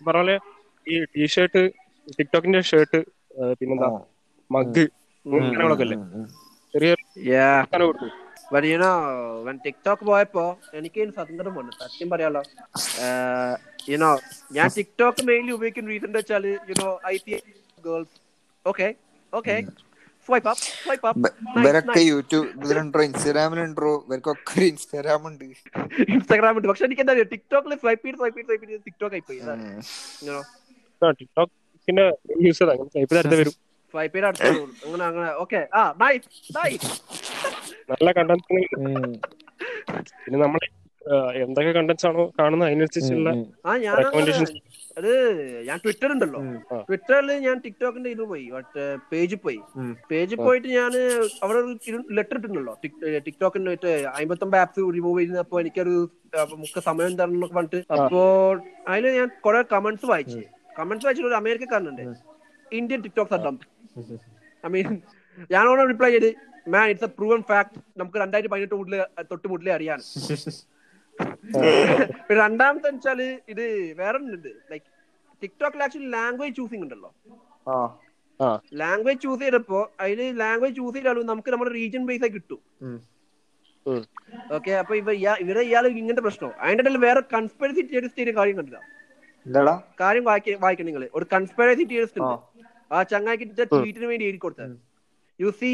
പറഞ്ഞ 0.00 0.32
ഈ 0.86 0.96
ടീഷർട്ട് 1.14 1.60
ടിക്ടോക്കിന്റെ 2.18 2.60
ഷർട്ട് 2.70 2.98
പിന്നെന്താ? 3.60 3.88
മഗ് 4.50 4.84
കാര്യങ്ങളൊക്കെ 5.26 5.84
അല്ലേ? 5.86 5.98
ചെറിയ 6.74 6.92
യുനോ 8.70 8.90
വൻ 9.46 9.56
ടിക്ടോക്ക് 9.64 10.04
പോയപ്പോ 10.10 10.44
എനിക്ക് 10.78 11.02
സ്വതന്ത്രം 11.16 11.54
വന്നു. 11.58 11.72
സത്യം 11.82 12.08
പറയാലോ. 12.12 12.42
യുനോ 13.92 14.10
ഞാൻ 14.56 14.68
ടിക്ടോക്ക് 14.76 15.22
മെയിൻലി 15.28 15.52
ഉപയോഗിക്കുന്ന 15.56 15.92
റീസൺ 15.92 16.12
വെച്ചാൽ 16.12 16.44
വെച്ചാൽ 16.44 16.44
you know 16.70 16.88
I 17.12 17.16
P 17.24 17.34
girls 17.84 18.14
okay 18.64 18.88
okay 19.32 19.56
swipe 20.26 20.48
up 20.52 20.62
swipe 20.84 21.06
up 21.10 21.28
ഇവരൊക്കെ 21.60 22.00
യൂട്യൂബ് 22.10 22.48
ഇതിലുണ്ടോ 22.64 23.00
ഇൻസ്റ്റാഗ്രാമിലുണ്ടോ 23.08 23.90
ഇവർക്കൊക്കെ 24.06 24.52
ഒരു 24.58 24.66
ഇൻസ്റ്റാഗ്രാം 24.72 25.22
ഉണ്ട്. 25.30 25.44
ഇൻസ്റ്റാഗ്രാം 26.14 26.54
ഉണ്ട്. 26.58 26.68
പക്ഷെ 26.70 26.84
എനിക്ക് 26.88 27.02
എന്താ 27.04 27.14
ടിക്ടോക്കിൽ 27.34 27.74
സ്വൈപ്പ് 27.84 28.04
ചെയ്ത് 28.06 28.18
സ്വൈപ്പ് 28.22 28.38
ചെയ്ത് 28.38 28.48
സ്വൈപ്പ് 28.50 28.66
ചെയ്ത് 28.70 28.84
ടിക്ടോക്ക് 28.88 29.14
ആയി 29.16 29.24
പോയി 29.28 29.40
ടിക്ടോക്കിന്റെ 31.20 32.06
യൂസ് 32.46 32.62
അങ്ങനെ 32.74 32.90
സ്വൈപ്പ് 32.94 33.18
അടുത്ത് 33.20 33.38
വരും. 33.42 33.54
സ്വൈപ്പ് 33.94 34.14
ചെയ്ത് 34.16 34.28
അടുത്ത 34.28 34.44
അങ്ങനെ 34.86 35.04
അങ്ങനെ. 35.10 35.30
ഓക്കെ 35.44 35.60
ആ 35.78 35.82
നൈസ് 36.02 36.26
നൈസ് 36.58 36.88
നല്ല 37.92 38.08
കണ്ടന്റ് 38.18 38.44
പിന്നെ 40.24 40.38
നമ്മൾ 40.44 40.60
എന്തൊക്കെ 41.44 41.72
കണ്ടന്റ്സ് 41.72 42.06
ആണോ 42.08 42.22
കാണുന്നത് 42.38 42.68
അതിനനുസരിച്ചുള്ള 42.68 43.30
ആ 43.66 43.76
ഞാൻ 43.82 43.94
റെക്കമെൻഡേഷൻസ് 44.00 44.54
അത് 44.96 45.10
ഞാൻ 45.68 45.78
ട്വിറ്റർ 45.84 46.08
ഉണ്ടല്ലോ. 46.14 46.40
ട്വിറ്ററിൽ 46.88 47.30
ഞാൻ 47.46 47.56
ടിക്ടോക്കിന്റെ 47.64 48.10
ഇത് 48.14 48.22
പോയി 48.32 48.44
പേജിൽ 49.10 49.38
പോയി. 49.44 49.58
പേജ് 49.78 49.94
പേജിൽ 50.10 50.38
പോയിട്ട് 50.44 50.68
ഞാൻ 50.78 50.92
അവിടെ 51.44 51.58
ഒരു 51.62 51.72
ലെറ്റർ 52.18 52.36
ഇട്ടിട്ടുണ്ടല്ലോ. 52.38 52.74
ടിക്ടോക്കിന്റെ 53.26 53.70
മറ്റേ 53.74 53.92
അമ്പത്തൊമ്പത് 54.20 54.60
ആപ്സ് 54.64 54.84
റിമൂവ് 54.96 55.22
ചെയ്തപ്പോ 55.22 55.58
എനിക്കൊരു 55.64 55.94
മുഖ 56.34 56.54
മുക്ക 56.62 56.78
സമയം 56.88 57.12
തരണം 57.20 57.36
എന്നൊക്കെ 57.36 57.56
പറഞ്ഞിട്ട് 57.58 57.80
അപ്പോ 57.96 58.20
അതിൽ 58.92 59.06
ഞാൻ 59.18 59.28
കുറെ 59.46 59.62
കമന്റ്സ് 59.74 60.08
വായിച്ചു. 60.12 60.40
കമന്റ്സ് 60.78 61.06
വായിച്ചിട്ട് 61.06 61.30
ഒരു 61.30 61.38
അമേരിക്കക്കാരനുണ്ട്. 61.42 62.04
Indian 62.72 63.00
TikToks 63.06 63.40
dumb 63.46 63.56
I 64.64 64.70
mean 64.74 64.88
ഞാനോട് 65.54 65.82
റിപ്ലൈ 65.92 66.10
ചെയ്ത് 66.14 66.30
man 66.74 66.86
it's 66.92 67.06
a 67.08 67.12
proven 67.18 67.40
fact 67.50 67.78
നമുക്ക് 68.00 68.18
രണ്ടായിരത്തി 68.22 68.52
പതിനെട്ട് 68.54 68.76
മുതലേ 68.80 68.98
തൊട്ട് 69.32 69.48
മുതലേ 69.54 69.72
അറിയാൻ 69.78 70.00
രണ്ടാമത്തെ 72.40 72.88
വെച്ചാൽ 72.90 73.20
ഇത് 73.52 73.64
വേറെ 74.00 74.18
ഉണ്ട് 74.26 74.50
ലൈക്ക് 74.70 74.86
ടിക്ടോക്കിൽ 75.42 75.82
ആക്ച്വലി 75.84 76.10
ലാംഗ്വേജ് 76.16 76.54
ചൂസിങ് 76.58 76.84
ഉണ്ടല്ലോ. 76.86 77.10
ലാംഗ്വേജ് 78.80 79.20
ചൂസ് 79.24 79.42
ചെയ്തപ്പോ 79.42 79.80
അതിൽ 80.04 80.20
ലാംഗ്വേജ് 80.42 80.76
ചൂസ് 80.76 80.96
ചെയ്താലും 80.96 81.28
നമുക്ക് 81.32 81.50
നമ്മുടെ 81.52 81.72
റീജിയൻ 81.78 82.04
ബേസ് 82.10 82.24
ആയി 82.26 82.32
കിട്ടും. 82.36 82.60
ഓക്കെ 84.56 84.72
അപ്പൊ 84.82 84.94
ഇവ 84.94 85.08
ഇവിടെ 85.14 85.42
ഇവരെ 85.44 85.62
ഇയാൾ 85.68 85.84
ഇങ്ങനത്തെ 85.92 86.24
പ്രശ്നം. 86.26 86.52
അതിന്റെ 86.62 86.82
ഇടയിൽ 86.84 86.98
വേറെ 87.06 87.20
കൺസ്പെറസി 87.34 87.82
തിയറിസ്റ്റ് 87.90 88.22
ഒരു 88.26 88.32
കാര്യം 88.38 88.56
കണ്ടില്ല. 88.58 88.80
കാര്യം 90.00 90.24
വായിക്ക 90.28 90.56
വായിക്കണം 90.64 90.88
നിങ്ങൾ 90.90 91.04
ഒരു 91.18 91.26
കൺസ്പെറസി 91.34 91.84
തിയറിസ്റ്റ്. 91.90 92.20
ഉണ്ട്. 92.22 92.36
ആ. 92.90 93.02
ചങ്ങായിക്ക് 93.12 93.46
ട്വീറ്റിന് 93.74 94.08
വേണ്ടി 94.12 94.24
എഴുതി 94.28 94.40
കൊടുത്തത്. 94.44 94.74
You 95.38 95.50
see 95.60 95.72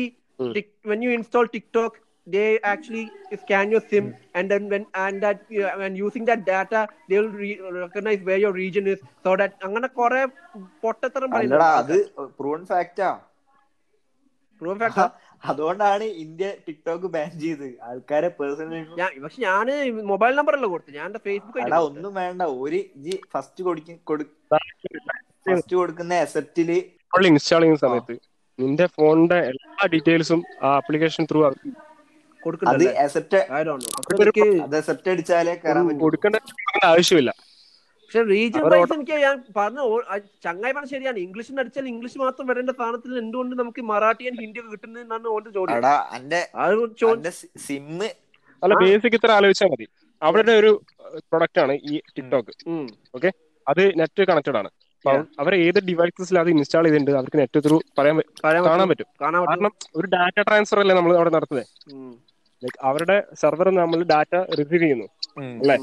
when 0.91 1.03
you 1.07 1.11
install 1.19 1.47
TikTok 1.57 1.99
they 2.35 2.49
actually 2.63 3.05
scan 3.41 3.71
your 3.71 3.83
sim 3.83 4.07
and 4.35 4.51
then 4.51 4.69
when 4.69 4.85
and 4.95 5.23
that 5.23 5.39
you 5.49 5.63
know, 5.63 5.73
when 5.79 5.97
using 5.97 6.25
that 6.25 6.45
data 6.47 6.81
they 7.09 7.19
will 7.19 7.35
re- 7.43 7.61
recognize 7.77 8.21
where 8.23 8.39
your 8.39 8.53
region 8.55 8.87
is 8.87 9.01
so 9.25 9.37
that 9.37 9.53
അങ്ങനെ 9.69 9.89
കുറെ 9.99 10.23
പൊട്ടത്തരം 10.85 11.31
പറയുന്നത് 11.35 11.67
അത് 11.81 11.97
proven 12.39 12.63
ഫാക്റ്റാ 12.73 13.11
proven 14.63 14.79
factor 14.83 15.07
അതുകൊണ്ടാണ് 15.43 16.07
India 16.23 16.47
TikTok 16.67 17.09
ban 17.15 17.31
ചെയ്ത്. 17.45 17.69
ആൾക്കാരെ 17.89 18.29
personal 18.39 18.83
പക്ഷെ 19.25 19.41
ഞാൻ 19.47 19.67
മൊബൈൽ 20.13 20.33
നമ്പർ 20.39 20.55
അല്ല 20.59 20.69
കൊടുത്തു 20.73 20.93
ഞാൻ 20.99 21.07
എന്റെ 21.11 21.23
ഫേസ്ബുക്ക് 21.27 21.61
ഒന്നും 21.91 22.13
വേണ്ട. 22.21 22.43
ഒരു 22.65 22.81
ജി 23.05 23.15
ഫസ്റ്റ് 23.35 23.63
കൊടുക്കും 23.67 23.97
ഫസ്റ്റ് 25.47 25.75
കൊടുക്കുന്ന 25.81 26.15
അസറ്റിൽ 26.27 26.71
ഇൻസ്റ്റാൾ 27.31 27.61
ചെയ്യുന്ന 27.63 27.81
സമയത്ത്. 27.85 28.15
നിന്റെ 28.59 28.87
ഫോണിന്റെ 28.97 29.39
എല്ലാ 29.51 29.87
ഡീറ്റെയിൽസും 29.95 30.41
ആ 30.65 30.71
ആപ്ലിക്കേഷൻ 30.81 31.25
ത്രൂ 31.31 31.41
ആവശ്യമില്ല. 36.91 37.31
പക്ഷെ 38.03 38.23
റീജിയൻ 38.31 38.63
അവർ 38.63 38.73
വൈസ് 38.75 38.95
എനിക്ക് 38.95 39.17
ഞാൻ 39.25 39.37
പറഞ്ഞു 39.57 39.83
ചങ്ങായി 40.45 40.73
പറഞ്ഞ 40.77 40.89
ശരിയാണ്. 40.95 41.19
ഇംഗ്ലീഷിൽ 41.27 41.61
അടിച്ചാൽ 41.63 41.89
ഇംഗ്ലീഷ് 41.89 42.19
മാത്രം 42.19 42.47
വരേണ്ട 42.47 42.71
സ്ഥാനത്തിൽ 42.77 43.19
എന്തുകൊണ്ട് 43.19 43.55
നമുക്ക് 43.61 43.83
മറാഠി 43.91 44.25
ആൻഡ് 44.31 44.41
ഹിന്ദി 44.45 44.61
ഒക്കെ 44.61 44.71
കിട്ടുന്നതെന്നാണ് 44.71 45.29
ഓന്റെ 45.35 45.51
ചോദ്യം. 45.51 45.77
സിമ്മ് 47.67 48.09
അല്ല 48.63 48.75
ബേസിക് 48.83 49.17
ഇത്ര 49.19 49.31
ആലോചിച്ചാൽ 49.39 49.69
മതി. 49.75 49.87
അവരുടെ 50.23 50.53
ഒരു 50.53 50.71
പ്രൊഡക്റ്റ് 51.31 51.61
ആണ് 51.65 51.75
ഈ 51.91 52.01
ടിക്ടോക്ക്. 52.17 52.53
ഓക്കെ 53.15 53.31
അത് 53.67 53.83
നെറ്റ് 54.01 54.23
കണക്റ്റഡ് 54.31 54.59
ആണ്. 54.63 54.71
അവർ 55.41 55.53
ഏത് 55.67 55.79
ഡിവൈസസിൽ 55.89 56.39
അത് 56.39 56.49
ഇൻസ്റ്റാൾ 56.55 56.85
ചെയ്തിട്ടുണ്ട് 56.85 57.13
അവർക്ക് 57.21 57.39
നെറ്റ് 57.39 57.61
ത്രൂ 57.67 57.77
പറയാൻ 57.99 58.17
കാണാൻ 58.65 58.89
പറ്റും. 58.89 58.89
പറ്റും. 58.91 59.07
കാണാൻ 59.23 59.41
പറ്റും. 59.43 59.51
കാരണം 59.53 59.73
ഒരു 59.97 60.07
ഡാറ്റ 60.17 60.41
ട്രാൻസ്ഫർ 60.49 60.81
അല്ലേ 60.81 60.97
നമ്മൾ 60.97 61.13
അവിടെ 61.17 61.31
നടത്തുന്നത്. 61.37 61.67
ലൈക്ക് 62.63 62.79
അവരുടെ 62.89 63.17
സെർവർ 63.41 63.67
നമ്മൾ 63.81 64.01
ഡാറ്റ 64.13 64.35
റിസീവ് 64.61 64.83
ചെയ്യുന്നു. 64.85 65.07
അല്ലെ? 65.63 65.77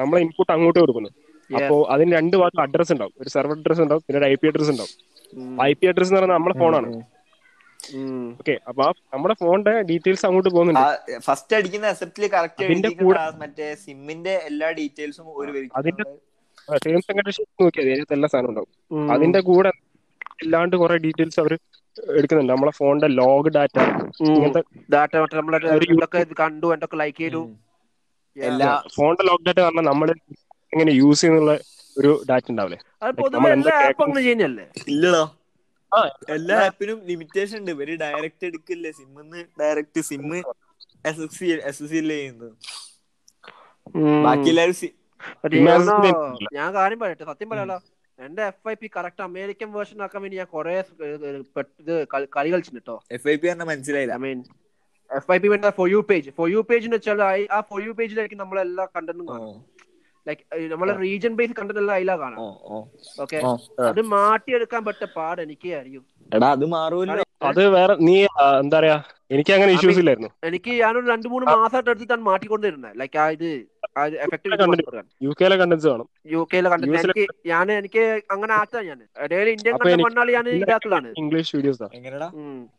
നമ്മൾ 0.00 0.16
ഇൻപുട്ട് 0.24 0.52
അങ്ങോട്ട് 0.56 0.78
കൊടുക്കുന്നു. 0.82 1.10
അപ്പോ 1.50 1.76
അതിന് 1.94 2.10
രണ്ട് 2.18 2.36
ഭാഗത്ത് 2.40 2.60
അഡ്രസ് 2.64 2.92
ഉണ്ടാവും. 2.94 3.14
ഒരു 3.20 3.30
സെർവർ 3.34 3.56
അഡ്രസ് 3.58 3.82
ഉണ്ടാവും 3.84 4.02
പിന്നെ 4.06 4.18
ഒരു 4.20 4.26
ഐ 4.32 4.34
പി 4.42 4.46
അഡ്രസ് 4.50 4.70
ഉണ്ടാവും. 4.74 4.92
ഐ 5.68 5.72
പി 5.78 5.86
അഡ്രസ് 5.90 6.10
എന്ന് 6.10 6.20
പറഞ്ഞാൽ 6.20 6.36
നമ്മുടെ 6.38 6.56
ഫോണാണ്. 6.62 6.88
ഓക്കെ 8.40 8.54
അപ്പൊ 8.70 8.84
നമ്മുടെ 9.14 9.34
ഫോണിന്റെ 9.40 9.72
ഡീറ്റെയിൽസ് 9.90 10.24
അങ്ങോട്ട് 10.26 10.50
പോകുന്നുണ്ട്. 10.54 10.84
ഫസ്റ്റ് 11.26 11.54
അടിക്കുന്ന 11.58 11.86
അസെപ്റ്റിൽ 11.94 12.24
കറക്റ്റ് 12.34 12.64
അതിന്റെ 12.66 12.90
കൂടെ 13.02 13.24
മറ്റേ 13.42 13.66
സിമ്മിന്റെ 13.84 14.34
എല്ലാ 14.50 14.68
ഡീറ്റെയിൽസും 14.78 15.26
ഒരു 15.40 15.50
അതിന്റെ 15.80 16.04
ടേംസ് 16.84 17.06
ആൻഡ് 17.10 17.18
കണ്ടീഷൻസ് 17.18 17.62
നോക്കിയാൽ 17.62 17.88
അതിനകത്ത് 17.90 18.14
എല്ലാ 18.16 18.28
സാധനം 18.32 18.50
ഉണ്ടാവും. 18.52 18.70
അതിന്റെ 19.14 19.40
കൂടെ 19.50 19.72
അല്ലാണ്ട് 20.42 20.76
കുറെ 20.82 20.96
ഡീറ്റെയിൽസ് 21.06 21.40
അവർ 21.42 21.52
എടുക്കുന്നുണ്ട്. 22.16 22.52
നമ്മളെ 22.52 22.72
ഫോണിന്റെ 22.72 23.06
ലോഗ് 23.06 23.48
ഡാറ്റ. 23.48 23.78
ഇങ്ങനത്തെ 24.28 24.62
ഡാറ്റ 24.92 25.16
മറ്റേ 25.16 25.36
നമ്മളെ 25.36 25.58
ഒരു 25.76 25.86
എന്തൊക്കെ 25.90 26.34
കണ്ടു 26.40 26.66
എന്തൊക്കെ 26.74 26.96
ലൈക്ക് 26.96 27.18
ചെയ്തു. 27.18 27.42
എല്ലാ 28.36 28.70
ഫോണിന്റെ 28.96 29.24
ലോഗ് 29.24 29.46
ഡാറ്റ 29.46 29.60
പറഞ്ഞാൽ 29.60 29.82
നമ്മൾ 29.82 30.08
എങ്ങനെ 30.72 30.92
യൂസ് 30.92 31.20
ചെയ്യുന്നുള്ള 31.20 31.52
ഒരു 31.96 32.24
ഡാറ്റ 32.30 32.50
ഉണ്ടാവില്ലേ? 32.50 32.78
ഇല്ലടാ. 34.88 35.22
ആ. 35.92 36.00
എല്ലാ 36.28 36.56
ആപ്പിനും 36.66 37.02
ലിമിറ്റേഷൻ 37.06 37.58
ഉണ്ട്. 37.58 37.70
ഇവർ 37.70 37.96
ഡയറക്റ്റ് 37.96 38.46
എടുക്കില്ലേ? 38.46 38.92
സിമ്മിന്ന് 38.92 39.44
direct 39.60 40.00
sim 40.00 40.38
S 41.06 41.20
S 41.20 41.38
C 41.38 41.46
S 41.46 41.82
S 41.82 41.90
C 41.90 42.00
ചെയ്യുന്നത് 42.08 42.50
ബാക്കി 44.24 44.48
എല്ലാവരും. 44.50 44.90
ഞാൻ 46.54 46.74
കാര്യം 46.74 46.98
പറയട്ടെ. 46.98 47.24
സത്യം 47.24 47.50
പറയാലോ 47.50 47.76
എന്റെ 48.18 48.42
F 48.46 48.68
I 48.68 48.74
P 48.74 48.88
correct 48.96 49.22
American 49.22 49.68
version 49.72 50.02
ആക്കാൻ 50.02 50.20
വേണ്ടി 50.22 50.36
ഞാൻ 50.36 50.48
കൊറേ 50.50 50.74
ഇത് 51.80 51.94
കളി- 52.12 52.30
കളിച്ചിട്ടോ 52.34 52.96
എഫ് 53.10 53.28
ഐ 53.28 53.36
പി 53.36 53.48
മനസ്സിലായില്ല. 53.64 54.14
I 54.14 54.22
mean 54.24 54.40
F 55.10 55.30
I 55.32 55.38
P 55.38 55.48
വേണ്ട 55.48 55.70
for 55.78 55.88
you 55.90 56.00
page 56.10 56.30
for 56.30 56.46
you 56.50 56.60
page 56.68 56.84
എന്ന് 56.84 56.96
വെച്ചാൽ 56.96 57.20
ആ- 57.50 57.64
ഫോർ 57.68 57.80
യു 57.86 57.92
പേജിലായിരിക്കും 57.92 58.38
നമ്മളെല്ലാ 58.38 58.84
കണ്ടന്റും 58.96 59.26
കാണും 59.32 59.56
ലൈക്ക് 60.26 60.42
നമ്മളെ 60.70 60.92
റീജിയൻ 61.00 61.32
ബേസ് 61.36 61.52
കണ്ടന്റ് 61.52 61.80
എല്ലാം 61.80 61.96
അതിലാ 61.96 62.16
കാണാം 62.16 62.38
ഓക്കെ 63.20 63.38
അത് 63.88 64.00
മാറ്റിയെടുക്കാൻ 64.12 64.82
പറ്റ 64.84 65.04
പാട് 65.16 65.40
എനിക്ക് 65.42 65.68
അറിയും. 65.74 66.04
എടാ 66.34 66.48
അത് 66.56 66.64
മാറൂല്ലോ 66.72 67.14
അത് 67.48 67.60
വേറെ 67.74 67.94
നീ 68.06 68.14
എന്താ 68.60 68.76
പറയാ 68.78 68.96
എനിക്ക് 69.30 69.52
അങ്ങനെ 69.54 69.72
ഇഷ്യൂസ് 69.74 69.98
ഇല്ലായിരുന്നു. 70.00 70.28
എനിക്ക് 70.48 70.70
ഞാനൊരു 70.80 71.06
രണ്ടു 71.10 71.28
മൂന്ന് 71.32 71.46
മാസമായിട്ട് 71.52 71.90
എടുത്തിട്ടാണ് 71.92 72.24
മാറ്റിക്കൊണ്ടിരുന്നത് 72.26 72.94
ലൈക്ക് 73.00 73.18
ആ 73.20 73.24
ഇത് 73.36 73.46
യു 75.24 75.32
കെയിലെ 75.38 75.56
കണ്ടന്റ്സ് 75.56 75.88
കാണും 75.88 76.08
യു 76.32 76.40
കെയിലെ 76.50 76.68
കണ്ടൻസ് 76.72 77.04
എനിക്ക് 77.04 77.24
ഞാൻ 77.50 77.66
എനിക്ക് 77.78 78.02
അങ്ങനെ 78.34 78.52
ആക്കാ 78.54 78.80
ഞാൻ. 78.88 79.00
ഇടയിൽ 79.26 79.48
ഇന്ത്യൻ 79.54 79.74
കണ്ടന്റ് 79.76 80.06
വന്നാൽ 80.08 80.30
ഞാൻ 80.36 80.48
ഇതാക്കലാണ് 80.56 81.10
ഇംഗ്ലീഷ് 81.22 81.52
വീഡിയോസ്. 81.56 81.86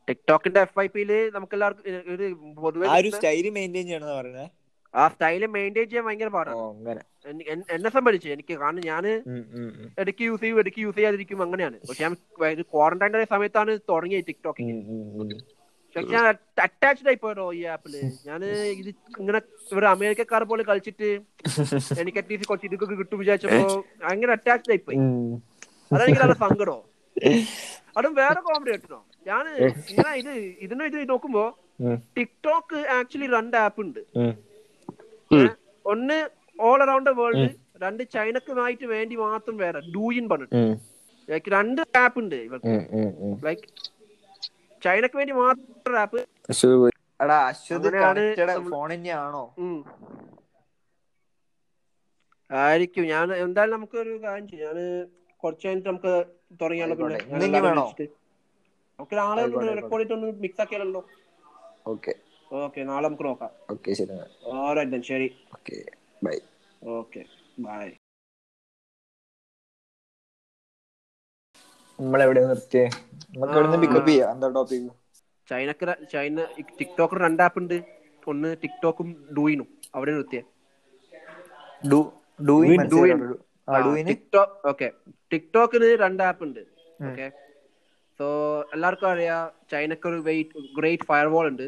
ടിക്ടോക്കിന്റെ 0.10 0.62
എഫ് 0.68 0.80
ഐ 0.80 0.88
പിയിൽ 0.96 1.12
നമുക്ക് 1.36 1.56
എല്ലാവർക്കും 1.58 2.13
ഒരു 2.15 2.28
പൊതുവെ 2.60 2.88
ആ 2.88 2.98
ഒരു 3.02 3.12
സ്റ്റൈൽ 3.15 3.48
മെയിന്റെയിൻ 3.58 3.88
ചെയ്യണമെന്ന് 3.89 4.18
പറയുന്നത് 4.20 4.48
ആ 4.95 5.05
സ്റ്റൈൽ 5.13 5.43
മെയിന്റെയിൻ 5.55 5.88
ചെയ്യാൻ 5.89 6.05
ഭയങ്കര 6.08 6.29
പാടാണ് 6.36 6.62
എന്നെ 7.75 7.89
സംബന്ധിച്ച് 7.95 8.29
എനിക്ക് 8.36 8.53
കാരണം 8.62 8.84
ഞാൻ. 8.89 9.05
ഇടയ്ക്ക് 10.01 10.23
യൂസ് 10.27 10.41
ചെയ്യും 10.43 10.60
ഇടയ്ക്ക് 10.62 10.81
യൂസ് 10.86 10.97
ചെയ്യാതിരിക്കും 10.97 11.39
അങ്ങനെയാണ്. 11.45 11.77
പക്ഷെ 11.88 12.03
ഞാൻ 12.05 12.13
ക്വാറന്റൈൻ 12.73 13.13
സമയത്താണ് 13.34 13.71
തുടങ്ങിയത് 13.91 14.31
ഉം. 14.63 14.79
പക്ഷെ 15.95 16.12
ഞാൻ 16.13 16.23
അറ്റാച്ച്ഡ് 16.63 17.10
ആയി 17.10 17.19
പോയതോ 17.23 17.45
ഈ 17.58 17.62
ആപ്പിൽ 17.73 17.93
ഞാൻ 18.27 18.39
ഇത് 18.73 18.89
ഇങ്ങനെ 19.21 19.39
ഇവിടെ 19.71 19.88
അമേരിക്കക്കാർ 19.93 20.43
പോലെ 20.51 20.63
കളിച്ചിട്ട് 20.69 21.10
എനിക്ക് 22.01 22.19
അറ്റ്ലീസ്റ്റ് 22.21 22.47
കുറച്ച് 22.49 22.67
ഇതൊക്കെ 22.69 22.95
കിട്ടും 23.01 23.19
വിചാരിച്ചപ്പോ 23.21 23.62
അങ്ങനെ 24.12 24.31
അറ്റാച്ച്ഡ് 24.36 24.73
ആയി 24.73 24.81
പോയി. 24.88 24.97
അതെനിക്ക് 25.91 26.21
നല്ല 26.23 26.36
സങ്കടോ 26.43 26.77
അതും 27.97 28.13
വേറെ 28.21 28.39
കോമഡി 28.47 28.71
കേട്ടോ. 28.73 28.99
ഞാൻ 29.25 29.43
ഇങ്ങനെ 29.91 30.12
ഇത് 30.21 30.31
ഇതിനെ 30.65 30.86
ഇത് 30.91 30.97
നോക്കുമ്പോ 31.13 31.43
ടിക്ടോക്ക് 32.17 32.79
ആക്ച്വലി 32.97 33.27
രണ്ട് 33.36 33.55
ആപ്പ് 33.63 33.81
ഉണ്ട്. 33.86 34.01
ഒന്ന് 35.85 36.17
ഓൾ 36.67 36.79
അറൌണ്ട് 36.83 37.09
ദ 37.09 37.13
വേൾഡ് 37.19 37.47
രണ്ട് 37.83 38.03
ചൈനക്കുമായിട്ട് 38.15 38.85
വേണ്ടി 38.93 39.15
മാത്രം 39.25 39.55
വേറെ 39.63 39.79
ഡൂയിൻ 39.95 40.25
പറഞ്ഞിട്ട്. 40.31 40.59
ലൈക്ക് 41.29 41.49
രണ്ട് 41.57 41.81
ആപ്പ് 42.03 42.19
ഉണ്ട് 42.23 42.35
ഇവർക്ക്. 42.47 42.77
ലൈക്ക് 43.47 43.67
ചൈനക്ക് 44.81 45.17
വേണ്ടി 45.19 45.33
മാത്രം 45.41 45.97
ആപ്പ് 46.03 46.21
ആയിരിക്കും. 52.49 53.03
ഞാൻ 53.13 53.27
എന്തായാലും 53.45 53.75
നമുക്ക് 53.77 53.97
ഒരു 54.03 54.13
കാര്യം 54.25 54.47
ചെയ്യാം. 54.51 54.75
ഞാൻ 54.77 54.79
കുറച്ച് 55.43 55.65
കഴിഞ്ഞിട്ട് 55.67 55.89
നമുക്ക് 55.89 56.13
തുടങ്ങിയാലോ 56.61 56.95
പിന്നെ? 57.01 57.19
നമുക്ക് 58.99 59.15
നാളെ 59.21 59.43
റെക്കോർഡ് 59.79 60.01
ചെയ്തിട്ടൊന്ന് 60.01 60.29
മിക്സ് 60.43 60.61
ആക്കിയാലോ 60.63 61.01
ഓക്കെ 61.93 62.13
ഓക്കെ 62.51 62.81
നാളെ 62.89 63.05
നമുക്ക് 63.08 63.25
നോക്കാം. 63.29 63.51
ഓക്കെ 63.73 63.93
ശരി 63.99 64.15
ഓരോ 64.63 64.81
ശരി. 65.12 65.29
ഓക്കെ 65.55 65.77
ബൈ 66.25 66.38
ഓക്കെ 66.97 67.23
ബൈ 67.67 67.88
നമ്മളെവിടെ 71.99 72.41
നിർത്തിയേ? 72.49 72.86
നമുക്ക് 73.34 73.58
എവിടെ 73.58 73.67
നിന്ന് 73.67 73.81
പിക്കപ്പ് 73.84 74.10
ചെയ്യാം. 74.12 74.31
എന്താ 74.36 74.47
ടോപ്പിക് 74.58 74.89
ചൈനക്ക് 75.47 75.86
ചൈന 76.13 76.45
ടിക്ടോക്ക് 76.79 77.17
രണ്ട് 77.25 77.43
ആപ്പ് 77.45 77.60
ഉണ്ട്. 77.62 77.77
ഒന്ന് 78.27 78.49
ടിക്ടോക്കും 78.63 79.08
ഡൂയിനും. 79.38 79.67
അവിടെ 79.95 80.13
നിർത്തിയ. 80.17 80.41
ടിക്ടോക്കിന് 85.31 85.89
രണ്ട് 86.03 86.23
ആപ്പ് 86.27 86.43
ഉണ്ട് 86.47 86.62
ഓക്കെ 87.10 87.27
സോ 88.19 88.25
എല്ലാവർക്കും 88.75 89.10
അറിയാം 89.13 89.41
ചൈനക്ക് 89.71 90.08
ഒരു 90.12 90.19
വെയിറ്റ് 90.27 90.62
ഗ്രേറ്റ് 90.77 91.08
ഫയർ 91.10 91.27
വാൾ 91.34 91.45
ഉണ്ട്. 91.51 91.65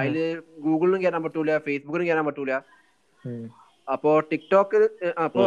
അതിൽ 0.00 0.16
ഗൂഗിളിനും 0.64 1.00
കയറാൻ 1.04 1.22
പറ്റൂല 1.26 1.52
ഫേസ്ബുക്കിനും 1.66 2.06
കയറാൻ 2.08 2.26
പറ്റൂല. 2.28 2.52
അപ്പോ 3.94 4.10
ടിക്ടോക്ക് 4.30 4.80
അപ്പോ 5.26 5.44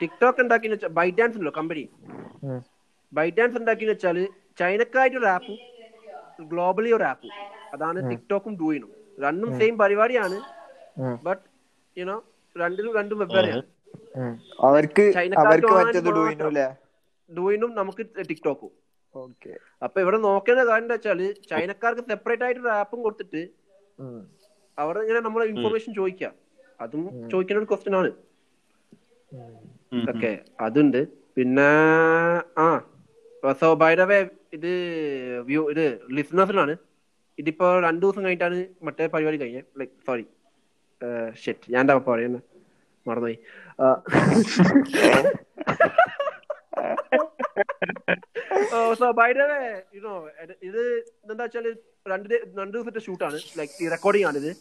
ടിക്ടോക്ക് 0.00 0.40
ഉണ്ടാക്കിന്ന് 0.44 0.76
വെച്ചാൽ 0.76 0.92
ബൈറ്റ് 0.98 1.18
ഡാൻസ് 1.20 1.36
ഉണ്ടല്ലോ 1.38 1.54
കമ്പനി. 1.60 1.84
ബൈ 2.46 2.58
ബൈറ്റ് 3.12 3.36
ഡാൻസ് 3.38 3.58
ഉണ്ടാക്കി 3.60 3.86
വെച്ചാൽ 3.92 4.18
ചൈനക്കായിട്ട് 4.60 5.16
ഒരു 5.20 5.28
ആപ്പും 5.36 5.58
ഗ്ലോബലി 6.52 6.90
ഒരു 6.98 7.04
ആപ്പ് 7.12 7.28
അതാണ് 7.74 7.98
ടിക്ടോക്കും 8.10 8.54
ഡൂയിനും 8.60 8.90
രണ്ടും 9.24 9.50
സെയിം 9.60 9.74
പരിപാടിയാണ്. 9.82 10.38
ബട്ട് 11.26 11.44
യുനോ 11.96 12.16
രണ്ടിലും 12.56 12.92
രണ്ടും 12.98 13.18
വെവ്വേറെയാണ് 13.22 13.64
അവർക്ക് 14.68 15.04
അവർക്ക്. 15.42 15.68
ഡൂയിനും 17.30 17.70
നമുക്ക് 17.80 18.02
ടിക്ടോക്കും. 18.30 18.72
ഓക്കെ. 19.14 19.52
അപ്പൊ 19.84 19.98
ഇവിടെ 20.04 20.18
നോക്കേണ്ട 20.28 20.62
കാര്യം 20.70 20.84
എന്താ 20.86 20.96
വെച്ചാൽ 20.98 21.20
ചൈനക്കാർക്ക് 21.50 22.02
സെപ്പറേറ്റ് 22.10 22.44
ആയിട്ട് 22.46 22.62
ഒരു 22.64 22.72
ആപ്പും 22.80 23.00
കൊടുത്തിട്ട് 23.06 23.42
അവർ 24.78 24.96
ഇങ്ങനെ 25.02 25.20
നമ്മളെ 25.20 25.46
ഇൻഫർമേഷൻ 25.46 25.90
ചോദിക്കാം. 25.94 26.32
അതും 26.80 27.02
ചോദിക്കുന്ന 27.30 27.60
ഒരു 27.60 27.68
ക്വസ്റ്റ്യൻ 27.70 27.96
ആണ്. 27.96 28.10
ഓക്കെ 30.12 30.30
അതുണ്ട്. 30.60 31.00
പിന്നെ 31.36 31.68
ആ 32.58 32.66
സോ 33.60 33.68
ബൈഡവേ 33.74 34.18
ഇത് 34.56 34.70
വ്യൂ 35.46 35.70
ഇത് 35.70 35.84
ലിസണേഴ്സിനാണ് 36.16 36.74
ഇതിപ്പോ 37.38 37.66
രണ്ടു 37.80 38.04
ദിവസം 38.04 38.24
കഴിഞ്ഞിട്ടാണ് 38.24 38.56
മറ്റേ 38.82 39.06
പരിപാടി 39.06 39.38
കഴിഞ്ഞത്. 39.40 39.66
ലൈക് 39.78 39.94
സോറി 40.06 40.24
ഷെറ്റ് 41.42 41.72
ഞാൻ 41.74 41.82
എന്താ 41.84 41.94
പറയുന്നത് 42.08 42.42
മറന്നുപോയി. 43.06 43.38
So 49.00 49.06
by 49.20 49.28
the 49.38 49.46
way 49.52 49.60
you know 49.96 50.14
ഇത് 50.68 50.82
എന്താ 51.32 51.46
രണ്ട് 52.12 52.34
രണ്ട് 52.60 52.74
ദിവസത്തെ 52.76 53.00
ഷൂട്ടാണ് 53.06 53.38
ലൈക്ക് 53.58 53.90
റെക്കോർഡിംഗ് 53.94 54.26
ആണ് 54.30 54.38
ഇത്. 54.42 54.52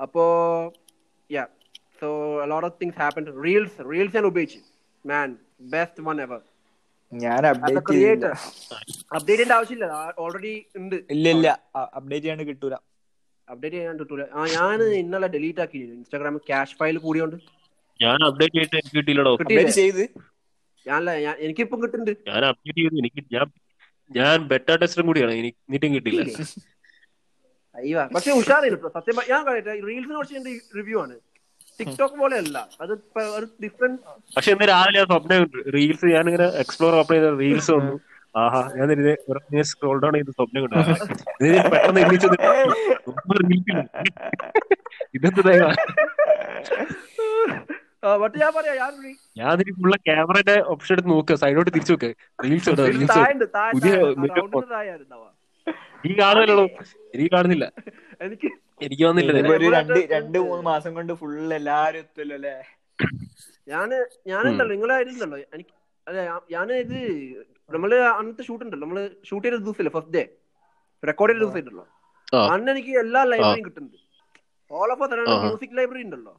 അപ്പോ 0.00 0.24
yeah 1.30 1.44
so 2.00 2.08
lot 2.52 2.66
of 2.68 2.76
things 2.82 2.98
happen 3.02 3.24
reels 3.44 3.86
reels 3.90 4.16
ഞാൻ 4.18 4.26
ഉപയോഗിച്ചു. 4.32 4.60
മാൻ 5.04 5.28
ബെസ്റ്റ് 5.74 6.04
വൺ 6.08 6.18
എവർ 6.26 6.40
ഞാൻ 7.12 7.42
അപ്ഡേറ്റ് 7.50 7.92
അപ്ഡേറ്റ് 9.16 9.28
ചെയ്യേണ്ട 9.28 9.54
ആവശ്യമില്ല. 9.58 9.86
ഓൾറെഡി 10.24 10.54
ഉണ്ട്. 10.80 10.96
ഇല്ല 11.14 11.28
ഇല്ല. 11.36 11.48
അപ്ഡേറ്റ് 11.98 12.24
ചെയ്യാണ്ട് 12.24 12.44
കിട്ടൂല. 12.50 12.76
അപ്ഡേറ്റ് 13.48 13.76
ചെയ്യാൻ 13.76 13.96
കിട്ടൂല. 14.00 14.24
ആ 14.38 14.46
ഞാൻ 14.56 14.82
ഇന്നലെ 15.02 15.28
ഡിലീറ്റ് 15.34 15.62
ആക്കി. 15.64 15.80
ഇൻസ്റ്റാഗ്രാമിൽ 15.98 16.42
ക്യാഷ് 16.48 16.76
ഫയൽ 16.80 16.96
കൂടിയോണ്ട്. 17.04 17.36
ഞാൻ 18.00 18.18
അപ്ഡേറ്റ് 18.28 18.58
ചെയ്തിട്ട് 18.58 18.96
കിട്ടിയില്ലടോ. 18.96 19.32
അപ്ഡേറ്റ് 19.44 19.74
ചെയ്ത്. 19.80 20.02
ഞാനല്ല 20.88 21.10
ഞാൻ 21.24 21.34
എനിക്കിപ്പം 21.44 21.78
കിട്ടുന്നുണ്ട്. 21.82 22.12
ഞാൻ 22.30 22.42
അപ്ഡേറ്റ് 22.48 22.78
ചെയ്തു 22.80 22.96
എനിക്ക് 23.02 23.20
ഞാൻ 23.34 23.46
ഞാൻ 24.10 24.36
ബെറ്റ 24.50 24.68
ടെസ്റ്ററും 24.82 25.06
കൂടിയാണ്. 25.08 25.32
എനിക്ക് 25.40 25.58
എന്നിട്ടും 25.66 25.90
കിട്ടില്ല 25.96 26.20
അയ്യോ 27.74 28.02
പക്ഷെ 28.14 28.30
ഉഷാറായിരുന്നു. 28.40 28.88
സത്യം 28.96 29.16
ഞാൻ 29.30 29.40
പറയട്ടെ 29.46 29.72
റീൽസിനെ 29.88 30.14
കുറിച്ച് 30.16 30.36
എന്റെ 30.40 30.52
റിവ്യൂ 30.78 30.96
ആണ്. 31.04 31.14
ടിക്ടോക്ക് 31.80 32.16
പോലെ 32.20 32.36
അല്ല 32.42 32.56
അത് 32.82 32.92
ഒരു 33.30 33.46
ഡിഫറെന്റ് 33.64 33.98
പക്ഷെ 34.36 34.50
ഇന്ന് 34.54 34.66
രാവിലെ 34.70 35.00
സ്വപ്നം 35.10 35.42
റീൽസ് 35.74 36.06
ഞാനിങ്ങനെ 36.14 36.46
എക്സ്പ്ലോർ 36.62 36.92
ഓപ്പൺ 37.00 37.14
ചെയ്ത 37.16 37.28
റീൽസ് 37.42 37.70
വന്നു. 37.76 37.94
ആഹാ 38.34 38.62
ഞാൻ 38.76 38.88
ഇതിനെ 38.94 39.14
സ്ക്രോൾ 39.70 39.96
ഡൗൺ 40.02 40.14
ചെയ്ത് 40.18 40.32
സ്വപ്നം 40.38 40.60
കണ്ടു. 40.64 40.76
പെട്ടെന്ന് 41.68 42.00
റീൽസിൽ 42.04 42.34
ഇതെന്താ 45.16 45.68
ഞാൻ 48.42 48.50
പറയാ 48.56 48.74
ഞാൻ 48.80 48.92
ഞാൻ 49.40 49.62
ഫുള്ള 49.80 49.96
ക്യാമറയുടെ 50.08 50.56
ഓപ്ഷൻ 50.72 50.92
എടുത്ത് 50.94 51.10
നോക്ക്. 51.14 51.34
സൈഡോട്ട് 51.42 51.70
തിരിച്ചു 51.76 51.94
നോക്ക്. 51.94 52.10
റീൽസ് 52.44 52.68
നീ 56.04 56.12
കാണുന്നില്ലല്ലോ 56.20 56.66
എനിക്ക് 57.14 57.30
കാണുന്നില്ല. 57.36 57.66
എനിക്ക് 58.26 58.48
എനിക്ക് 58.86 59.04
വന്നില്ല 59.08 59.30
ഒരു 59.56 59.68
രണ്ട് 59.76 59.98
രണ്ട് 60.16 60.38
മൂന്ന് 60.48 60.64
മാസം 60.72 60.90
കൊണ്ട് 60.96 61.12
ഫുൾ 61.20 61.36
എല്ലാരും 61.60 61.98
എത്തുമല്ലോ 62.04 62.36
അല്ലേ? 62.38 62.54
ഞാൻ 63.72 63.88
ഞാനുണ്ടല്ലോ 64.30 64.72
നിങ്ങളായിരുന്നല്ലോ 64.74 65.38
എനിക്ക് 65.56 65.74
അതെ 66.06 66.20
ഞാൻ 66.54 66.68
ഇത് 66.84 66.98
നമ്മൾ 67.74 67.90
അന്നത്തെ 68.18 68.42
ഷൂട്ട് 68.48 68.62
ഉണ്ടല്ലോ. 68.64 68.84
നമ്മൾ 68.86 69.00
ഷൂട്ട് 69.28 69.44
ചെയ്ത 69.46 69.56
ദിവസമില്ല 69.64 69.90
ഫസ്റ്റ് 69.96 70.14
ഡേ 70.18 70.22
റെക്കോർഡ് 71.02 71.32
ചെയ്ത 71.32 71.42
ദിവസം 71.44 71.60
ഉണ്ടല്ലോ. 71.62 71.84
അന്ന് 72.54 72.70
എനിക്ക് 72.74 72.92
എല്ലാ 73.04 73.20
ലൈബ്രറിയും 73.32 73.64
കിട്ടുന്നുണ്ട്. 73.66 73.98
All 74.70 74.88
of. 74.94 75.02
മ്യൂസിക് 75.44 75.76
ലൈബ്രറി 75.78 76.02
ഉണ്ടല്ലോ. 76.06 76.34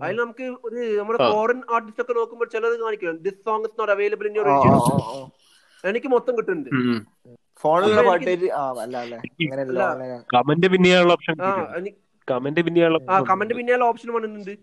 അതിൽ 0.00 0.16
നമുക്ക് 0.22 0.44
ഒരു 0.66 0.78
നമ്മുടെ. 0.98 1.18
ഫോറിൻ 1.32 1.60
ആർട്ടിസ്റ്റ് 1.74 2.02
ഒക്കെ 2.04 2.14
നോക്കുമ്പോൾ 2.18 2.48
ചിലത് 2.54 2.76
കാണിക്കും. 2.84 3.16
This 3.26 3.40
song 3.46 3.66
is 3.68 3.76
not 3.80 3.92
available 3.96 4.26
in 4.30 4.36
your. 4.38 4.48
എനിക്ക് 5.90 6.08
മൊത്തം 6.14 6.32
കിട്ടുന്നുണ്ട്. 6.38 6.70
ഫോണിലുള്ള 7.62 8.02
പാട്ട്. 8.08 8.34
കമന്റ് 10.34 10.68
പിന്നെയുള്ള 10.74 11.12
ഓപ്ഷൻ 11.18 11.34
ആ 11.48 11.50
എനിക്ക് 11.78 11.98
കമന്റ് 12.28 12.60
പിൻ 12.66 12.76
ആ 13.14 13.18
കമന്റ് 13.30 13.54
പിന്നെയുള്ള 13.58 13.84
ഓപ്ഷൻ 13.92 14.08
വന്നിട്ടുണ്ട്. 14.16 14.54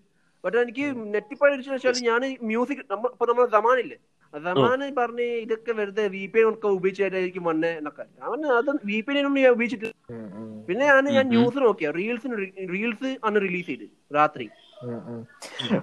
ബട്ട് 0.44 0.58
എനിക്ക് 0.58 0.86
നെറ്റിൽ 1.14 1.36
പോയി 1.36 1.52
വെച്ചാൽ 1.70 1.98
ഞാൻ 2.08 2.22
മ്യൂസിക് 2.44 2.84
നമ്മ 2.92 3.06
ഇപ്പൊ 3.12 3.26
നമ്മളെ 3.26 3.50
സമാനില്ലേ? 3.50 3.98
സമാന് 4.34 4.96
പറഞ്ഞ് 4.98 5.28
ഇതൊക്കെ 5.44 5.72
വെറുതെ 5.72 6.04
വി 6.08 6.24
പി 6.34 6.40
ഒക്കെ 6.50 6.68
ഉപയോഗിച്ചായിരിക്കും 6.68 7.44
വന്നേ 7.44 7.72
എന്നൊക്കെ. 7.80 8.06
അവൻ 8.22 8.46
അത് 8.58 8.70
വി 8.86 9.02
പി 9.02 9.14
ഞാൻ 9.18 9.28
ഉപയോഗിച്ചിട്ട് 9.28 9.90
ഉം, 10.10 10.26
ഉം, 10.40 10.50
പിന്നെ 10.68 10.86
ഞാൻ 10.86 11.04
ഞാൻ. 11.18 11.26
ന്യൂസ് 11.30 11.60
നോക്കിയ. 11.66 11.90
റീൽസിന് 11.92 12.36
റീൽസ് 12.74 13.12
അന്ന് 13.26 13.42
റിലീസ് 13.42 13.68
ചെയ്ത് 13.68 13.88
രാത്രി. 14.16 14.48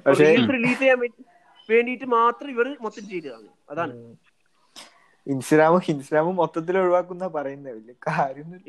പക്ഷേ 0.06 0.26
റീൽസ് 0.26 0.52
റിലീസ് 0.54 0.78
ചെയ്യാൻ 0.78 0.98
വേണ്ടി 1.00 1.22
വേണ്ടിയിട്ട് 1.68 2.06
മാത്രം 2.12 2.50
ഇവർ 2.50 2.66
മൊത്തം 2.80 3.04
ചെയ്തതാണ്. 3.08 3.48
അതാണ്. 3.70 3.94
ഇൻസ്റ്റാഗ്രാമും 5.26 5.82
ഇൻസ്റ്റാഗ്രാമും 5.88 6.36
മൊത്തത്തിൽ 6.36 6.78
ഒഴിവാക്കുന്ന 6.78 7.26
പറയുന്നത് 7.36 7.74
വലിയ 7.74 7.94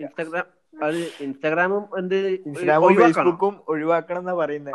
ഇൻസ്റ്റാഗ്രാം 0.02 0.48
അത് 0.74 0.98
ഇൻസ്റ്റാഗ്രാമും 1.26 1.84
എന്ത് 2.00 2.16
ഇൻസ്റ്റാഗ്രാമും 2.48 2.98
ഫേസ്ബുക്കും 3.02 3.54
ഒഴിവാക്കണം 3.74 4.22
എന്നാ 4.24 4.36
പറയുന്നത് 4.42 4.74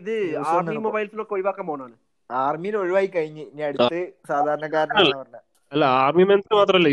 ഇത് 0.00 0.14
ആർമി 0.52 0.76
മൊബൈൽസിലൊക്കെ 0.86 1.34
ഒഴിവാക്കാൻ 1.36 1.66
പോണാണ് 1.70 1.96
ആർമിയിൽ 2.30 2.76
ഒഴിവായി 2.82 3.08
കഴിഞ്ഞ്. 3.16 3.44
ഇനി 3.52 3.62
അടുത്ത് 3.68 3.98
സാധാരണക്കാരനാണ് 4.30 5.10
പറഞ്ഞത് 5.16 5.42
അല്ല 5.72 5.84
ആർമി 6.04 6.24
മെൻസ് 6.30 6.52
മാത്രല്ലേ 6.58 6.90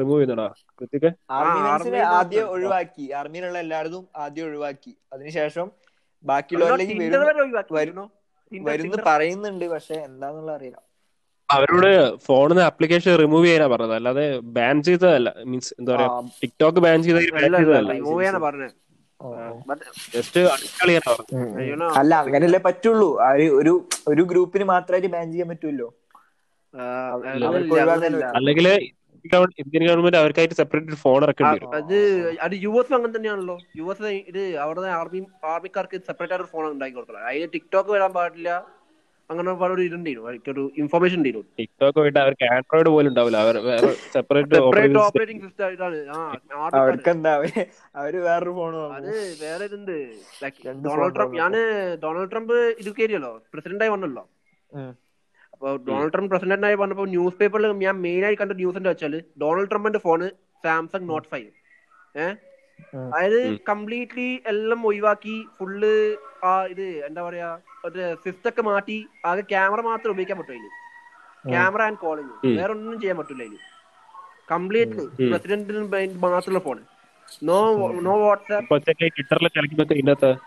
റിമൂവ് 0.00 0.18
ചെയ്യുന്നടാ 0.18 0.46
കൃത്യക്ക്? 0.78 1.10
ആർമി 1.38 1.60
മെൻസിനെ 1.66 2.00
ആദ്യം 2.18 2.46
ഒഴിവാക്കി. 2.54 3.04
ആർമിയിലുള്ള 3.18 3.58
എല്ലായിടത്തും 3.64 4.04
ആദ്യം 4.24 4.46
ഒഴിവാക്കി. 4.48 4.92
അതിനുശേഷം 5.14 5.66
ബാക്കിയുള്ളവരിലേക്ക് 6.24 7.74
വരുന്നു. 7.78 8.04
പറയുന്നുണ്ട് 9.10 9.66
പക്ഷെ 9.74 9.96
എന്താന്നുള്ള 10.08 10.50
അറിയില്ല. 10.58 10.78
അവരോട് 11.48 11.90
ഫോണിന്ന് 12.18 12.62
ആപ്ലിക്കേഷൻ 12.62 13.16
റിമൂവ് 13.18 13.44
ചെയ്യാനാ 13.44 13.66
പറഞ്ഞത്. 13.66 13.94
അല്ലാതെ 13.94 14.24
ബാൻ 14.56 14.82
ചെയ്തതല്ല. 14.82 15.34
മീൻസ് 15.44 15.74
എന്താ 15.78 15.94
പറയാ 15.94 16.08
ടിക്ടോക്ക് 16.42 16.78
ബാൻ 16.78 17.02
ചെയ്ത 17.02 17.16
അല്ല, 17.16 17.28
അങ്ങനല്ലേ 17.30 17.58
അല്ല, 17.58 17.58
ചെയ്തതല്ല. 17.58 17.92
ജസ്റ്റ് 20.14 20.40
അല്ല 21.98 22.14
അങ്ങനെയല്ലേ 22.22 22.60
പറ്റുള്ളൂ. 22.66 23.08
ഒരു- 23.60 23.82
ഒരു 24.08 24.22
ഗ്രൂപ്പിന് 24.30 24.64
മാത്രമായിട്ട് 24.64 25.08
ബാൻ 25.16 25.26
ചെയ്യാൻ 25.32 25.48
പറ്റുമല്ലോ. 25.48 25.88
അല്ലെങ്കിൽ 28.38 28.68
ഇന്ത്യൻ 29.62 29.86
ഗവൺമെന്റ് 29.88 30.16
അവർക്കായിട്ട് 30.16 30.54
സെപ്പറേറ്റ് 30.54 30.96
ഫോൺ 31.02 31.22
ഇറക്കേണ്ടി 31.24 31.54
വരും. 31.56 31.70
അത് 31.76 31.96
അത് 32.46 32.54
യു 32.64 32.68
എസ് 32.80 32.92
അങ്ങനെ 32.94 33.12
തന്നെയാണല്ലോ. 33.16 33.56
യു 33.76 33.84
എസ് 33.90 34.02
ഇത് 34.30 34.42
അവിടെ 34.64 34.80
ആർമി 35.00 35.20
ആർമിക്കാർക്ക് 35.44 35.98
സെപ്പറേറ്റ് 36.08 36.34
ആയിട്ട് 36.34 36.50
ഫോൺ 36.52 36.64
ഉണ്ടാക്കി 36.70 36.94
കൊടുക്കണം. 36.94 37.26
അതിന് 37.28 37.48
ടിക്ടോക്ക് 37.54 37.90
വരാൻ 37.90 38.12
പാടില്ല. 38.12 38.50
അങ്ങനെ 39.30 39.50
ഒരു 39.68 39.82
ഇതുണ്ടായിരുന്നു 39.86 40.52
ഒരു 40.52 40.62
ഇൻഫർമേഷൻ 40.82 41.16
ഉണ്ടായിരുന്നു 41.20 41.48
ടിക്ടോക്ക് 41.58 41.98
പോയിട്ട് 41.98 42.18
അവർക്ക് 42.24 42.46
ആൻഡ്രോയിഡ് 42.54 42.90
പോലും 42.94 43.10
ഉണ്ടാവില്ല. 43.12 43.38
അവർ 43.44 43.56
വേറെ 43.68 43.90
സെപ്പറേറ്റ് 44.14 44.54
സെപ്പറേറ്റ് 44.56 44.98
ഓപ്പറേറ്റിംഗ് 45.04 45.42
സിസ്റ്റം 45.44 45.64
ആയിട്ടാണ്. 45.68 45.98
ആ 46.14 46.18
അവർക്ക് 46.80 47.10
എന്താ 47.14 47.32
അവർ 48.00 48.14
വേറൊരു 48.26 48.52
ഫോൺ 48.58 48.74
അത് 48.98 49.10
വേറെ 49.44 49.64
ഇതുണ്ട്. 49.70 49.96
Like 50.44 50.60
Donald 50.86 51.14
Trump. 51.18 51.36
ഞാൻ 51.42 51.54
ഡൊണാൾഡ് 52.04 52.30
ട്രംപ് 52.34 52.54
ഇത് 52.82 52.90
കയറിയല്ലോ 52.98 53.32
പ്രസിഡന്റ് 53.54 53.84
ആയി 53.86 53.92
വന്നല്ലോ. 53.96 54.24
അപ്പൊ 55.54 55.68
ഡൊണാൾഡ് 55.88 56.12
ട്രംപ് 56.14 56.30
പ്രസിഡന്റ് 56.32 56.66
ആയി 56.68 56.76
വന്നപ്പോ 56.80 57.04
ന്യൂസ് 57.12 57.38
പേപ്പറിൽ 57.40 57.72
ഞാൻ 57.86 57.96
മെയിൻ 58.06 58.24
ആയി 58.28 58.36
കണ്ട 58.40 58.52
ന്യൂസ് 58.60 58.78
എന്താ 58.80 58.92
വെച്ചാൽ 58.94 59.14
ഡൊണാൾഡ് 59.42 59.70
ട്രംപിന്റെ 59.72 60.00
ഫോണ് 60.06 60.26
സാംസങ് 60.64 61.08
നോട്ട് 61.12 61.28
ഫൈവ് 61.32 61.48
ഏഹ്. 62.16 62.34
അതായത് 63.10 63.38
കംപ്ലീറ്റ്ലി 63.68 64.28
എല്ലാം 64.46 64.80
ഒഴിവാക്കി 64.86 65.36
ഫുള്ള് 65.56 65.92
ആ 66.44 66.52
ഇത് 66.66 66.86
എന്താ 67.06 67.22
പറയാ 67.22 67.48
ഒരു 67.84 68.02
സിസ്റ്റം 68.24 68.48
ഒക്കെ 68.48 68.62
മാറ്റി 68.62 68.96
ആകെ 69.24 69.42
ക്യാമറ 69.52 69.80
മാത്രം 69.82 70.12
ഉപയോഗിക്കാൻ 70.14 70.38
പറ്റും 70.40 70.56
അതിന് 70.56 70.70
ക്യാമറ 71.52 71.82
ആൻഡ് 71.82 71.98
കോളിംഗ് 71.98 72.34
വേറെ 72.56 72.72
ഒന്നും 72.76 72.98
ചെയ്യാൻ 73.00 73.16
പറ്റില്ല 73.18 73.44
അതിൽ. 73.44 73.60
കംപ്ലീറ്റ്ലി. 74.48 75.04
പ്രസിഡന്റിന് 75.30 75.82
മാത്രമുള്ള 76.26 76.60
ഫോൺ 76.60 76.78
നോ 77.42 77.58
നോ 78.02 78.14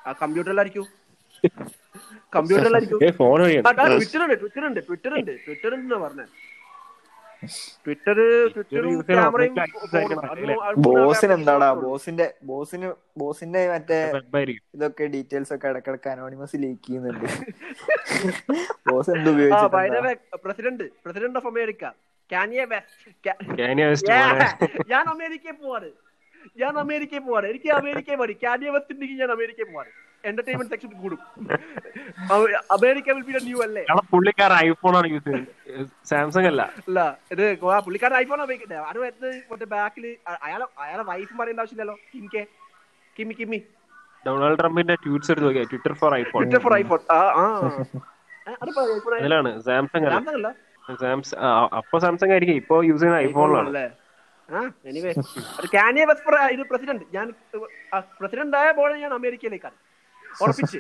ആ 0.07 0.13
കമ്പ്യൂട്ടറിലായിരിക്കും 0.21 0.85
കമ്പ്യൂട്ടറിലായിരിക്കും 2.33 2.99
ട്വിറ്റർ 3.93 4.21
ഉണ്ട് 4.25 4.35
ട്വിറ്റർ 4.41 4.63
ഉണ്ട് 4.67 4.81
ട്വിറ്റർ 4.87 5.13
ഉണ്ട് 5.19 5.33
ട്വിറ്റർ 5.45 5.71
ഉണ്ടെന്നാ 5.75 5.99
പറഞ്ഞത് 6.05 6.31
ട്വിറ്റർ 7.85 8.17
ട്വിറ്റർ? 8.53 8.85
ബോസിന് 10.87 11.33
എന്താടാ? 11.33 11.69
ബോസിന്റെ 11.83 12.27
ബോസിന് 12.43 12.87
ബോസിന്റെ 13.17 13.61
മറ്റേ 13.69 13.99
ഇതൊക്കെ 14.75 15.05
ഡീറ്റെയിൽസ് 15.13 15.53
ഒക്കെ 15.55 15.67
ഇടക്കിടക്ക് 15.67 16.09
അനോണിമസ് 16.13 16.57
ലീക്ക് 16.63 16.83
ചെയ്യുന്നുണ്ട്. 16.87 17.27
ബോസ് 18.87 19.09
എന്ത് 19.11 19.29
ആ 19.29 19.33
ഉപയോഗിച്ചിട്ടുണ്ടാ? 19.33 20.13
President 20.43 20.87
president 21.05 21.39
of 21.41 21.47
America 21.47 21.85
Kanye 22.29 22.61
West 22.65 23.33
Kanye 23.59 23.85
West 23.87 24.13
പോലെ 24.13 24.47
ഞാൻ 24.89 25.05
അമേരിക്കയിൽ 25.09 25.57
പോവാറ് 25.61 25.89
ഞാൻ 26.61 26.73
അമേരിക്കയിൽ 26.83 27.23
പോവാണ്. 27.27 27.45
എനിക്ക് 27.51 27.69
അമേരിക്കയിൽ 27.79 28.19
മതി 28.21 28.33
കാനിയ 28.43 28.69
വെസ്റ്റ് 28.75 28.93
ഉണ്ടെങ്കിൽ 28.95 29.17
ഞാൻ 29.23 29.31
അമേരിക്കയിൽ 29.35 29.69
പോവാണ്. 29.71 29.91
എന്റർടൈൻമെന്റ് 30.29 30.71
സെക്ഷൻ 30.73 30.91
കൂടും. 31.03 31.19
അമേരിക്ക 32.75 33.07
വിൽ 33.17 33.23
ബി 33.27 33.33
ന്യൂ 33.47 33.59
അല്ലേ 33.65 33.83
പുള്ളിക്കാരൻ 34.13 34.57
ഐഫോൺ 34.67 34.93
ആണ് 34.99 35.07
യൂസ് 35.13 35.25
ചെയ്യുന്നത്. 35.27 35.89
സാംസങ് 36.11 36.49
അല്ല. 36.51 36.61
അല്ല 36.87 36.99
ഇത് 37.33 37.43
പുള്ളിക്കാരൻ 37.87 38.17
ഐഫോൺ 38.23 38.41
ഉപയോഗിക്കട്ടെ 38.45 38.77
അത് 38.91 38.99
വരുന്നത് 39.05 39.35
മറ്റേ 39.51 39.67
ബാക്കിൽ 39.75 40.05
അയാളെ 40.47 40.67
അയാളെ 40.85 41.03
വൈഫ് 41.11 41.33
പറയേണ്ട 41.41 41.61
ആവശ്യമില്ലല്ലോ. 41.63 41.97
കിംകെ 42.13 42.43
കിമ്മി 43.19 43.35
കിമ്മി 43.41 43.59
ഡൊണാൾഡ് 44.25 44.57
ട്രംപിന്റെ 44.61 44.95
ട്വീറ്റ്സ് 45.03 45.31
എടുത്ത് 45.33 45.47
നോക്കിയാ. 45.47 45.65
Twitter 45.71 45.93
for 46.01 46.11
iPhone 46.21 46.39
Twitter 46.41 46.61
for 46.65 46.73
iPhone 46.81 46.99
അതിലാണ് 49.19 49.49
സാംസങ് 49.67 50.07
അല്ല. 50.09 50.49
സാംസങ് 51.01 51.39
അപ്പൊ 51.79 51.95
സാംസങ് 52.03 52.33
ആയിരിക്കും. 52.35 52.57
ഇപ്പൊ 52.61 52.75
യൂസ് 52.89 53.01
ചെയ്യുന്ന 53.03 53.21
ഐഫോണിലാണ് 53.27 53.85
എനിവേ 54.89 55.11
അത് 55.57 55.67
കാനിയ 55.75 56.03
വെസ്റ്റ് 56.09 56.37
ഇത് 56.55 56.63
പ്രസിഡന്റ് 56.71 57.05
ഞാൻ 57.15 57.27
പ്രസിഡന്റ് 58.19 58.57
ആയ 58.61 58.69
പോലെ 58.79 58.95
ഞാൻ 59.03 59.11
അമേരിക്കയിലേക്കാണ്. 59.17 59.77
ഉറപ്പിച്ച്. 60.43 60.79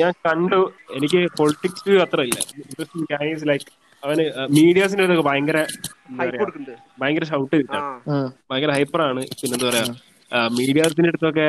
ഞാൻ 0.00 0.12
കണ്ടു. 0.26 0.60
എനിക്ക് 0.96 1.20
പൊളിറ്റിക്സ് 1.38 1.94
അത്ര 2.04 2.20
ഇല്ല. 2.28 2.38
ലൈക്ക് 3.50 3.70
അവന് 4.02 4.24
മീഡിയാസിന്റെ 4.56 5.04
അടുത്ത് 5.04 5.24
ഭയങ്കര 5.28 5.58
ഭയങ്കര 7.00 7.24
ഷൗട്ട് 7.30 7.58
ഭയങ്കര 8.50 8.70
ഹൈപ്പറാണ് 8.76 9.22
പിന്നെന്താ 9.40 9.68
പറയാ 9.70 9.86
മീഡിയാസിന്റെ 10.58 11.10
അടുത്തൊക്കെ 11.12 11.48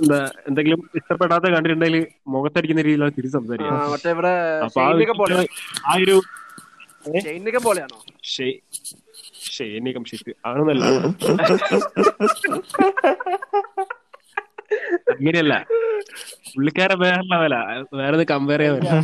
എന്താ 0.00 0.18
എന്തെങ്കിലും 0.48 0.80
ഇഷ്ടപ്പെടാത്ത 0.98 1.46
കണ്ടിട്ടുണ്ടെങ്കിൽ 1.54 2.02
മുഖത്തടിക്കുന്ന 2.34 2.82
രീതിയിലാണ് 2.86 3.16
തിരിച്ച് 3.16 3.36
സംസാരിക്കുക. 3.38 3.76
അപ്പൊ 4.66 4.80
ആ 5.86 5.94
ഒരു 5.98 6.16
ഷെയ്നികം 9.40 10.04
ഷിറ്റ് 10.04 10.32
ആണെന്നല്ല 10.46 10.84
അങ്ങനെയല്ല. 15.10 15.66
പുള്ളിക്കാരെ 16.54 16.94
വേറെ 16.94 17.22
ലെവല 17.32 17.54
വേറെ 17.94 18.24
കമ്പയർ 18.24 18.60
ചെയ്യാൻ 18.60 18.76
പറ്റില്ല 18.76 18.94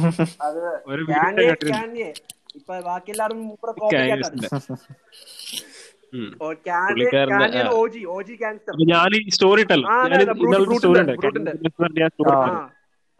ഞാൻ 8.92 9.16
ഈ 9.16 9.28
സ്റ്റോറി 9.28 9.60
ഇട്ടല്ലോ. 9.60 9.88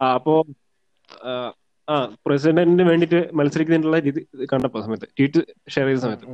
അപ്പോ 0.01 0.47
ആ, 1.25 1.53
ആ 1.89 2.09
പ്രസിഡന്റിന് 2.25 2.89
വേണ്ടിട്ട് 2.89 3.29
മത്സരിക്കുന്നതിനുള്ള 3.33 3.99
രീതി 3.99 4.27
കണ്ടപ്പോ 4.53 4.81
സമയത്ത്. 4.81 5.07
ട്വീറ്റ് 5.17 5.41
ഷെയർ 5.69 5.87
ചെയ്ത 5.87 5.97
സമയത്ത്. 5.97 6.25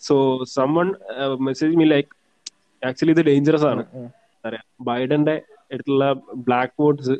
So 0.00 0.44
someone 0.54 0.94
message 1.40 1.76
me 1.76 1.84
like 1.84 2.08
actually 2.82 3.10
ഇത് 3.10 3.26
ഡേഞ്ചറസ് 3.26 3.64
ആണ്. 3.64 3.84
അറിയാം. 4.44 4.62
ബൈഡന്റെ 4.80 5.42
അടുത്തുള്ള 5.72 6.12
ബ്ലാക്ക് 6.46 6.72
വോട്ട്സ് 6.80 7.10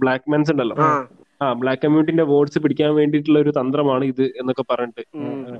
ബ്ലാക്ക് 0.00 0.30
മെൻസ് 0.30 0.50
ഉണ്ടല്ലോ. 0.50 0.76
ആ. 1.40 1.54
ബ്ലാക്ക് 1.54 1.82
കമ്മ്യൂണിറ്റിന്റെ 1.82 2.22
വോട്ട്സ് 2.22 2.58
പിടിക്കാൻ 2.58 2.94
വേണ്ടിയിട്ടുള്ള 2.94 3.38
ഒരു 3.38 3.50
തന്ത്രമാണ് 3.50 4.04
ഇത് 4.04 4.32
എന്നൊക്കെ 4.40 4.64
പറഞ്ഞിട്ട് 4.70 5.00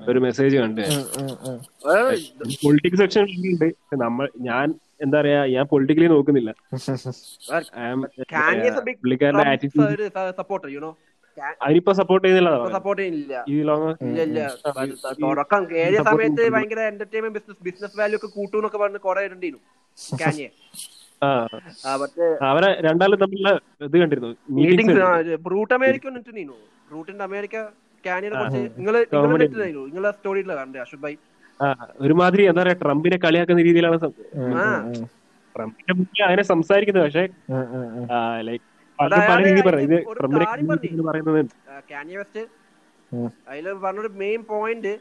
ഒരു 0.09 0.19
മെസ്സേജ് 0.19 0.57
കണ്ട്. 0.57 0.81
പൊളിറ്റിക്സ് 2.63 2.97
സെക്ഷൻ 2.97 3.23
ഉണ്ട്. 3.47 3.75
നമ്മൾ 3.97 4.29
ഞാൻ 4.41 4.75
എന്താ 5.01 5.21
പറയാ 5.21 5.47
ഞാൻ 5.47 5.67
പൊളിറ്റിക്കലി 5.67 6.07
നോക്കുന്നില്ല. 6.07 6.55
പുള്ളിക്കാരന്റെ 9.03 9.43
ആറ്റിറ്റ്യൂഡ് 9.53 9.87
അതിനിപ്പോ 11.63 11.93
സപ്പോർട്ട് 11.93 12.25
ചെയ്യുന്നില്ല. 12.25 12.51
സപ്പോർട്ട് 12.77 13.01
ചെയ്യുന്നില്ല 13.03 13.35
തുടക്കം 15.23 15.63
സമയത്ത് 16.09 16.43
ഭയങ്കര 16.55 16.81
എന്റർടൈൻമെന്റ് 16.93 17.37
ബിസിനസ് 17.39 17.63
ബിസിനസ് 17.69 17.97
വാല്യൂ 18.01 18.19
ഒക്കെ 18.21 18.31
കൂട്ടൂന്നൊക്കെ 18.37 18.79
പറഞ്ഞ് 18.79 19.01
കുറെ 19.07 19.23
കാനിയെ 20.23 20.51
അവരെ 22.45 22.71
രണ്ടാളും 22.87 23.19
തമ്മിലുള്ള 23.19 23.51
ഇത് 23.81 23.97
കണ്ടിരുന്നു. 24.03 24.31
മീറ്റിംഗ്സ് 24.57 25.37
ബ്രൂട്ട് 25.47 25.75
അമേരിക്ക 25.75 26.07
വന്നിട്ട് 26.09 26.33
നീനു 26.37 26.57
ബ്രൂട്ടിന്റെ 26.91 27.25
അമേരിക്ക 27.25 27.57
കുറിച്ച് 28.35 28.63
നിങ്ങൾ 28.79 28.95
നിങ്ങളെ 29.85 30.55
കണ്ടേ? 30.61 30.81
ഭായി. 31.05 31.17
ഒരുമാതിരി 32.01 32.43
എന്താ 32.51 32.63
പറയാ 32.63 32.77
ട്രംപിനെ 32.83 33.17
കളിയാക്കുന്ന 33.25 33.63
രീതിയിലാണ് 33.63 33.97
ട്രംപിനെ 35.55 36.23
അങ്ങനെ 36.27 36.45
സംസാരിക്കുന്നത് 36.53 37.05
പക്ഷെ 37.07 37.25
ലൈക്ക് 38.49 38.65
അതിൽ 43.49 43.67
പറഞ്ഞൊരു 43.83 44.11
main 44.23 44.41
point 44.51 44.93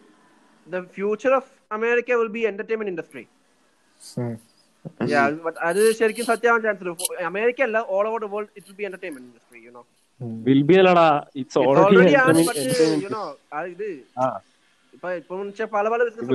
the 0.68 0.80
future 0.96 1.34
of 1.38 1.50
America 1.72 2.18
will 2.22 2.32
be 2.34 2.42
entertainment 2.50 2.94
industry 2.94 3.24
അത് 5.64 5.82
ശരിക്കും 5.98 6.26
സത്യമാവാൻ 6.30 6.62
ചാൻസ് 6.66 6.94
അമേരിക്ക 7.26 7.62
അല്ല 7.68 7.80
all 7.90 8.06
over 8.10 8.22
the 8.22 8.30
world 8.34 8.52
it 8.56 8.68
will 8.70 8.78
be 8.78 8.86
entertainment 8.90 9.28
industry 9.28 9.60
you 9.66 9.72
know 9.72 9.84
will 10.46 10.62
be 10.64 10.76
അല്ലടാ 10.82 11.08
ഇറ്റ്സ് 11.36 11.60
ഓൾറെഡി 11.62 12.06
യു 13.00 13.12
നോ 13.12 13.24
ഇത് 13.70 13.88
ആ. 14.18 14.28
ഇപ്പൊ 14.94 15.10
ഇപ്പൊ 15.20 15.36
പല 15.74 15.86
പല 15.90 16.02
ബിസിനസ് 16.08 16.30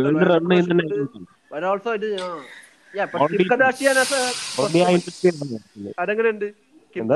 ഓൾസോ 1.66 1.90
ഇത് 1.98 2.08
അതെങ്ങനെയുണ്ട്? 5.98 6.46
Kim? 6.96 7.06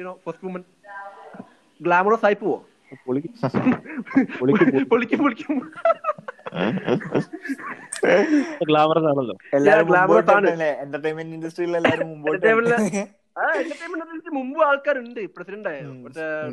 You know 0.00 0.12
first 0.24 0.44
woman 0.46 0.62
glamorous 1.80 2.26
ആയി 2.28 2.36
പോവോ? 2.42 2.56
പൊളിക്ക് 3.06 3.28
പൊളിക്ക് 4.40 4.64
പൊളിക്കും 4.92 5.20
പൊളിക്കും 5.24 5.54
ഗ്ലാമറസ് 8.68 9.08
ആണല്ലോ. 9.10 9.34
എല്ലാരും 9.56 9.86
glamorous 9.90 10.30
ആണ്. 10.36 10.50
എന്റർടൈൻമെന്റ് 10.84 11.34
ഇൻഡസ്ട്രിയിൽ 11.38 11.76
എല്ലാരും 11.80 12.08
മുമ്പോട്ട് 12.12 12.46
Entertainment 13.62 14.28
മുമ്പ് 14.36 14.60
ആൾക്കാരുണ്ട് 14.66 15.20
പ്രസിഡന്റ് 15.36 15.68
ആയ 15.70 15.78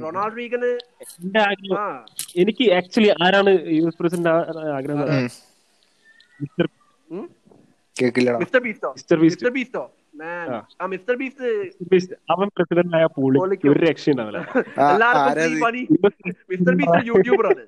റൊണാൾഡ് 0.04 0.36
റീഗന്. 0.39 0.72
എനിക്ക് 2.44 2.66
ആക്ച്വലി 2.78 3.12
ആരാണ് 3.26 3.52
യു 3.78 3.84
എസ് 3.92 4.00
പ്രസിഡന്റ് 4.02 4.30
ആഗ്രഹം? 4.78 5.06
മിസ്റ്റർ 6.39 6.68
ബീസ്റ്റോ? 8.66 8.89
Mister 8.96 9.20
ബീസ്റ്റോ. 9.22 9.24
Mister 9.28 9.52
beast? 9.58 9.84
Mister 10.13 10.21
man 10.21 10.47
ആ. 10.49 10.58
ആ 10.80 10.86
ബീസ്റ്റ് 11.91 12.15
അവൻ 12.30 12.47
പ്രസിഡന്റ് 12.56 12.95
ആയ 12.97 13.06
പുള്ളി 13.15 13.39
ഒരു 13.65 13.80
രക്ഷ 13.84 14.06
മിസ്റ്റർ 16.49 16.73
ബീസ്റ്റ് 16.80 17.02
യൂട്യൂബർ 17.10 17.45
ആണ്. 17.52 17.63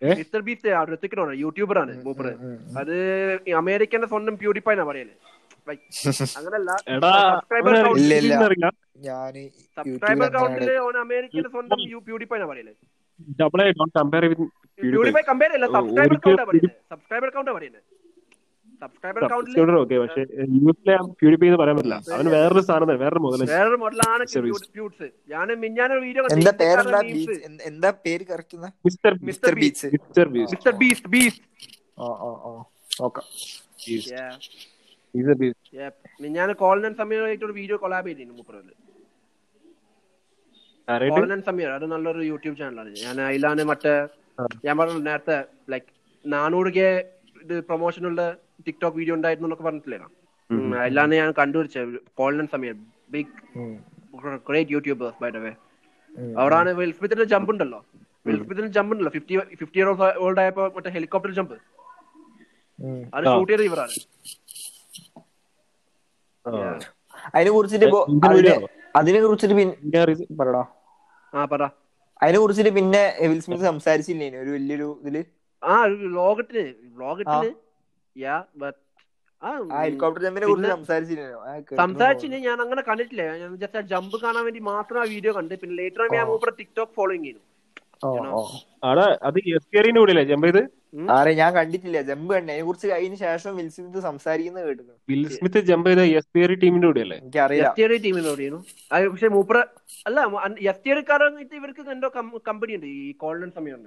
മിസ്റ്റർ 0.00 0.40
ബീസ്റ്റ് 0.46 0.70
ഋത്തിക്കണോ 0.90 1.24
യൂട്യൂബർ 1.40 1.76
ആണ് 1.82 1.92
മൂപ്പറ് 2.02 2.32
അത് 2.80 2.96
അമേരിക്കന്റെ 3.56 4.08
സ്വന്തം 4.12 4.36
പ്യൂരിഫൈ 4.40 4.74
എന്നാ 4.76 4.86
പറയൽ. 4.90 5.10
അങ്ങനല്ല. 6.38 6.70
സബ്സ്ക്രൈബർ 9.76 10.28
കൗണ്ടിൽ 10.36 10.70
ഓൻ 10.84 10.96
അമേരിക്കന്റെ 11.00 11.50
സ്വന്തം 11.54 11.78
പ്യൂരിഫൈ 12.04 12.36
എന്നാ 12.38 12.48
പറയൽ. 12.52 12.68
കമ്പയർ 13.96 14.24
വിത്ത് 14.24 14.46
പ്യൂരിഫൈ 14.86 15.22
കമ്പയർ 15.28 15.50
അല്ല 15.56 15.66
സബ്സ്ക്രൈബർ 15.76 16.16
കൗണ്ടാ 16.24 16.44
പറയുന്നത് 16.44 16.74
സബ്സ്ക്രൈബർ 16.92 17.30
കൗണ്ടാ 17.36 17.52
പറയുന്നത് 17.56 17.82
സബ്സ്ക്രൈബർ 18.82 19.22
ഓക്കെ 19.76 19.96
പക്ഷേ 20.00 20.22
പ്യൂരിഫൈ 21.20 21.46
എന്ന് 21.48 21.58
പറയാൻ 21.60 21.76
പറ്റില്ല. 21.78 21.96
അവന് 22.16 22.30
വേറൊരു 22.34 22.62
സ്ഥാനം 22.66 22.84
തന്നെ 22.84 23.00
വേറൊരു 23.04 23.22
മുതല 23.24 23.46
വേറൊരു 23.52 23.78
മോഡലാണ്. 23.82 24.24
പ്യൂട്സ് 24.74 25.08
ഞാൻ 25.32 25.48
മിഞ്ഞാന 25.62 25.98
വീഡിയോ 26.04 26.24
എന്താ 26.36 26.52
പേരെന്താ 26.62 27.00
എന്താ 27.70 27.90
പേര് 28.06 28.24
correct 28.30 28.58
mister 28.84 29.12
mister 29.20 29.22
mister 29.28 29.54
beach 29.56 29.86
beach 29.86 29.96
mister 29.96 30.28
beast 30.34 30.54
mister 30.54 30.74
beast 30.82 31.10
beast 31.14 31.44
ഓ 31.98 32.08
ഓ 32.22 32.30
ഓ. 32.46 32.52
ഞാൻ 36.36 36.48
കോളനൻ 36.60 36.94
ഒരു 37.42 37.54
വീഡിയോ 37.58 37.76
കൊളാബ് 37.76 38.08
ചെയ്തിരുന്നു 38.08 38.36
മുപ്പറിൽ 38.38 38.68
ആരായിട്ട്? 40.88 41.14
കോളനൻ 41.14 41.40
സമീർ 41.42 41.68
അത് 41.70 41.84
നല്ലൊരു 41.92 42.22
യൂട്യൂബ് 42.24 42.56
ചാനലാണ് 42.58 42.90
ഞാൻ 43.04 43.16
അതിലാണ് 43.22 43.62
മറ്റേ 43.70 43.94
ഞാൻ 44.64 44.74
പറഞ്ഞു 44.78 45.00
നേരത്തെ 45.06 45.36
ലൈക് 45.70 45.88
നാനൂറ് 46.24 46.70
കെ 46.74 46.88
ഇത് 47.42 47.54
പ്രൊമോഷനുള്ള 47.68 48.20
ടിക്ടോക്ക് 48.66 48.96
വീഡിയോ 49.00 49.14
ഉണ്ടായിരുന്നു 49.18 49.48
എന്നൊക്കെ 49.48 49.64
പറഞ്ഞിട്ടില്ലേ? 49.66 49.98
അല്ലാന്ന് 50.86 51.16
ഞാൻ 51.20 51.30
കണ്ടുപിടിച്ചത് 51.40 51.90
കോളിനൻ 52.20 52.46
Sameer 52.54 52.74
big 53.14 53.32
great 54.48 54.72
YouTubers 54.74 55.18
by 55.22 55.30
the 55.36 55.40
way 55.44 55.52
അവിടാണ് 56.40 56.70
വിൽസ്മിത്തിന്റെ 56.78 57.26
ജമ്പ് 57.32 57.50
ഉണ്ടല്ലോ. 57.52 57.80
വിൽസ്മിത്തിന്റെ 58.26 58.70
ജമ്പ് 58.76 58.92
ഉണ്ടല്ലോ. 58.94 59.12
ഫിഫ്റ്റി 59.16 59.34
ഫിഫ്റ്റി 59.60 59.78
ഇയർ 59.80 59.88
ഓൾഡ് 60.24 60.40
ആയപ്പോ 60.44 60.64
മറ്റേ 60.76 60.92
ഹെലികോപ്റ്റർ 60.96 61.32
ജമ്പ് 61.38 61.54
അത്. 63.16 63.24
ഷൂട്ട് 63.32 63.50
ചെയ്ത 63.52 63.62
ഇവരാണ് 63.70 63.94
അതിനെ 67.34 67.50
കുറിച്ചിട്ട് 67.54 67.86
ഇപ്പൊ 67.88 68.00
അതിനെ 68.98 69.18
കുറിച്ചിട്ട് 69.24 69.56
പിന്നെ 69.58 70.02
പറടാ. 70.40 70.62
ആ 71.32 71.40
പറ. 71.52 71.62
അതിനെ 72.20 72.38
കുറിച്ചിട്ട് 72.42 72.72
പിന്നെ 72.78 73.02
സംസാരിച്ചില്ലേ 73.70 74.28
ഒരു 74.42 74.50
വലിയൊരു 74.56 74.88
ഇതിൽ? 75.02 75.16
ആ 75.62 75.74
ഒരു 75.86 76.08
ലോകത്തിന് 76.18 76.64
ലോകത്തിൽ 77.02 77.44
യാ 78.24 78.36
ബട്ട് 78.62 78.78
ഹെലികോപ്റ്റർ 79.80 80.22
ജമ്പിനെ 80.26 80.46
കുറിച്ച് 80.50 80.70
സംസാരിച്ചില്ലല്ലോ. 80.76 81.40
സംസാരിച്ചില്ല 81.82 82.36
ഞാൻ 82.48 82.58
അങ്ങനെ 82.64 82.82
കണ്ടിട്ടില്ല. 82.88 83.24
ഞാൻ 83.42 83.50
ജസ്റ്റ് 83.62 83.78
ആ 83.80 83.82
ജമ്പ് 83.92 84.16
കാണാൻ 84.24 84.42
വേണ്ടി 84.46 84.60
മാത്രം 84.72 84.98
ആ 85.02 85.04
വീഡിയോ 85.14 85.32
കണ്ട്. 85.38 85.54
പിന്നെ 85.62 85.74
ലേറ്റർ 85.80 86.02
ഞാൻ 86.16 86.24
മൂപ്പറെ 86.30 86.52
ടിക്ടോക്ക് 86.60 86.94
ഫോളോയിങ് 86.98 87.26
ചെയ്തു. 87.28 87.42
ഞാൻ 91.40 91.50
കണ്ടിട്ടില്ല. 91.58 91.98
ജമ്പ് 92.10 92.30
കണ്ടേ. 92.36 92.52
അതിനെ 92.54 92.64
കുറിച്ച് 92.68 92.88
അതിന് 92.96 93.16
ശേഷം 93.24 93.52
വിൽ 93.58 93.68
സ്മിത്ത് 93.76 94.00
സംസാരിക്കുന്നത് 94.08 94.64
കേട്ടിരുന്നു. 94.68 94.96
വിൽ 95.10 95.22
സ്മിത്ത് 95.36 95.60
ജമ്പ് 95.70 95.88
ചെയ്ത 95.90 96.02
എസ് 96.20 96.30
കെറി 96.38 96.56
ടീമിന്റെ 96.64 96.88
കൂടെയല്ലേ? 96.90 97.18
എനിക്കറിയില്ല. 97.22 97.68
എസ് 97.70 97.76
ടി 97.78 97.84
ഐ 97.96 97.98
ടീമിനോട് 98.06 98.40
ചെയ്യുന്നു 98.42 98.60
അത് 98.96 99.04
പക്ഷെ 99.12 99.30
മൂപ്പറ 99.36 99.58
അല്ല 100.08 100.18
എസ് 100.72 100.82
ടി 100.84 100.92
ഐക്കാരായിട്ട് 100.98 101.54
ഇവർക്ക് 101.60 101.90
എന്തോ 101.96 102.10
കമ്പനി 102.50 102.74
ഉണ്ട്. 102.78 102.88
ഈ 102.98 103.06
കോളിൻ 103.24 103.50
സമയം 103.58 103.80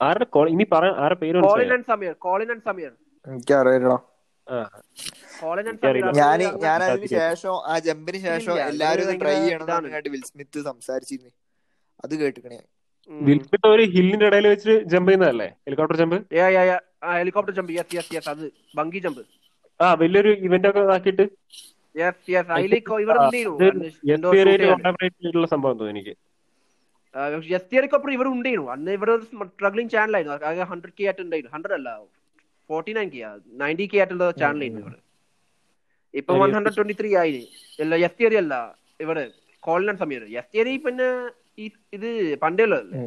ആരുടെ 0.00 0.26
ഇനി 0.54 0.64
പറ 0.72 0.84
ആരുടെ 1.02 1.18
പേര് 1.24 1.42
കോളിൻ 1.50 1.82
സമീർ 1.90 2.14
കോളിൻ 2.26 2.60
സമീർ 2.68 2.92
എനിക്കറിയില്ലടാ. 3.26 3.96
ഞാൻ 6.18 6.40
ഞാൻ 6.64 6.80
അതിന്. 6.84 7.06
ശേഷം 7.08 7.54
ആ 7.66 7.78
ജമ്പിന് 7.78 8.18
ശേഷം 8.18 8.58
എല്ലാരും 8.68 9.18
ട്രൈ 9.18 9.34
ചെയ്യണം. 9.34 10.10
വിൽ 10.10 10.22
സ്മിത്ത് 10.22 10.62
സംസാരിച്ചിരുന്നു. 10.62 11.32
അത് 12.04 12.14
കേട്ടിക്കണേ 12.20 12.58
ഉം. 13.10 13.24
വിൽ 13.26 13.38
സ്മിത്ത് 13.38 13.66
ഒരു 13.66 13.82
ഹില്ലിന്റെ 13.82 14.26
ഇടയിൽ 14.26 14.48
വെച്ച് 14.48 14.70
ജമ്പ് 14.84 15.08
ചെയ്യുന്നതല്ലേ? 15.08 15.48
Helicopter 15.66 15.96
jump 15.96 16.16
helicopter 17.14 17.54
jump 17.54 17.72
yes 17.72 17.94
yes 17.94 18.14
yes 18.14 18.28
അത് 18.28 18.44
ബങ്കി 18.74 18.98
ജമ്പ് 18.98 19.22
ആ 19.80 19.94
വലിയൊരു 19.94 20.28
ഇവന്റ് 20.28 20.68
ഒക്കെ 20.68 20.80
ആക്കിയിട്ട്? 20.80 21.24
സംഭവം 25.46 25.90
എനിക്ക്. 25.90 26.14
ഇവർ 28.16 28.26
ഉണ്ടായിരുന്നു. 28.28 28.70
അന്ന് 28.70 28.90
ഇവർ 28.90 29.10
സ്ട്രഗ്ലിംഗ് 29.24 29.90
ചാനലായിരുന്നു 29.90 30.46
ആകെ 30.46 30.62
ഹൺഡ്രഡ് 30.62 30.92
കെ 31.00 31.04
ആയിട്ട് 31.04 31.22
ഉണ്ടായിരുന്നു. 31.22 31.56
ഹൺഡ്രഡ് 31.56 31.72
അല്ല 31.72 31.88
forty 32.70 32.92
nine 32.96 33.08
K 33.10 33.20
ninety 33.60 33.86
K 33.86 33.98
ആയിട്ടുള്ള 33.98 34.26
ചാനലായിരുന്നു 34.40 34.82
ഇവിടെ. 34.84 34.98
ഇപ്പൊ 36.14 36.32
വൺ 36.34 36.50
ഹൺഡ്രഡ് 36.56 36.76
ട്വന്റി 36.76 36.94
ത്രീ 37.00 37.10
ആയി. 37.16 37.40
അല്ല 37.78 37.94
എസ് 38.06 38.18
തിയറി 38.18 38.36
അല്ല 38.36 38.54
ഇവിടെ 39.00 39.22
കോളിനൻ 39.62 39.96
സമീർ 40.02 40.22
എസ് 40.34 40.50
തിയറി 40.54 40.74
പിന്നെ 40.84 41.08
ഇത് 41.92 42.08
പണ്ടേ 42.42 42.64
ഉള്ളതല്ലേ? 42.66 42.98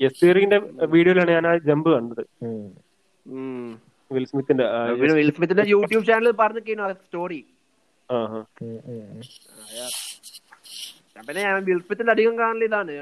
എസ് 0.00 0.18
തിയറിന്റെ 0.20 0.58
വീഡിയോയിലാണ് 0.92 1.32
ഞാൻ 1.36 1.46
ആ 1.46 1.54
ജമ്പ് 1.68 1.88
കണ്ടത്. 1.94 2.22
വിൽസ്മിത്തിന്റെ 4.10 5.64
യൂട്യൂബ് 5.72 6.04
ചാനൽ 6.06 6.30
പറഞ്ഞിരിക്കുന്നു 6.40 6.94
സ്റ്റോറി 7.00 7.40
ആ, 8.08 8.16
ആ. 8.28 8.38
പിന്നെ 11.26 11.40
ഞാൻ 11.44 11.56
വിൽസ്മിത്തിന്റെ 11.66 12.12
അധികം 12.14 12.34
കാണൽ 12.38 12.62
ഇതാണ്. 12.66 12.92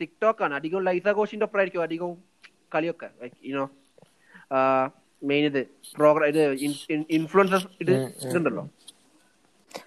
ടിക്ടോക്ക് 0.00 0.42
ആണ്. 0.46 0.54
അധികം 0.58 0.80
ലൈസ 0.84 1.06
ഘോഷിന്റെ 1.18 1.44
ഒപ്പമായിരിക്കും 1.46 1.82
അധികവും. 1.82 2.16
കളിയൊക്കെ 2.72 3.08
യുനോ 3.50 3.64
മെയിൻ 5.22 5.44
ഇത് 5.50 5.60
പ്രോഗ്രാം 5.98 6.26
ഇത് 6.32 6.40
ഇൻഫ്ലുവൻസസ് 7.18 7.68
ഇത് 7.82 7.92
ഇതുണ്ടല്ലോ. 8.28 8.64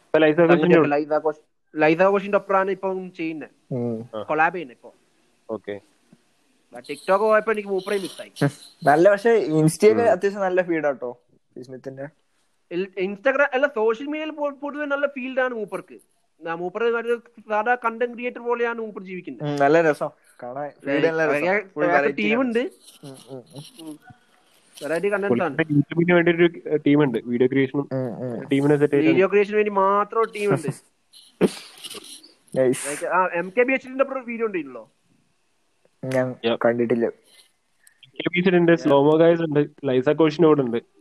ഇപ്പൊ 0.04 1.32
ലൈസ 1.74 2.02
ഘോഷിന്റെ 2.14 2.38
ഒപ്പമാണ് 2.42 2.72
ഇപ്പം 2.78 2.98
ചെയ്യുന്നത് 3.20 3.52
കൊളാബ് 4.30 4.56
ചെയ്യുന്നത് 4.56 4.78
ഇപ്പൊ. 4.78 4.92
ടിക്ടോക്ക് 6.88 7.26
പോയപ്പോ 7.26 7.52
എനിക്ക് 7.56 7.70
മൂപ്പറേ 7.74 7.98
മിസ്സായി 8.06 8.32
നല്ല 8.90 9.06
പക്ഷെ 9.14 9.32
ഇൻസ്റ്റയിൽ 9.60 10.00
അത്യാവശ്യം 10.16 10.44
നല്ല 10.48 10.62
ഫീഡാട്ടോ 10.70 11.10
ആട്ടോ 11.54 11.64
സ്മിത്തിന്റെ. 11.68 12.06
ഇൻസ്റ്റാഗ്രാം 13.06 13.50
അല്ല 13.56 13.68
സോഷ്യൽ 13.78 14.08
മീഡിയയിൽ 14.12 14.32
പൊതുവെ 14.64 14.86
നല്ല 14.94 15.06
ഫീൽഡാണ് 15.16 15.54
മൂപ്പർക്ക്. 15.60 15.98
മൂപ്പർ 16.62 16.84
സാധാ 17.52 17.74
കണ്ടന്റ് 17.86 18.16
ക്രിയേറ്റർ 18.18 18.42
പോലെയാണ് 18.50 18.80
മൂപ്പർ 18.86 19.04
ജീവിക്കുന്നത് 19.10 19.46
നല്ല 19.64 19.78
രസം. 19.88 20.12
കാണാൻ 20.44 20.70
feed 20.70 21.06
നല്ല 21.06 21.26
രസം. 21.26 21.58
Full 21.78 21.90
variety 21.90 22.16
ടീം 22.18 22.42
ഉണ്ട്. 22.42 22.60
ഉം, 23.04 23.18
ഉം, 23.30 23.44
ഉം. 23.82 24.00
വെറൈറ്റി 24.84 25.12
കണ്ടന്റ്സ് 25.12 25.44
ആണ്. 25.44 25.56
വേണ്ടി 26.14 26.32
ഒരു 26.32 26.78
ടീമുണ്ട് 26.78 27.18
വീഡിയോ 27.26 27.48
ക്രിയേഷനും 27.48 27.90
ടീമിനെ 28.52 28.78
സെറ്റ് 28.78 28.96
വീഡിയോ 28.96 29.28
ക്രിയേഷന് 29.28 29.56
വേണ്ടി 29.56 29.72
മാത്രം 29.72 30.24
ടീം 30.36 30.50
ഉണ്ട്. 30.50 30.68
Nice. 32.58 33.06
ആ 33.06 33.30
എം 33.34 33.54
കെ 33.58 33.64
ബി 33.64 33.74
എച്ചിന്റെ 33.74 34.04
വീഡിയോ 34.04 34.46
ഉണ്ടല്ലോ. 34.46 34.92
ഞാൻ. 36.06 36.36
കണ്ടിട്ടില്ല. 36.66 37.10
സ്ലോമോ 38.76 39.18
ഗായ്സ് 39.18 39.42
ഉണ്ട്. 39.42 39.70
ലൈസ 39.86 40.10
കോഷിനോട് 40.10 40.62
ഉണ്ട്. 40.62 40.99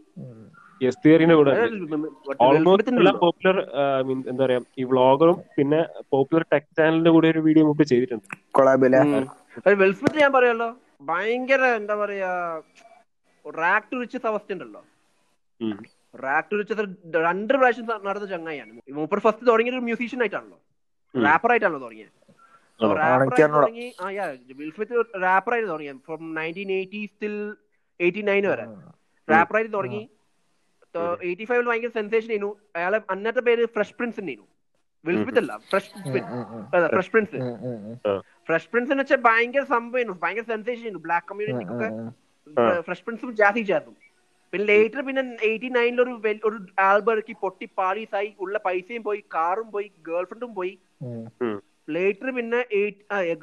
എസ് 0.86 1.00
തിയറിന്റെ 1.04 1.36
കൂടെ 1.38 1.52
ഓൾമോസ്റ്റ് 2.46 2.92
എല്ലാ 3.00 3.12
പോപ്പുലർ 3.22 3.56
എന്താ 4.30 4.42
പറയാ 4.44 4.60
ഈ 4.80 4.84
വ്ളോഗറും 4.90 5.38
പിന്നെ 5.56 5.80
പോപ്പുലർ 6.12 6.42
ടെക് 6.52 6.68
ചാനലിന്റെ 6.78 7.12
കൂടെ 7.16 7.28
ഒരു 7.34 7.40
വീഡിയോ 7.46 7.64
മുമ്പ് 7.68 7.84
ചെയ്തിട്ടുണ്ട്. 7.92 8.26
വെൽസ്മിത്ത് 9.82 10.18
ഞാൻ 10.24 10.32
പറയാലോ 10.36 10.68
ഭയങ്കര 11.10 11.62
എന്താ 11.80 11.94
പറയാ 12.02 12.30
റാക്ക് 13.44 13.88
ടു 13.90 13.96
റിച്ചസ് 14.02 14.28
അവസ്ഥ 14.30 14.52
ഉണ്ടല്ലോ. 14.56 14.82
റാക്ക് 16.24 16.48
ടു 16.50 16.56
റിച്ചസ് 16.60 16.84
രണ്ട് 17.26 17.52
പ്രാവശ്യം 17.58 17.86
നടന്ന 18.08 18.26
ചങ്ങായിയാണ്. 18.34 18.72
മൂപ്പർ 18.98 19.20
ഫസ്റ്റ് 19.26 19.44
തുടങ്ങിയ 19.50 19.74
ഒരു 19.74 19.84
മ്യൂസീഷ്യൻ 19.88 20.22
ആയിട്ടാണല്ലോ. 20.24 20.58
റാപ്പർ 21.14 21.50
ആയിട്ടാണല്ലോ 21.54 21.82
തുടങ്ങിയത്. 21.86 22.14
വിൽസ്മിത്ത് 24.60 24.94
റാപ്പർ 25.26 25.52
ആയിട്ട് 25.54 25.68
തുടങ്ങിയത് 25.72 26.00
from 26.08 26.22
nineteen 26.38 26.70
eighties 26.78 27.16
till 27.22 27.36
eighty 28.00 28.22
nine 28.30 28.44
വരെ. 28.52 28.66
റാപ്പർ 29.28 29.56
ആയിട്ട് 29.58 29.72
തുടങ്ങി. 29.78 30.02
എയ്റ്റി 31.28 31.44
ഫൈവിൽ 31.44 31.66
ഭയങ്കര 31.70 31.92
സെൻസേഷൻ 31.98 32.28
ചെയ്യുന്നു 32.28 32.50
അയാളെ 32.76 32.98
അന്നത്തെ 33.14 33.42
പേര് 33.48 33.64
ഫ്രഷ് 33.74 33.94
പ്രിൻസ് 33.98 34.20
ചെയ്യുന്നു 34.20 34.46
വിൽസ്മിത്ത് 35.04 35.40
അല്ല 35.42 35.52
fresh 35.70 35.90
fresh 36.94 37.10
prince 37.10 37.40
fresh 38.48 38.68
prince 38.70 38.90
എന്ന് 38.92 39.04
വെച്ചാൽ 39.04 39.20
ഭയങ്കര 39.28 39.64
സംഭവം 39.74 40.18
ഭയങ്കര 40.24 40.46
സെൻസേഷൻ 40.52 40.80
ചെയ്യുന്നു 40.80 41.02
ബ്ലാക്ക് 41.06 41.26
കമ്മ്യൂണിറ്റിക്കൊക്കെ 41.30 41.88
ഫ്രഷ് 42.86 43.04
പ്രിൻസും 43.04 43.30
ജാസി 43.40 43.62
ചേർന്നു. 43.70 43.94
പിന്നെ 44.52 44.64
ലേറ്റർ 44.70 45.00
പിന്നെ 45.06 45.22
എയ്റ്റി 45.48 45.68
നയനിൽ 45.76 46.00
ഒരു 46.04 46.12
ഒരു 46.48 46.58
ആൽബം 46.88 47.12
ഇറക്കി 47.14 47.34
പൊട്ടി 47.44 47.66
പാളീസായി. 47.80 48.30
ഉള്ള 48.44 48.56
പൈസയും 48.66 49.02
പോയി 49.08 49.20
കാറും 49.36 49.68
പോയി 49.74 49.88
ഗേൾഫ്രണ്ടും 50.08 50.52
പോയി. 50.58 50.72
ലേറ്റർ 51.96 52.28
പിന്നെ 52.38 52.60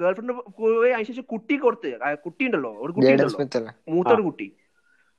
ഗേൾഫ്രണ്ട് 0.02 0.34
പോയി 0.60 0.92
അതിനുശേഷം 0.96 1.26
കുട്ടി 1.34 1.56
കൊടുത്ത്. 1.58 1.92
കുട്ടിണ്ടല്ലോ 2.26 2.26
കുട്ടി 2.26 2.44
ഉണ്ടല്ലോ. 2.48 2.72
ഒരു 2.86 2.94
കുട്ടി 2.98 3.12
ഉണ്ടല്ലോ 3.16 3.42
മൂത്തൊരു 3.94 4.24
കുട്ടി. 4.28 4.48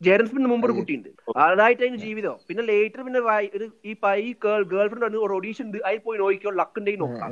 ജെറൻ 0.00 0.26
സ്മിന് 0.30 0.48
മുമ്പ് 0.52 0.66
ഒരു 0.68 0.74
കുട്ടിയുണ്ട്. 0.78 1.08
അതായിട്ട് 1.44 1.82
അതിന് 1.82 1.98
ജീവിതം. 2.06 2.36
പിന്നെ 2.48 2.62
ലേറ്റർ 2.70 3.00
പിന്നെ 3.06 3.20
ഒരു 3.58 3.66
ഈ 3.90 3.92
പൈ 4.04 4.18
ഗേൾ 4.44 4.86
ഫ്രണ്ട് 4.92 5.16
ഒരു 5.26 5.32
ഒഡീഷൻ 5.38 5.64
ഉണ്ട്. 5.68 5.78
അതിൽ 5.88 6.00
പോയി 6.06 6.18
നോക്കിയോ 6.22 6.52
ലക്ക് 6.60 6.78
ഉണ്ടെങ്കിൽ 6.80 7.02
നോക്കാം. 7.04 7.30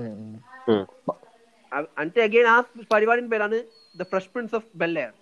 എന്നിട്ട് 2.01 2.21
അഗൈൻ 2.29 2.47
ആ 2.55 2.57
പരിപാടിന്റെ 2.95 3.31
പേരാണ് 3.35 3.59
the 4.01 4.03
fresh 4.12 4.31
prince 4.35 4.57
of 4.61 4.69
Bel Air 4.83 5.12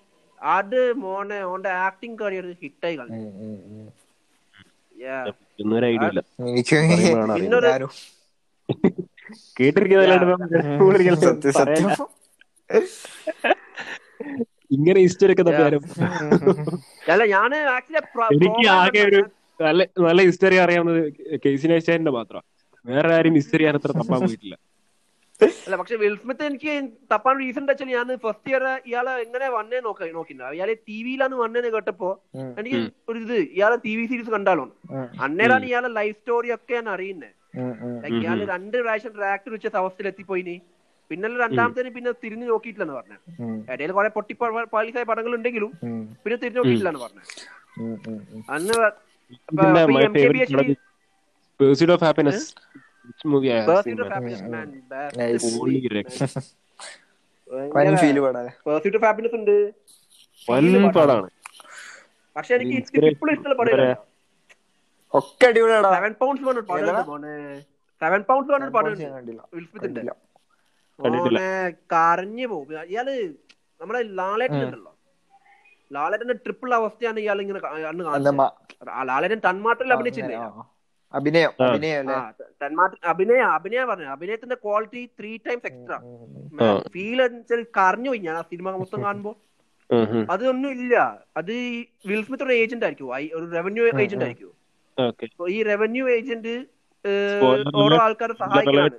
അത് 0.41 0.81
മോനെ 1.03 1.39
ഓന്റെ 1.53 1.71
ആക്ടിങ് 1.87 2.17
കരിയർ 2.21 2.47
ഹിറ്റായി 2.63 2.97
കളഞ്ഞു. 3.01 3.27
കേട്ടിരിക്കുന്ന 5.19 5.75
കേട്ടിരിക്കുന്നതല്ലാണ്ട് 9.59 10.27
ഇങ്ങനെ 14.73 14.99
ഹിസ്റ്ററി 15.05 15.33
ഒക്കെ 15.35 15.45
അല്ല 17.13 17.23
ആക്ച്വലി 17.71 18.01
എനിക്ക് 18.37 18.67
ആകെ 18.77 19.03
ഒരു 19.09 19.21
നല്ല 19.61 19.81
നല്ല 20.05 20.21
ഹിസ്റ്ററി 20.29 20.57
അറിയാവുന്നത് 20.63 21.01
കേസി 21.43 21.67
നേച്ചാന്റെ 21.73 22.13
മാത്രം 22.19 22.43
വേറെ 22.85 23.11
ആരും 23.17 23.35
ഹിസ്റ്ററി 23.39 23.65
ഞാൻ 23.67 23.77
അത്ര 23.79 23.91
തപ്പാൻ 23.95 24.21
പോയിട്ടില്ല. 24.23 24.55
അല്ല 25.61 25.77
പക്ഷെ 25.81 25.97
വിൽസ്മിത്ത് 26.01 26.45
എനിക്ക് 26.49 26.73
തപ്പാൻ 27.13 27.35
റീസൺ 27.41 27.65
വെച്ചാൽ 27.69 27.89
ഞാൻ 27.95 28.09
ഫസ്റ്റ് 28.25 28.51
ഇയർ 28.53 28.65
ഇയാളെ 28.89 29.13
എങ്ങനെ 29.25 29.47
വന്നേ 29.55 29.79
നോക്കി 29.87 30.11
നോക്കില്ല 30.17 30.51
ഇയാളെ 30.57 30.75
ടി 30.89 30.99
വിയിലാണ് 31.07 31.37
വന്നേന്ന് 31.43 31.71
കേട്ടപ്പോ 31.77 32.11
എനിക്ക് 32.61 32.81
ഒരു 33.11 33.19
ഇത് 33.25 33.37
ഇയാളെ 33.57 33.77
ടി 33.87 33.93
വി 33.99 34.05
സീരീസ് 34.11 34.33
കണ്ടാലോ? 34.37 34.65
അന്നേരാണ് 35.25 35.67
ഇയാളെ 35.71 35.91
ലൈഫ് 35.99 36.19
സ്റ്റോറി 36.21 36.51
ഒക്കെ 36.57 36.75
ഞാൻ 36.79 36.89
അറിയുന്നത് 36.95 37.31
ഇയാൾ 38.17 38.39
രണ്ട് 38.53 38.77
പ്രാവശ്യം 38.79 39.15
ട്രാക്ടർ 39.17 39.51
വെച്ച 39.55 39.75
അവസ്ഥയിൽ 39.83 40.09
എത്തിപ്പോയിനി. 40.13 40.57
പിന്നെ 41.13 41.29
രണ്ടാമത്തേന് 41.45 41.91
പിന്നെ 41.97 42.11
തിരിഞ്ഞു 42.25 42.47
നോക്കിയിട്ടില്ലെന്ന് 42.53 42.97
പറഞ്ഞു. 42.99 43.17
ഇടയിൽ 43.73 43.93
കുറെ 43.99 44.11
പൊട്ടി 44.19 44.35
പാളിസായ 44.75 45.05
പടങ്ങൾ 45.11 45.33
ഉണ്ടെങ്കിലും 45.39 45.71
പിന്നെ 46.25 46.37
തിരിഞ്ഞു 46.45 46.61
നോക്കിയിട്ടില്ലെന്ന് 46.61 47.03
പറഞ്ഞു. 47.07 47.23
അന്ന് 48.57 48.77
Pursuit 51.61 51.91
of 51.95 52.01
Happiness, 52.07 52.39
man. 54.55 54.69
വൻ 57.77 57.97
ഫീൽ 58.03 58.19
പാടാ 58.25 58.43
Pursuit 58.67 58.95
of 58.99 59.03
Happiness 59.09 59.33
ഉണ്ട്. 59.39 59.55
വൻ 60.49 60.65
പടാണ്. 60.97 61.29
പക്ഷെ 62.37 62.53
എനിക്ക് 62.57 62.75
Inspiration. 62.81 63.15
ഇപ്പോഴും 63.15 63.33
ഇഷ്ടമുള്ള 63.37 63.57
പടം 63.61 63.73
ഒക്കെ 65.15 65.47
അടിപൊളിയാണ് 65.51 65.89
സെവൻ 65.97 66.13
പൗണ്ട്സ് 66.21 66.45
സെവൻ 68.03 68.21
പൗണ്ട്സ് 68.29 68.71
പടം 68.77 68.93
വിൽസ്മിത്തിന്റെ 69.57 70.03
കരഞ്ഞു 71.93 72.47
പോകും. 72.47 72.83
ഇയാൾ 72.83 73.07
നമ്മുടെ 73.81 74.03
ലാലേട്ടൻ 74.03 74.63
ഉണ്ടല്ലോ 74.65 74.93
ലാലേട്ടന്റെ 75.91 76.35
ട്രിപ്പിൾ 76.35 76.75
അവസ്ഥയാണ് 76.75 77.19
ഇയാൾ 77.21 77.41
ഇങ്ങനെ 77.41 77.61
ലാലേട്ടൻ 79.05 79.41
തന്മാട്ടിൽ 79.49 79.93
അഭിനയിച്ചില്ലേ. 79.93 80.37
അഭിനയം. 81.15 81.51
അഭിനയം? 81.69 81.99
അല്ലേ? 81.99 82.17
അഭിനയ 83.11 83.41
അഭിനയ 83.57 83.85
പറഞ്ഞു 83.85 84.07
അഭിനയത്തിന്റെ 84.07 84.57
quality 84.65 85.03
three 85.19 85.37
times 85.47 85.67
extra 85.67 85.99
feel 86.93 87.19
feel 87.49 87.63
കരഞ്ഞു 87.79 88.11
പോയി 88.11 88.19
ഞാൻ 88.19 88.37
ആ 88.37 88.43
സിനിമ 88.43 88.71
മൊത്തം 88.77 89.03
കാണുമ്പോ. 89.05 89.33
അതൊന്നും 90.31 90.71
ഇല്ല. 90.71 90.95
അത് 91.37 91.53
വിൽസ്മിത്ത് 92.07 92.45
ഒരു 92.45 92.53
ഏജന്റ് 92.53 92.85
ആയിരിക്കും. 92.85 93.09
ഒരു 93.39 93.47
റവന്യൂ 93.57 93.85
ഏജന്റ് 94.03 94.25
ആയിരിക്കും. 94.25 94.53
ഈ 95.49 95.63
റവന്യൂ 95.63 96.05
ഏജന്റ് 96.09 96.55
ഓരോ 97.85 97.97
ആൾക്കാരെ 98.03 98.35
സഹായിക്കാനാണ് 98.35 98.99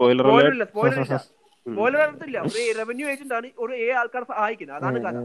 സ്പോയിലർ 0.00 0.26
ഒരു 1.84 1.96
റവന്യൂ 2.78 3.06
ഏജന്റ് 3.12 3.34
ആണ് 3.38 3.48
ഒരു 3.62 3.72
ഏ 3.84 3.88
ആൾക്കാരെ 4.00 4.26
സഹായിക്കുന്നത്. 4.32 4.76
അതാണ് 4.78 4.98
കഥ. 5.06 5.16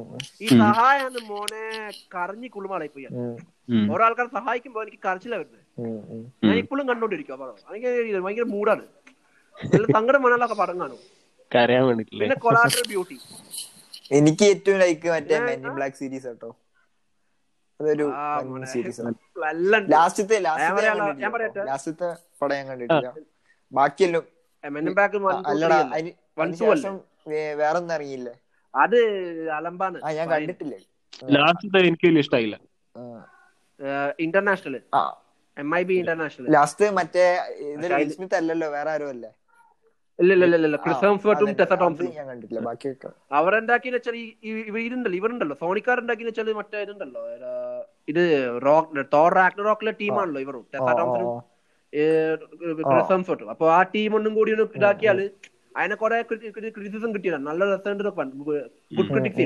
ഈ 0.44 0.48
സഹായാണ് 0.62 1.20
മോനെ 1.30 1.64
കരഞ്ഞി 2.16 2.48
കുളുമാളായി 2.56 2.92
പോയി 2.96 3.06
ഓരോ 3.94 4.02
ആൾക്കാരെ 4.08 4.32
സഹായിക്കുമ്പോ 4.40 4.80
എനിക്ക് 4.86 5.00
കരച്ചില 5.08 5.34
വരുന്നത്. 5.42 5.64
ഞാൻ 6.48 6.58
ഇപ്പോഴും 6.64 6.86
കണ്ടോണ്ടിരിക്കും. 6.92 7.40
പടം 7.44 7.56
എനിക്ക് 7.72 7.90
ഭയങ്കര 8.26 8.48
മൂടാണ് 8.56 8.86
നല്ല 9.58 9.86
സങ്കടം 9.98 10.22
വേണമല്ലോ 10.26 10.58
പടം 10.64 10.78
കാണും. 10.84 11.00
പിന്നെ 12.22 12.38
കൊളാട്ടർ 12.46 12.84
ബ്യൂട്ടി 12.92 13.18
എനിക്ക് 14.18 14.46
ഏറ്റവും 14.54 14.78
ലൈക്ക് 14.84 15.08
മറ്റേ 15.16 15.38
ബ്ലാക്ക് 15.78 15.98
സീരീസ് 16.02 16.28
കേട്ടോ 16.32 16.50
അതൊരു 17.80 18.06
സീരീസ് 18.74 19.02
ലാസ്റ്റത്തെ 19.94 20.38
ഞാൻ 20.44 20.98
ലാസ്റ്റത്തെ. 21.02 21.64
ലാസ്റ്റത്തെ 21.70 22.10
പടം 22.42 22.56
ഞാൻ 22.60 22.66
കണ്ടിട്ടില്ല. 22.72 23.10
ബാക്കിയെല്ലാം 23.72 24.24
ശേഷം 26.62 26.96
ഇറങ്ങിയില്ലേ 27.92 28.34
അത് 28.74 28.98
അലമ്പാണ് 29.58 29.98
ഞാൻ 30.18 30.28
കണ്ടിട്ടില്ലേ? 30.34 30.80
ലാസ്റ്റത്തെ 31.36 31.80
എനിക്ക് 31.82 32.06
വലിയ 32.08 32.24
ഇഷ്ടമായില്ല 32.26 32.56
ഇന്റർനാഷണൽ 34.20 34.76
ആ. 34.94 35.02
M 35.58 35.70
I 35.76 35.82
B 35.84 35.96
international 35.96 36.48
last 36.56 36.86
മറ്റേ 36.98 37.26
സ്മിത്ത് 38.14 38.36
അല്ലല്ലോ 38.40 38.68
വേറെ 38.76 38.92
ആരും 38.94 39.10
അല്ലേ? 39.10 39.32
അവരെന്താക്കിന്ന് 43.32 43.98
വെച്ചാൽ 43.98 44.16
ഇവരുണ്ടല്ലോ 44.70 45.18
ഇവരുണ്ടല്ലോ. 45.20 45.56
സോണിക്കാർ 45.62 45.98
ഉണ്ടാക്കിന്ന് 46.04 46.32
വെച്ചാൽ 46.32 46.52
മറ്റേ 46.60 46.82
ഇതുണ്ടല്ലോ 46.86 47.22
ഇത് 48.08 48.24
റോക്ക് 48.66 49.06
തോർ 49.14 49.34
ടീമാണല്ലോ 50.02 50.42
ഇവരും. 50.46 50.64
ടെസ 50.74 50.88
ടോംസണും 51.00 51.30
ആ, 51.96 52.90
ക്രിസ് 52.90 53.12
ഹെംസ്വർത്തും 53.12 53.50
അപ്പൊ 53.50 53.66
ആ 53.72 53.82
ടീം 53.92 54.12
ഒന്നും 54.16 54.34
കൂടി 54.34 54.52
ഒന്ന് 54.54 54.66
ഇതാക്കിയാൽ 54.80 55.20
അതിനെ 55.76 55.96
കുറെ 55.96 56.18
ക്രിറ്റിസിസം 56.70 57.10
കിട്ടിയതാണ്. 57.16 57.44
നല്ല 57.48 57.64
രസമുണ്ട് 57.72 58.04
ഗുഡ് 58.92 59.10
ക്രിറ്റിക്സ് 59.10 59.46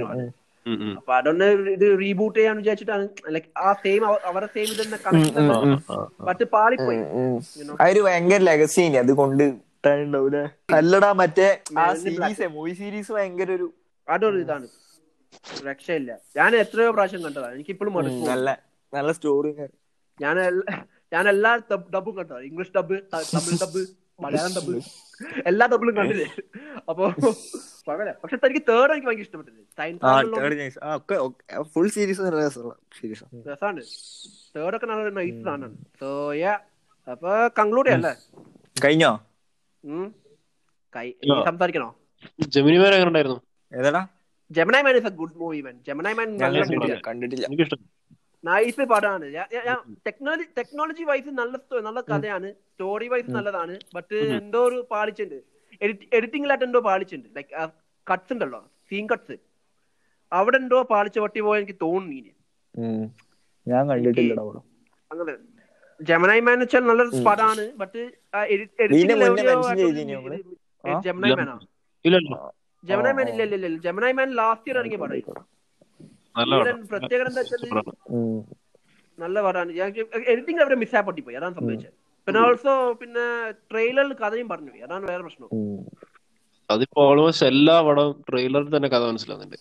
ഉം. 0.66 0.94
അപ്പൊ 0.98 1.12
അതൊന്ന് 1.14 1.46
ഇത് 1.72 1.86
റീബൂട്ട് 2.00 2.36
ചെയ്യാന്ന് 2.40 2.62
വിചാരിച്ചിട്ടാണ്. 2.62 3.06
ലൈക് 3.30 3.48
ആ 3.60 3.70
സെയിം 3.84 4.02
അവരുടെ 4.30 4.50
സെയിം 4.56 4.70
ഇതെന്നെ 4.74 4.98
കണക്ഷൻ 5.06 5.52
ആ, 5.52 5.56
ആ. 5.92 5.98
മറ്റ് 6.28 6.46
പാളിപ്പോയി. 6.54 7.00
ഒരു 7.88 8.02
ഭയങ്കര 8.02 8.42
ലെഗസി 8.42 8.84
അത് 8.98 9.12
കൊണ്ട് 9.14 9.46
അല്ലടാ 10.74 11.10
മറ്റേ 11.14 11.48
ആ 11.78 11.86
സീരീസ് 12.02 12.48
മൂവി 12.56 12.74
സീരീസ് 12.74 13.12
ഭയങ്കര 13.12 13.50
ഒരു 13.52 13.68
അതൊരു 14.08 14.40
ഇതാണ്. 14.40 14.68
രക്ഷയില്ല. 15.66 16.12
ഞാൻ 16.36 16.52
എത്രയോ 16.56 16.92
പ്രാവശ്യം 16.92 17.24
കണ്ടതാ. 17.24 17.50
എനിക്ക് 17.52 17.72
ഇപ്പോഴും 17.72 17.96
നല്ല 18.26 18.50
നല്ല 18.94 19.10
സ്റ്റോറി 19.12 19.52
ഞാൻ 20.20 20.38
ഞാൻ 21.14 21.24
എല്ലാ 21.34 21.52
ഡബും 21.96 22.14
കണ്ടോ 22.20 22.36
English 22.50 22.74
dub 22.78 22.98
Tamil 23.34 23.60
dub 23.64 23.82
Malayalam 24.24 24.52
dub 24.58 24.74
എല്ലാ 25.50 25.66
ഡബിലും 25.72 25.94
കണ്ടില്ലേ? 25.98 26.28
അപ്പൊ 26.90 27.04
കുഴപ്പമില്ല. 27.22 28.12
പക്ഷെ 28.22 28.38
തനിക്ക് 28.44 28.62
തേർഡ് 28.70 28.92
എനിക്ക് 28.94 29.08
ഭയങ്കര 29.10 29.26
ഇഷ്ടപ്പെട്ടത് 29.28 29.58
ഫുൾ 31.74 31.88
സീരീസ് 31.96 32.22
നല്ല 32.26 32.40
രസമുള്ള 32.48 32.74
സീരീസ് 32.98 33.24
രസമാണ് 33.52 33.82
തേർഡ് 34.56 34.76
ഒക്കെ 34.78 34.88
നല്ല 34.92 35.02
നൈസ് 35.20 35.40
സാധനമാണ്. 35.48 35.76
സോ 36.02 36.08
യാ 36.44 36.54
അപ്പൊ 37.14 37.32
കൺക്ലൂഡ് 37.60 37.90
അല്ലേ? 37.98 38.14
കഴിഞ്ഞോ. 38.86 39.12
സംസാരിക്കണോ? 41.50 41.90
ജമിനി 42.56 42.78
മാൻ 42.82 42.92
എങ്ങനെ 42.98 43.10
ഉണ്ടായിരുന്നു? 43.12 43.40
Gemini 44.58 44.84
man 44.86 44.96
is 45.00 45.10
a 45.12 45.14
good 45.22 45.38
movie 45.42 45.60
man 45.66 45.76
Gemini 45.88 46.16
man 46.20 46.28
കണ്ടിട്ടില്ല. 47.08 47.46
എനിക്കിഷ്ടം. 47.50 47.82
നൈസ് 48.48 48.84
പടമാണ് 48.92 49.28
ടെക്നോളജി 50.08 50.46
ടെക്നോളജി 50.58 51.04
വൈസ് 51.10 51.32
നല്ല 51.40 51.56
നല്ല 51.88 52.00
കഥയാണ്. 52.12 52.50
സ്റ്റോറി 52.72 53.08
വൈസ് 53.14 53.30
നല്ലതാണ്. 53.38 53.76
ബട്ട് 53.96 54.18
എന്തോ 54.40 54.60
ഒരു 54.70 54.80
പാളിച്ചുണ്ട് 54.94 55.38
എഡിറ്റിംഗിലായിട്ട് 56.18 56.66
എന്തോ 56.70 56.82
പാളിച്ചുണ്ട് 56.90 57.28
ലൈക്ക് 57.38 57.52
കട്ട്സ് 58.08 58.34
ഉണ്ടല്ലോ. 58.36 58.62
സീൻ 58.90 59.06
കട്ട്സ് 59.12 59.36
അവിടെ 60.32 60.58
എന്തോ 60.64 60.78
പാളിച്ച 60.94 61.18
പട്ടി 61.26 61.40
പോയ 61.48 61.60
എനിക്ക് 61.62 61.78
തോന്നുന്നു 61.86 62.16
ഇനി. 62.22 62.32
ഞാൻ 63.68 63.84
കണ്ടിട്ടില്ല 63.92 64.42
അങ്ങനെ. 65.12 65.34
ജമനായി 66.00 66.42
മാൻ 66.48 66.58
വെച്ചാൽ 66.64 66.84
നല്ലൊരു 66.90 67.24
പടമാണ് 67.28 67.64
ബട്ട്? 67.82 68.02
ജമനായി 71.08 71.34
മാനാ 71.40 71.56
ജമനായി 72.84 73.16
മാൻ 73.18 73.28
ഇല്ല 73.32 73.42
ഇല്ല. 73.48 73.56
ഇല്ല. 73.60 73.78
ജമനായി 73.86 74.16
മാൻ 74.20 74.30
ലാസ്റ്റ് 74.40 74.68
ഇയർ 74.70 74.78
ഇറങ്ങിയ 74.82 75.00
പടം. 75.02 75.46
പ്രത്യേകത 76.92 77.28
എന്താ 77.32 77.42
വെച്ചാൽ. 77.44 77.64
നല്ല 79.18 79.38
പടമാണ് 79.42 79.72
എഡിറ്റിംഗ് 80.32 80.62
അവരെ 80.62 80.76
മിസ്സാ 80.76 81.00
പോയി 81.08 81.36
അതാണ് 81.36 81.56
സംഭവിച്ചത്. 81.56 81.96
പിന്നെ 82.28 82.40
ഓൾസോ 82.42 82.72
പിന്നെ 83.02 83.26
ട്രെയിലറിൽ 83.72 84.14
കഥയും 84.16 84.48
പറഞ്ഞു 84.50 84.72
പോയി. 84.72 84.84
അതാണ് 84.88 85.06
വേറെ 85.10 85.24
പ്രശ്നം. 85.26 85.50
അതിപ്പോ 86.70 87.02
ഓൾമോസ്റ്റ് 87.04 87.48
എല്ലാ 87.48 87.76
പടവും 87.82 88.24
ട്രെയിലറിൽ 88.30 88.70
തന്നെ 88.76 88.90
കഥ 88.90 89.04
മനസ്സിലാകുന്നുണ്ട് 89.08 89.58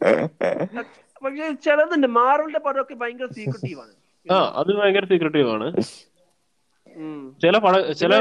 പക്ഷെ 1.24 1.46
ചിലതുണ്ട്. 1.64 2.06
മാർവലിന്റെ 2.16 2.60
പടമൊക്കെ 2.60 2.94
ഭയങ്കര 2.94 3.28
സീക്രട്ടീവ് 3.36 3.80
ആണ്. 3.80 3.94
ആ 4.26 4.36
അത് 4.60 4.70
ഭയങ്കര 4.74 5.04
സീക്രട്ടീവ് 5.04 5.50
ആണ്. 5.50 5.66
ഉം. 6.96 7.20
ചില 7.42 7.56
പട 7.58 7.74
ചില 8.00 8.12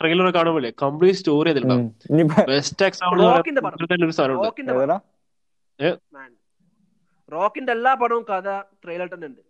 ട്രെയിലർ 0.00 0.28
കാണുമ്പോഴേ 0.34 0.70
കംപ്ലീറ്റ് 0.82 1.18
സ്റ്റോറി. 1.18 1.50
അതിലുണ്ടാവും. 1.50 1.88
ബെസ്റ്റ് 2.48 2.86
എക്സാമ്പിൾ 2.86 3.20
തന്നെ 3.86 4.06
ഒരു 4.06 4.14
സാധനമുണ്ട് 4.18 4.48
റോക്കിന്റെ 7.28 7.72
എല്ലാ 7.72 7.92
പടവും 8.02 8.24
കഥ 8.30 8.48
ട്രെയിലർ 8.82 9.08
തന്നെ 9.14 9.26
ഉണ്ട്. 9.30 9.42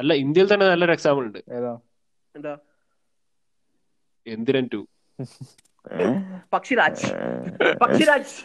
അല്ല 0.00 0.14
ഇന്ത്യയിൽ 0.24 0.48
തന്നെ 0.52 0.66
നല്ലൊരു 0.70 0.92
എക്സാമ്പിൾ 0.92 1.24
ഉണ്ട്? 1.28 1.40
എന്താ? 2.34 2.54
എന്തിരൻ 4.26 4.66
ടു. 4.72 4.80
പക്ഷിരാജ്. 6.52 7.06
പക്ഷിരാജ്. 7.82 8.36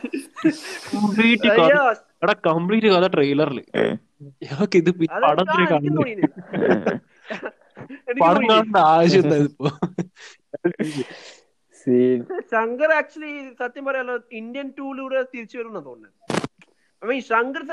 എടാ 2.23 2.33
കംപ്ലീറ്റ് 2.47 2.89
കഥ 2.95 3.05
ട്രെയിലറിൽ 3.15 3.59
ഞങ്ങൾക്ക് 4.43 4.77
ഇത് 4.81 4.89
പടത്തിന് 5.25 5.65
കണ്ടു 5.71 6.01
പടം. 8.21 8.43
കാണേണ്ട 8.47 8.77
ആവശ്യം 8.93 9.33
ഇപ്പോ 9.43 9.69
ശങ്കർ 12.53 12.91
ആക്ച്വലി 12.99 13.31
സത്യം 13.59 13.83
പറയാലോ 13.85 14.15
ഇന്ത്യൻ 14.39 14.67
ടൂലൂടെ 14.77 15.19
തിരിച്ചു 15.33 15.55
വരുമെന്നാണ് 15.57 15.85
തോന്നുന്നത്. 15.85 16.13
I 17.01 17.07
mean 17.09 17.21
Shankar 17.29 17.63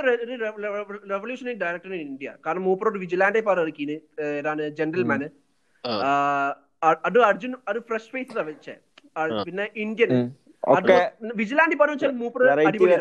revolutionary 1.12 1.54
director 1.62 1.92
in 1.94 2.02
India 2.08 2.30
കാരണം 2.46 2.64
മൂപ്പറോട് 2.68 2.98
വിജിലാൻഡെ 3.04 3.40
പാറ 3.48 3.58
ഇറക്കിന് 3.66 3.96
ഏതാണ് 4.26 4.62
ജെന്റിൽമാന്. 4.80 5.28
അത് 7.06 7.18
അർജുൻ 7.28 7.54
ഒരു 7.68 7.80
ഫ്രഷ് 7.88 8.10
ഫേസ് 8.14 8.44
വെച്ചേ. 8.50 8.74
പിന്നെ 9.46 9.64
ഇന്ത്യൻ. 9.84 10.10
വിജിലാൻഡി 11.40 11.76
പറഞ്ഞു 11.80 11.96
വെച്ചാൽ 11.96 12.14
മൂപ്പർ 12.22 12.42
അടിപൊളി. 12.68 12.92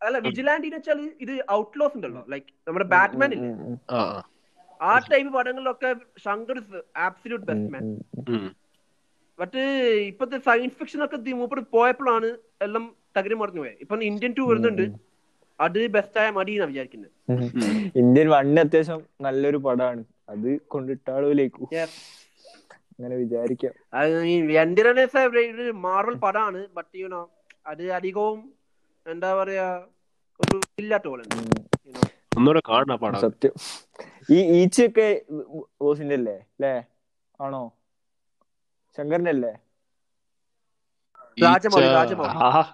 അല്ല? 0.00 0.16
വിജിലാൻഡി 0.26 0.66
എന്ന് 0.66 0.78
വെച്ചാൽ 0.78 0.98
ഇത് 1.24 1.32
ഔട്ട്ലോസ് 1.52 1.96
ഉണ്ടല്ലോ. 1.98 2.22
ലൈക്ക് 2.32 2.50
നമ്മുടെ 2.68 2.86
ബാറ്റ്മാൻ 2.94 3.30
ഇല്ല? 3.36 3.46
ആ 3.90 4.00
ആ. 4.00 4.22
ആ 4.80 4.98
type 5.10 5.32
പടങ്ങളിലൊക്കെ 5.36 5.90
Shankar 6.24 6.58
absolute 7.06 7.46
best 7.50 7.72
man. 7.74 7.84
But 9.38 9.62
ഇപ്പത്തെ 10.10 10.38
സയൻസ് 10.48 10.76
ഫിക്ഷൻ 10.80 11.00
ഒക്കെ 11.04 11.32
മൂപ്പർ 11.40 11.60
പോയപ്പോഴാണ് 11.76 12.28
എല്ലാം 12.62 12.84
തകരി 13.16 13.34
മറന്നു 13.34 13.60
പോയത് 13.60 13.76
ഇപ്പൊ 13.80 13.96
ഇന്ത്യൻ 14.02 14.34
ടു 14.38 14.42
വരുന്നുണ്ട്. 14.42 14.84
അത് 15.60 15.86
ബെസ്റ്റ് 15.86 16.20
ആയ 16.20 16.30
മതി 16.30 16.52
എന്നാ 16.52 16.66
വിചാരിക്കുന്നത് 16.66 17.10
ഇന്ത്യൻ 17.98 18.28
വണ്ണ് 18.28 18.60
അത്യാവശ്യം 18.60 19.02
നല്ലൊരു 19.20 19.56
പടമാണ് 19.56 20.02
അത് 20.28 20.60
കൊണ്ടിട്ടാളും 20.66 21.28
അങ്ങനെ 22.90 23.16
വിചാരിക്കാം. 23.16 23.72
ഒരു 25.54 25.72
മാർവൽ 25.76 26.14
പടമാണ് 26.14 26.66
ബട്ട് 26.74 26.96
യുനോ 26.96 27.22
അത് 27.66 27.92
അധികവും 27.92 28.40
എന്താ 29.06 29.34
പറയാ 29.34 29.66
ഒരു 30.40 30.60
ഇല്ലാത്ത 30.78 31.06
പോലെ. 31.08 31.24
സത്യം. 33.20 33.52
ഈ 34.30 34.38
ഈച്ചയൊക്കെ 34.58 35.08
ബോസിന്റെ 35.80 36.14
അല്ലേ 36.14 36.36
അല്ലേ 36.52 36.72
ആണോ 37.40 37.62
ശങ്കറിന്റെ 38.98 39.30
അല്ലേ 39.30 39.52
രാജമൗലി, 41.38 41.86
ഈച്ച- 41.86 42.68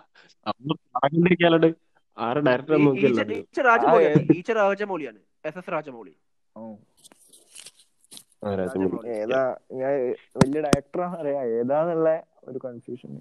എസ് 8.65 8.77
എസ്. 8.79 9.09
ഏതാ 9.17 9.41
ഞാൻ 9.81 9.93
വലിയ 10.41 10.61
ഡയറക്ടറാണ് 10.67 11.17
അറിയാ. 11.23 11.41
ഏതാന്നുള്ള 11.61 12.09
ഒരു 12.49 12.59
കൺഫ്യൂഷൻ 12.67 13.13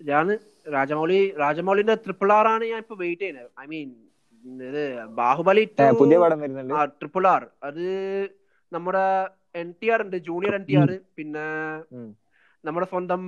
ഞാൻ 0.00 0.26
രാജമൗലി 0.74 1.20
രാജമൗലിന്റെ 1.42 1.96
ട്രിപ്പിൾ 2.04 2.30
ആർ 2.38 2.46
ആണ് 2.54 2.64
ഞാൻ 2.72 2.80
ഇപ്പൊ 2.84 2.96
വെയിറ്റ് 3.02 3.22
ചെയ്യുന്നത്. 3.24 3.50
ഐ 3.62 3.66
മീൻ 3.72 3.90
ഇത് 4.68 4.82
ബാഹുബലി 5.18 5.64
പുതിയ 6.00 6.16
പടം 6.22 6.38
വരുന്നുണ്ട്. 6.44 6.74
ട്രിപ്പിൾ 7.00 7.24
ആർ 7.34 7.42
അത് 7.68 7.84
നമ്മുടെ 8.72 9.04
എൻ 9.60 9.68
ടി 9.80 9.86
ആർ 9.94 10.00
ഉണ്ട്. 10.06 10.16
ജൂനിയർ 10.28 10.54
എൻ 10.58 10.64
ടി 10.68 10.74
ആർ 10.80 10.90
പിന്നെ 11.18 11.44
നമ്മുടെ 12.64 12.86
സ്വന്തം 12.92 13.22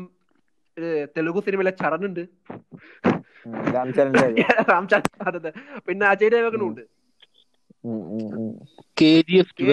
തെലുഗു 1.17 1.41
സിനിമയിലെ 1.47 1.73
ചരൺ 1.81 2.03
ഉണ്ട് 2.09 2.25
ഉം, 3.09 3.16
രാംചരന്റെ. 3.75 4.23
പിന്നെ 5.87 6.05
അജയ് 6.13 6.31
ദേവകനും 6.35 6.67
ഉണ്ട്. 6.69 6.83
K 9.01 9.11
G 9.29 9.37
F 9.43 9.53
to 9.59 9.63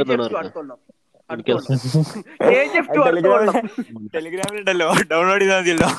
ടെലിഗ്രാമിലുണ്ടല്ലോ. 4.16 4.88
Download 5.12 5.44
ചെയ്താൽ 5.44 5.60
മതിയല്ലോ. 5.62 5.90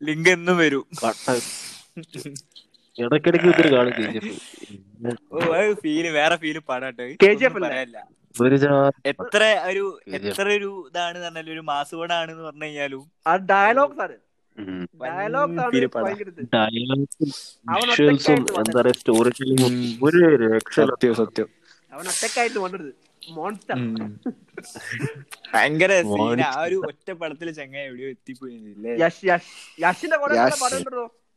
ലിങ്ക് 0.00 0.30
എന്നും 0.34 0.56
വരും. 0.62 0.84
ഇടക്കിടക്ക് 2.96 2.96
ഇടയ്ക്കിടയ്ക്ക് 2.96 3.48
ഇതിന് 3.52 3.70
കാണും 3.74 3.92
കെ 3.98 4.04
ജി 4.14 4.18
എഫ്. 4.20 4.32
ഓ 5.32 5.34
അത് 5.58 5.72
ഫീൽ 5.82 6.06
വേറെ 6.18 6.36
ഫീൽ 6.42 6.56
പടാട്ടോ. 6.70 7.04
KGF 7.22 7.44
അല്ലേ? 7.50 7.60
പറയാനില്ല. 7.66 7.98
ഒരു 8.34 8.56
എത്ര 9.12 9.40
ഒരു. 9.70 9.84
എത്ര 10.18 10.46
ഒരു 10.58 10.70
ഇതാണ് 10.88 11.16
പറഞ്ഞാലും 11.24 11.52
ഒരു 11.56 11.62
മാസുപടാണെന്ന് 11.72 12.44
പറഞ്ഞു 12.48 12.66
കഴിഞ്ഞാലും 12.66 13.02
ആ 13.30 13.34
ഡയലോഗ്സ് 13.52 14.02
ആണ് 14.06 14.16
സത്യം 20.78 21.14
സത്യം. 21.14 21.48
ഭയങ്കര 25.52 25.92
ആ 26.48 26.62
ഒരു 26.64 26.76
ഒറ്റ 26.88 27.08
പടത്തിൽ 27.20 27.48
ചങ്ങ 27.52 27.76
എവിടെയോ 27.86 28.08
എത്തിപ്പോയില്ലേ? 28.08 28.92
യശിന്റെ. 29.82 30.16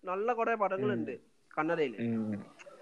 നല്ല 0.04 0.34
കുറെ 0.34 0.54
പടങ്ങളുണ്ട് 0.56 1.14
കന്നഡയിൽ 1.52 1.94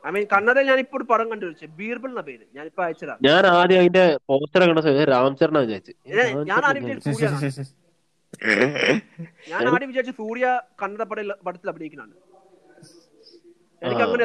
ഐ 0.03 0.11
മീൻ 0.11 0.25
കന്നഡയിൽ 0.33 0.67
ഞാൻ 0.67 0.79
ഇപ്പോൾ 0.79 0.97
ഒരു 0.97 1.05
പടം 1.11 1.27
കണ്ടുപിടിച്ചു. 1.31 1.65
ബീർബിൾ 1.77 2.09
എന്ന 2.09 2.21
പേര്. 2.21 2.45
ഞാൻ 2.55 2.65
ഇപ്പൊ 2.65 2.81
അയച്ചതാ. 2.83 3.15
ഞാൻ 3.23 3.43
ആദ്യം 3.53 3.79
അതിന്റെ 3.79 4.03
പോസ്റ്റർ 4.29 4.61
കണ്ട 4.63 4.79
സമയത്ത് 4.79 5.07
രാംചരണ 5.11 5.57
വിചാരിച്ചു 5.59 5.93
ഞാൻ 6.49 6.61
ആദ്യം 6.61 6.83
ഞാൻ 9.57 9.67
ആദ്യം 9.73 9.89
വിചാരിച്ചു 9.91 10.15
സൂര്യ 10.21 10.45
കന്നഡ 10.81 11.03
പട 11.11 11.19
പടത്തിൽ 11.47 11.69
അഭിനയിക്കുന്നതാണ്. 11.73 12.15
എനിക്ക് 13.81 14.03
അങ്ങനെ 14.05 14.23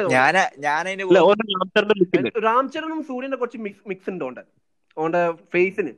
രാംചരനും 2.47 2.99
സൂര്യന്റെ 3.09 3.37
കുറച്ച് 3.41 3.59
മിക്സ് 3.65 3.83
മിക്സ് 3.89 4.09
ഉണ്ട് 4.13 4.23
ഓണ്ട് 4.27 4.41
ഓണ്ട് 4.97 5.19
ഫേസിന്. 5.53 5.91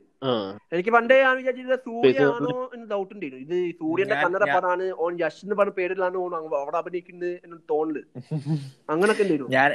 എനിക്ക് 0.74 0.90
പണ്ടേ 0.96 1.16
ഞാൻ 1.24 1.34
വിചാരിച്ചത് 1.38 1.80
സൂര്യാണോ 1.88 2.54
എന്ന് 2.74 2.86
ഡൗട്ട് 2.92 3.12
ഉണ്ടായിരുന്നു. 3.14 3.44
ഇത് 3.46 3.56
സൂര്യന്റെ 3.80 4.16
കന്നഡ 4.22 4.44
പടാണ് 4.54 4.84
ഓൺ 5.04 5.12
യശ് 5.22 5.42
എന്ന് 5.46 5.56
പറഞ്ഞ 5.60 5.74
പേരിലാണ് 5.80 6.16
ഓൺ 6.24 6.34
അവിടെ 6.62 6.78
അഭിനയിക്കുന്നത് 6.82 7.32
എന്ന് 7.44 7.58
തോന്നൽ. 7.72 8.04
അങ്ങനൊക്കെ 8.94 9.24
ഉണ്ടായിരുന്നു. 9.26 9.52
ഞാൻ 9.56 9.70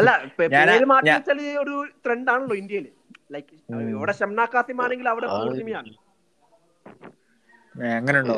അല്ല 0.00 0.10
പേര് 0.38 0.86
മാറ്റി 0.92 1.10
വെച്ചാൽ 1.16 1.38
വെച്ചാൽ 1.40 1.58
ഒരു 1.64 1.76
ട്രെൻഡ് 2.06 2.30
ആണല്ലോ 2.34 2.56
ഇന്ത്യയിൽ. 2.62 2.86
ലൈക്ക് 3.34 3.54
ഇവിടെ 3.96 4.14
ഷംനാ 4.20 4.46
കാസിം 4.54 4.80
ആണെങ്കിൽ 4.86 5.08
അവിടെ. 5.14 5.28
പൂർണിമയാണ് 5.38 5.92
അങ്ങനെ 7.74 8.18
ഉണ്ടോ 8.20 8.36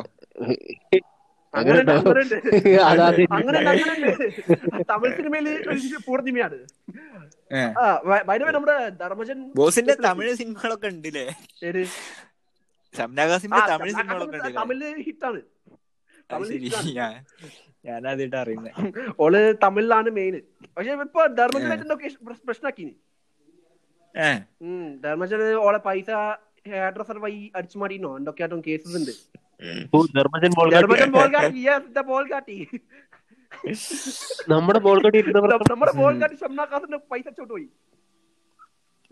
അങ്ങനെ. 1.54 1.82
തമിഴ് 4.88 5.52
പൂർണിമയാണ് 6.06 6.58
നമ്മുടെ 8.56 8.74
ധർമ്മജൻ 9.00 9.38
ബോസിന്റെ 9.54 9.94
തമിഴ് 10.06 10.32
സിനിമകളൊക്കെ 10.34 10.88
ഉണ്ടല്ലേ? 10.88 11.26
ശംനാകാസിന്റെ 12.94 13.60
തമിഴ് 13.72 13.92
സിനിമകളൊക്കെ 13.92 14.38
തമിഴ് 14.60 14.88
ശരി. 16.50 16.66
ഹിറ്റാണ്. 16.66 16.90
ഞാൻ 16.94 17.12
ഞാനാദ്യമായിട്ട് 17.84 18.36
അറിയുന്നത് 18.36 18.78
ഓൾ 19.20 19.34
തമിഴിലാണ് 19.64 20.10
മെയിൻ 20.10 20.34
പക്ഷെ 20.76 20.92
ഇപ്പൊ 21.02 21.22
ധർമ്മജൻ 21.38 21.72
എന്തൊക്കെ 21.76 22.08
പ്രശ്നമാക്കി 22.46 22.86
ഏ. 24.14 24.28
ധർമ്മജൻ 25.02 25.40
ഓളെ 25.64 25.78
പൈസ 25.78 26.10
ഹെയർ 26.70 26.92
ഡ്രസ്സർ 26.92 27.18
വഴി 27.18 27.52
അടിച്ചു 27.56 27.78
മാറ്റിനോ 27.78 28.16
എന്തൊക്കെയായിട്ടും 28.16 28.62
കേസസ് 28.66 28.96
ഉണ്ട്? 28.96 29.10
നമ്മുടെ 34.48 34.78
ബോൾ 34.78 35.02
കട്ടി 35.06 35.18
ഇരുന്നവർ 35.18 35.50
നമ്മുടെ 35.70 35.92
ബോൾ 35.92 36.20
കാട്ടി 36.20 36.34
ഷംനാഖാസിന്റെ 36.34 36.96
പൈസ 36.96 37.28
അച്ചോട്ട് 37.28 37.52
പോയി. 37.52 37.68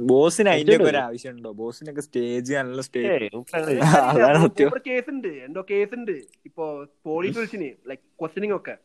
ബോസിന് 0.00 0.48
അതിന്റെ 0.48 0.72
ഒക്കെ 0.72 0.82
ഇതുണ്ട്. 0.82 0.98
ഒരു 0.98 1.04
ആവശ്യമുണ്ടോ? 1.04 1.52
ബോസിനൊക്കെ 1.52 2.00
സ്റ്റേജ് 2.00 2.54
നല്ല 2.54 2.80
സ്റ്റേജ് 2.80 3.08
ഏയ്, 3.08 3.28
നമുക്കങ്ങനെ 3.34 3.80
അതാണ് 3.80 4.48
സത്യം. 4.48 4.70
കേസ് 4.86 5.10
ഉണ്ട്. 5.10 5.28
എന്തോ 5.28 5.66
കേസ് 5.70 5.94
ഉണ്ട്. 5.94 6.12
ഇപ്പൊ 6.46 6.86
പോലീസ് 7.04 7.36
വിളിച്ചിന് 7.36 7.70
ലൈക്ക് 7.88 8.02
ക്വസ്റ്റനിങ് 8.20 8.56
ഒക്കെ. 8.56 8.76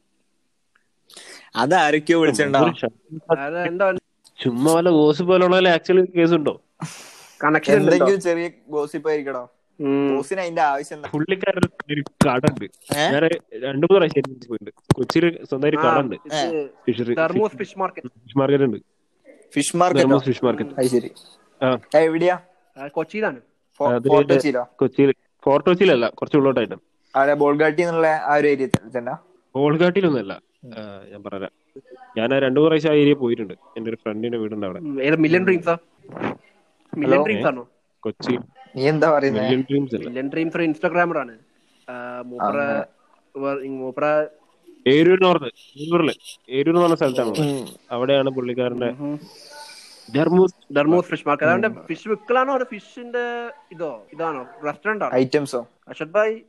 അത് 1.55 1.73
ആരൊക്കെയോ 1.73 2.19
വിളിച്ചിട്ടുണ്ടോ? 2.21 2.59
ഒരു 2.59 2.73
ശ- 2.79 3.31
അത് 3.39 3.67
എന്തോ 3.67 3.93
ചുമ്മാ 4.43 4.73
വല്ല 4.73 4.89
ബോസ് 4.89 5.23
പോലുള്ള 5.23 5.69
ആക്ച്വലി 5.69 6.05
കേസ് 6.17 6.33
ഉണ്ടോ? 6.33 6.61
കണക്ഷൻ 7.41 7.73
എന്തെങ്കിലും 7.81 8.19
ചെറിയ 8.27 8.47
ഗോസിപ്പ് 8.75 9.09
ആയിരിക്കടോ 9.11 9.43
ബോസിന് 10.11 10.41
അതിന്റെ 10.43 10.61
ആവശ്യം 10.69 10.95
എന്താ? 10.97 11.09
കടണ്ട്. 12.25 12.65
ഞാൻ 13.13 13.23
രണ്ടു 13.65 13.85
മൂന്ന് 13.85 13.99
പ്രാവശ്യം 13.99 14.23
പോയിട്ടുണ്ട്. 14.49 14.71
കൊച്ചിയിൽ 14.97 15.25
സ്വന്തമായിട്ട് 15.49 15.79
കടണ്ട്. 15.85 16.15
Fishery 16.87 17.15
fish 17.59 17.77
market. 17.81 18.09
Fish 18.23 18.37
market 18.39 18.65
ഉണ്ട്. 18.69 18.79
Fish 19.55 19.75
market? 19.81 20.19
Fish 20.27 20.43
market. 20.45 21.11
എവിടെയാ? 22.07 22.37
കൊച്ചിയിലാണ്. 22.97 23.39
കൊച്ചിയിൽ 24.81 25.11
ഫോർട്ട് 25.45 25.67
കൊച്ചിയിലല്ല 25.69 26.05
കുറച്ച് 26.19 26.37
ഉള്ളോട്ടായിട്ട്. 26.39 26.77
ബോൾഗാട്ടി 27.41 27.81
എന്നുള്ള 27.83 28.07
ആ 28.31 28.33
ഒരു 28.39 28.47
ഏരിയ 28.53 28.67
ബോൾഗാട്ടിയിലൊന്നല്ല 29.55 30.33
ഞാൻ 31.11 31.21
പറയാം. 31.25 31.53
ഞാൻ 32.17 32.29
ആ 32.35 32.39
രണ്ടു 32.45 32.59
പ്രാവശ്യം 32.63 32.91
ആ 32.93 32.95
ഏരിയ 33.01 33.15
പോയിട്ടുണ്ട്. 33.21 33.55
എന്റെ 33.77 33.87
ഒരു 33.91 33.97
ഫ്രണ്ടിന്റെ 34.03 34.37
വീടുണ്ട് 34.41 34.65
അവിടെ. 34.67 34.79
മില്യൺ 35.25 35.43
ഡ്രീംസാ 35.47 35.75
മില്യൺ 36.97 37.25
ഡ്രീംസ് 37.25 37.47
ആണോ? 37.47 37.67
കൊച്ചി. 37.99 38.37
നീ 38.75 38.89
എന്താ 38.89 39.11
പറയുന്നത് 39.11 39.43
മില്യൺ 39.43 39.63
ഡ്രീംസ് 39.69 39.95
അല്ല. 39.95 40.07
മില്യൺ 40.09 40.29
ഡ്രീംസ് 40.29 40.57
ഒരു 40.57 40.63
ഇൻസ്റ്റാഗ്രാമർ 40.63 41.17
ആണ്. 41.17 41.39
ആ, 41.89 42.23
മൂപ്പറ 42.25 42.83
വർ- 43.37 43.69
മൂപ്പറ 43.69 44.25
ഏരൂർ 44.87 45.23
നോർത്ത് 45.23 45.45
ഏരൂരിൽ. 45.81 46.11
ഏരൂർ 46.49 46.73
എന്ന് 46.73 46.81
പറഞ്ഞ 46.81 46.95
സ്ഥലത്താണ് 46.95 47.67
അവിടെയാണ് 47.91 48.29
പുള്ളിക്കാരന്റെ 48.29 48.91
ഫിഷ് 51.01 51.27
മാർക്കറ്റ്. 51.27 51.87
ഫിഷ് 51.87 52.07
വിക്കലാണോ 52.07 52.53
അതോ 52.53 52.63
ഫിഷിന്റെ 52.63 53.51
ഇതോ 53.71 54.07
ഇതാണോ? 54.13 54.45
റെസ്റ്റോറന്റ് 54.65 55.05
ആണോ? 55.05 55.15
ഐറ്റംസോ 55.15 55.67
അഷദ് 55.87 56.09
ഭായ്? 56.09 56.39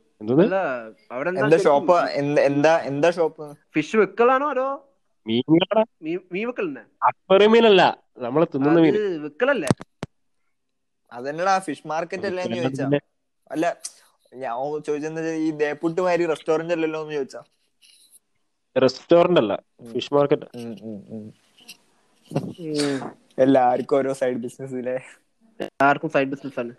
എന്താ 1.27 1.57
ഷോപ്പ്? 1.57 1.99
എന്താ 1.99 2.77
എന്താ 2.77 3.11
ഷോപ്പ്? 3.11 3.57
ഫിഷ് 3.75 3.95
വിക്കലാണോ 3.95 4.49
അതോ 4.49 4.87
മീൻ 5.27 6.47
വിക്കലിനെ 6.47 6.81
അപ്പറി 7.07 7.47
മീനല്ല. 7.47 7.97
നമ്മളെ 8.17 8.45
തിന്നുന്ന 8.45 8.79
മീൻ. 8.79 9.21
വിക്കലല്ലേ 9.21 9.67
അതന്നെടാ 11.11 11.53
ഫിഷ് 11.59 11.87
മാർക്കറ്റ് 11.87 12.27
അല്ലേ 12.27 12.43
എന്ന് 12.43 12.57
ചോദിച്ചാ. 12.57 12.87
അല്ല 13.51 13.65
ഞാൻ 14.33 14.53
ചോദിച്ചത് 14.87 15.31
ഈ 15.45 15.51
ദേപ്പുട്ട് 15.61 16.01
മാരി 16.01 16.25
റെസ്റ്റോറന്റ് 16.25 16.73
അല്ലല്ലോ 16.73 17.01
എന്ന് 17.01 17.15
ചോദിച്ചാ. 17.15 17.41
റെസ്റ്റോറന്റ് 18.75 19.39
അല്ല 19.39 19.53
ഫിഷ് 19.91 20.13
മാർക്കറ്റ് 20.13 20.47
എല്ലാവർക്കും 23.37 23.97
ഓരോ 23.97 24.13
സൈഡ് 24.13 24.39
ബിസിനസ് 24.45 24.75
ഇല്ലേ? 24.75 24.95
ആർക്കും 25.83 26.09
സൈഡ് 26.09 26.29
ബിസിനസ് 26.29 26.59
ആണ്. 26.59 26.73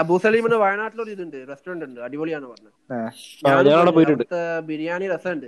അബൂ 0.00 0.14
സലീമിന് 0.22 0.56
വയനാട്ടിലൊരു 0.62 1.10
ഇതുണ്ട് 1.10 1.36
റെസ്റ്റോറന്റ് 1.50 1.84
ഉണ്ട് 1.84 2.00
അടിപൊളിയാണ് 2.06 2.46
പറഞ്ഞത്. 2.46 2.72
ആ, 2.90 2.96
അവിടെ 3.74 3.90
പോയിട്ടുണ്ട്. 3.96 4.24
ബിരിയാണി 4.68 5.06
രസമുണ്ട്. 5.08 5.46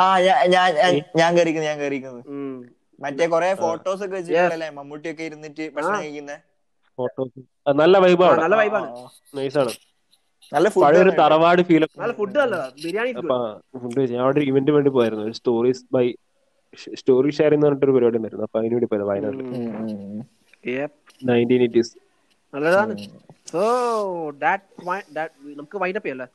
ആ, 0.00 0.08
ഞാൻ 0.26 0.36
ഞാൻ 0.56 0.68
ഞാൻ- 1.20 1.36
കയറിക്കുന്നത് 1.36 2.20
മറ്റേ 2.98 3.24
കൊറേ 3.34 3.48
ഫോട്ടോസ് 3.62 4.02
ഒക്കെ 4.04 4.14
വെച്ചിട്ടുണ്ടല്ലേ 4.16 4.68
മമ്മൂട്ടി 4.76 5.08
ഒക്കെ 5.12 5.24
ഇരുന്നിട്ട് 5.30 5.64
ഭക്ഷണം 5.76 5.98
കഴിക്കുന്നത് 6.02 6.38
ഫോട്ടോസ് 6.98 7.40
നല്ല 7.82 7.96
വൈബാണ് 8.04 8.40
നല്ല 8.44 8.56
വൈബാണ് 8.62 8.88
നൈസാണ് 9.38 9.72
നല്ല 10.52 10.68
പഴയൊരു 10.82 11.12
തറവാട് 11.20 11.60
ഫീൽ 11.68 11.84
നല്ല 12.00 12.12
ഫുഡ് 12.18 12.42
ബിരിയാണി. 12.84 13.12
ഫുഡ് 13.82 14.02
ഞാൻ 14.12 14.20
അവിടെ 14.24 14.38
ഒരു 14.40 14.46
ഇവന്റ് 14.50 14.72
വേണ്ടി 14.76 14.90
പോയായിരുന്നു. 14.96 15.24
ഒരു 15.28 15.36
സ്റ്റോറീസ് 15.40 15.82
ബൈ 15.96 16.06
സ്റ്റോറി 17.00 17.30
ഷെയർ 17.38 17.50
എന്ന് 17.56 17.66
പറഞ്ഞിട്ടൊരു 17.66 17.94
പരിപാടി 17.96 18.18
ഉണ്ടായിരുന്നു. 18.20 18.46
അപ്പൊ 18.48 18.58
അതിന് 18.60 18.74
വേണ്ടി 18.76 18.88
പോയത് 18.92 19.06
വയനാട്ടിൽ. 19.10 19.44
നയന്റീൻ 21.28 21.62
എയ്റ്റീസ് 21.66 21.92
നല്ലതാണ്. 22.54 22.94
സോ 23.52 23.62
ദാറ്റ് 24.44 24.64
നമുക്ക് 25.60 25.76
വൈൻഡപ്പ് 25.82 26.06
ചെയ്യല്ലേ 26.08 26.26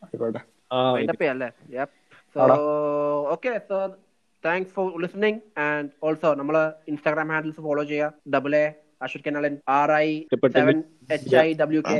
ആ 0.76 0.78
വൈൻഡപ്പ് 0.96 1.22
ചെയ്യല്ലേ 1.24 1.50
yup 1.78 1.96
so 2.36 2.40
okay 3.34 3.52
so 3.70 3.78
thanks 4.44 4.74
for 4.76 4.86
listening 5.04 5.42
and 5.68 5.90
also 6.08 6.30
നമ്മൾ 6.42 6.56
ഇൻസ്റ്റാഗ്രാം 6.92 7.32
ഹാൻഡിൽസ് 7.34 7.64
ഫോളോ 7.68 7.84
ചെയ്യുക. 7.92 8.14
Double 8.36 8.54
A 8.64 8.66
Ashwath 9.06 9.24
കെനാലൻ 9.28 9.56
R 9.78 9.90
I 10.06 10.08
seven 10.58 10.78
H 11.18 11.36
I 11.46 11.48
W 11.62 11.82
K 11.90 11.98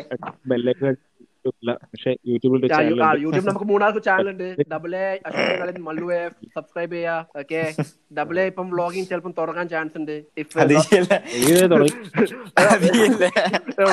പക്ഷെ 1.92 2.12
യൂട്യൂബിൽ 2.32 2.60
യൂട്യൂബ് 3.22 3.48
നമുക്ക് 3.50 3.68
മൂന്നാൾക്ക് 3.70 4.02
ചാനൽ 4.08 4.28
ഉണ്ട്. 4.32 4.48
Double 4.74 4.92
A 4.96 5.06
Ashwath 5.28 5.80
Mallu 5.88 6.08
F 6.18 6.36
subscribe 6.56 6.94
ചെയ്യാ 6.96 7.16
ഓക്കെ 7.42 7.62
ഡബിൾ 8.20 8.36
എ 8.42 8.44
ഇപ്പം 8.52 8.68
vlogging 8.74 9.08
ചിലപ്പം 9.12 9.34
തുടങ്ങാൻ 9.40 9.68
ചാൻസ് 9.74 9.98
ഉണ്ട്. 10.02 10.16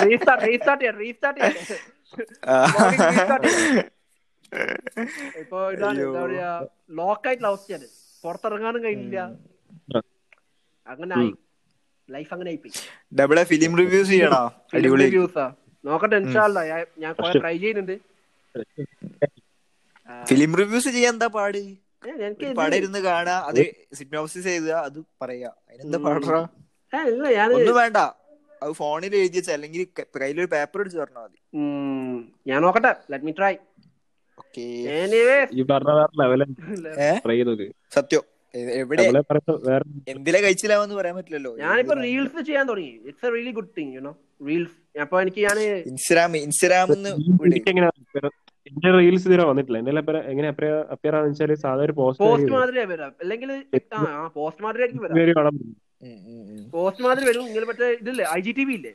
റീസ്റ്റാർട്ട് 0.04 0.44
റീസ്റ്റാർട്ട് 0.48 0.82
ചെയ്യാം 0.82 0.98
റീസ്റ്റാർട്ട്. 1.04 1.40
ഇപ്പൊ 5.42 5.58
ഇതാണ് 5.76 5.98
എന്താ 6.04 6.20
പറയാ 6.26 6.52
ലോക്കായിട്ടുള്ള 7.00 7.48
അവസ്ഥയാണ് 7.54 7.88
പുറത്തിറങ്ങാനും 8.24 8.80
കഴിഞ്ഞില്ല. 8.86 9.18
അങ്ങനെ 10.86 11.14
ആയി. 11.20 11.32
ലൈഫ് 12.08 12.30
അങ്ങനെ 12.34 12.50
ആയിപ്പോയി. 12.52 12.72
ഡബിളെ 13.18 13.42
ഫിലിം 13.50 13.72
റിവ്യൂസ് 13.80 14.10
ചെയ്യണോ? 14.12 14.42
അടിപൊളി. 14.76 15.06
റിവ്യൂസാ 15.06 15.46
നോക്കട്ടെ 15.84 16.16
ഇൻഷാല്ല 16.22 16.58
ഞാൻ 17.02 17.12
കുറെ 17.18 17.32
ട്രൈ 17.42 17.56
ചെയ്യുന്നുണ്ട് 17.58 17.96
ഫിലിം 20.30 20.52
റിവ്യൂസ് 20.60 20.90
ചെയ്യാൻ 20.96 21.12
എന്താ 21.16 21.28
പാട്? 21.36 21.60
പടം 22.58 22.74
ഇരുന്ന് 22.80 23.00
കാണാ 23.06 23.34
അത് 23.48 23.60
സിഗ്നോസിസ് 23.98 24.46
ചെയ്ത 24.48 24.70
അത് 24.88 24.98
പറയാ. 25.22 25.50
അതിനെന്താ 25.70 25.98
പാടാ? 26.06 26.40
ഒന്നും 27.56 27.74
വേണ്ട. 27.80 27.98
അത് 28.62 28.72
ഫോണിൽ 28.78 29.12
എഴുതി 29.18 29.38
വെച്ച 29.38 29.50
അല്ലെങ്കിൽ 29.56 29.82
കയ്യിലൊരു 30.16 30.48
പേപ്പർ 30.54 30.80
എടുത്ത് 30.82 30.98
പറഞ്ഞാൽ 31.02 31.24
മതി 31.24 31.38
ഞാൻ 32.50 32.58
നോക്കട്ടെ. 32.64 32.92
ലെറ്റ് 33.12 33.26
മീ 33.26 33.32
ട്രൈ 33.38 33.52
ഓക്കേ 34.38 34.64
ഈ 35.58 35.62
പറഞ്ഞ 35.70 35.90
വേറെ 35.98 36.12
ലെവലെ 36.20 36.46
ട്രൈ 37.26 37.36
ചെയ്തോക്ക് 37.38 37.68
സത്യം. 37.96 38.24
എവിടെ 38.80 39.02
എന്തിലെ 40.12 40.38
കഴിച്ചില്ലാന്ന് 40.44 40.96
പറയാൻ 40.98 41.14
പറ്റില്ലല്ലോ. 41.18 41.52
ഞാനിപ്പോ 41.62 41.94
റീൽസ് 42.04 42.40
ചെയ്യാൻ 42.48 42.64
തുടങ്ങി. 42.70 42.92
It's 43.08 43.26
a 43.28 43.30
really 43.34 43.52
good 43.58 43.72
thing 43.78 43.92
you 43.96 44.00
know 44.08 44.12
reels 44.48 44.76
അപ്പൊ 45.04 45.16
എനിക്ക് 45.24 45.40
ഞാൻ 45.46 45.58
ഇൻസ്റ്റാഗ്രാം 45.92 46.36
ഇൻസ്റ്റാഗ്രാം 46.46 46.88
എന്റെ 48.70 48.90
റീൽസ് 48.98 49.24
ഇതുവരെ 49.26 49.44
വന്നിട്ടില്ല. 49.50 49.78
എന്റെ 49.82 49.92
എങ്ങനെ 50.32 50.48
അപ്പിയർ 50.94 51.14
ആണെന്ന് 51.18 51.32
വെച്ചാൽ 51.32 51.54
സാധാരണ 51.64 51.84
ഒരു 51.88 51.94
പോസ്റ്റ് 52.00 52.24
പോസ്റ്റ് 52.24 52.52
മാതിരി 52.56 52.78
വരാം. 52.92 53.12
അല്ലെങ്കിൽ 53.22 53.50
ആ 53.98 54.00
പോസ്റ്റ് 54.36 54.62
മാതിരി 54.66 54.82
ആയിരിക്കും 54.84 55.04
വരാം. 55.04 55.58
പോസ്റ്റ് 56.74 57.02
മാതിരി 57.06 57.24
വരും. 57.30 57.44
ഇങ്ങനെ 57.50 57.66
മറ്റേ 57.70 57.86
ഇതില്ലേ? 58.02 58.26
ഐ 58.36 58.40
ജി 58.46 58.52
ടി 58.58 58.64
വി 58.68 58.74
ഇല്ലേ? 58.78 58.92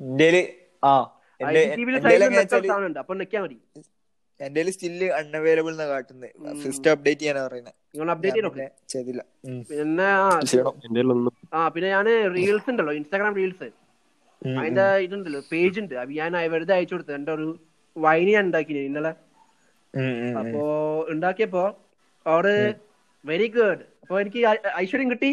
ആ 0.91 0.93
ഐ 1.41 1.53
ജി 1.55 1.63
ടി 1.79 1.83
വിയിൽ 1.87 1.97
സൈഡിൽ 2.05 2.23
സാധനം 2.51 2.87
ഉണ്ട്. 2.89 2.99
അപ്പൊ 3.03 3.13
നിക്കാൻ 3.21 3.41
മതി. 3.45 3.57
എന്റെ 4.43 4.71
സ്റ്റിൽ 4.71 5.03
അൺഅവൈലബിൾ 5.13 5.71
എന്നാ 5.71 5.87
കാട്ടുന്നത് 5.87 6.29
ഫസ്റ്റ് 6.63 6.89
അപ്ഡേറ്റ് 6.89 7.21
ചെയ്യാനാ 7.21 7.47
പറയുന്നത് 7.47 7.73
പിന്നെ 8.45 8.65
ചെയ്തില്ല. 8.89 9.21
പിന്നെ 9.69 10.07
ആ, 11.53 11.67
പിന്നെ 11.67 11.89
ഞാൻ 11.89 12.05
റീൽസ് 12.35 12.69
ഉണ്ടല്ലോ 12.69 12.93
ഇൻസ്റ്റാഗ്രാം 12.93 13.35
റീൽസ് 13.35 13.69
അതിന്റെ 14.59 14.85
ഇതുണ്ടല്ലോ 14.97 15.41
പേജ് 15.51 15.79
ഉണ്ട്. 15.79 15.95
അപ്പൊ 15.95 16.13
ഞാൻ 16.13 16.51
വെറുതെ 16.51 16.73
അയച്ചു 16.73 16.93
കൊടുത്തു. 16.95 17.11
എന്റെ 17.11 17.31
ഒരു 17.31 17.47
വൈനി 17.97 18.31
ഞാൻ 18.31 18.45
ഉണ്ടാക്കി 18.45 18.73
ഇന്നലെ. 18.73 19.13
അപ്പോ 20.39 20.61
ഉണ്ടാക്കിയപ്പോ 21.09 21.63
അവിടെ 22.25 22.55
വെരി 23.25 23.47
ഗുഡ് 23.47 23.83
അപ്പൊ 24.01 24.21
എനിക്ക് 24.21 24.47
ഐ- 24.47 24.71
ഐശ്വര്യം 24.77 25.11
കിട്ടി. 25.11 25.31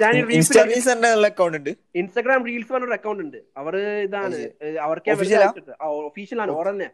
ഞാൻ 0.00 0.12
റീൽസ് 0.28 0.88
എന്റെ 0.88 1.08
അക്കൗണ്ട് 1.26 1.58
ഉണ്ട്. 1.58 1.70
ഇൻസ്റ്റാഗ്രാം 1.94 2.44
റീൽസ് 2.44 2.72
പറഞ്ഞൊരു 2.72 2.92
അക്കൗണ്ട് 2.92 3.22
ഉണ്ട്. 3.22 3.38
അവർ 3.56 3.74
ഇതാണ് 4.06 4.36
അവർക്ക്? 4.80 5.10
ഒഫീഷ്യൽ 6.08 6.40
ആണ് 6.40 6.50
ഓർ 6.50 6.66
തന്നെ. 6.66 6.88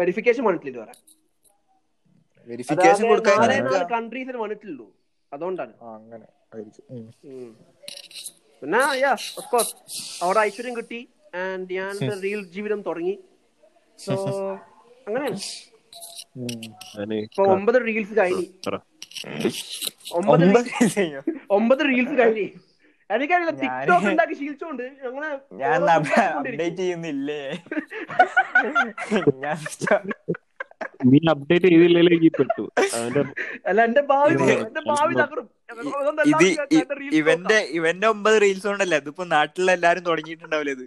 വെരിഫിക്കേഷൻ 0.00 0.42
വന്നിട്ടില്ല 0.44 0.72
ഇതുവരെ. 0.74 0.94
വെരിഫിക്കേഷൻ 2.48 3.04
കൊടുക്കാൻ 3.08 3.36
വന്നിട്ടുള്ളൂ 4.42 4.86
അതുകൊണ്ടാണ്. 5.32 5.74
അങ്ങനെ. 5.96 6.26
പിന്നെ 8.60 8.82
യെസ് 9.02 9.28
ഓഫ് 9.40 9.48
കോഴ്സ് 9.50 9.74
അവിടെ 10.24 10.40
ഐശ്വര്യം 10.40 10.76
കിട്ടി. 10.76 11.00
ആൻഡ് 11.34 11.72
ഞാൻ 11.78 11.92
റിയൽ 12.22 12.42
ജീവിതം 12.54 12.80
തുടങ്ങി. 12.82 13.16
സോ 14.04 14.14
അങ്ങനെയാണ്. 15.06 15.38
ഇപ്പൊ 17.26 17.44
ഒമ്പത് 17.56 17.78
റീൽസ് 17.86 18.14
കഴിഞ്ഞു. 18.18 18.46
ഒമ്പത്? 20.18 20.44
ഒമ്പത് 21.58 21.82
റീൽസ് 21.90 22.16
കഴിഞ്ഞു. 22.20 22.48
എനിക്കറിയില്ല 23.10 23.52
ടിക്ടോക്ക് 23.60 24.06
ഉണ്ടാക്കി 24.10 24.34
ശീലിച്ചോണ്ട് 24.38 24.82
അങ്ങനെ 25.06 25.28
ഞാൻ 25.60 25.76
അപ്ഡേറ്റ് 26.38 26.80
ചെയ്യുന്നില്ലേ? 26.80 27.40
ഞാൻ 29.42 29.58
നീ 31.06 31.18
അപ്ഡേറ്റ് 31.32 31.68
ചെയ്തില്ലെങ്കിൽ 31.68 32.32
പെട്ടു. 32.38 32.64
അല്ല 33.68 33.80
എന്റെ 33.88 34.02
ഭാവി 34.10 34.34
എന്റെ 34.62 34.82
ഭാവി 34.90 35.14
തകറും 35.22 35.46
ഇത് 36.30 36.46
ഇവന്റെ 37.18 37.58
ഇവന്റെ 37.78 38.06
ഒമ്പത് 38.12 38.36
റീൽസ് 38.44 38.68
ഉണ്ടല്ലേ 38.72 38.98
അതിപ്പോ 39.00 39.24
നാട്ടിലെ 39.32 39.72
എല്ലാരും 39.76 40.04
തുടങ്ങിയിട്ടുണ്ടാവില്ല 40.08 40.72
ഇത്? 40.78 40.84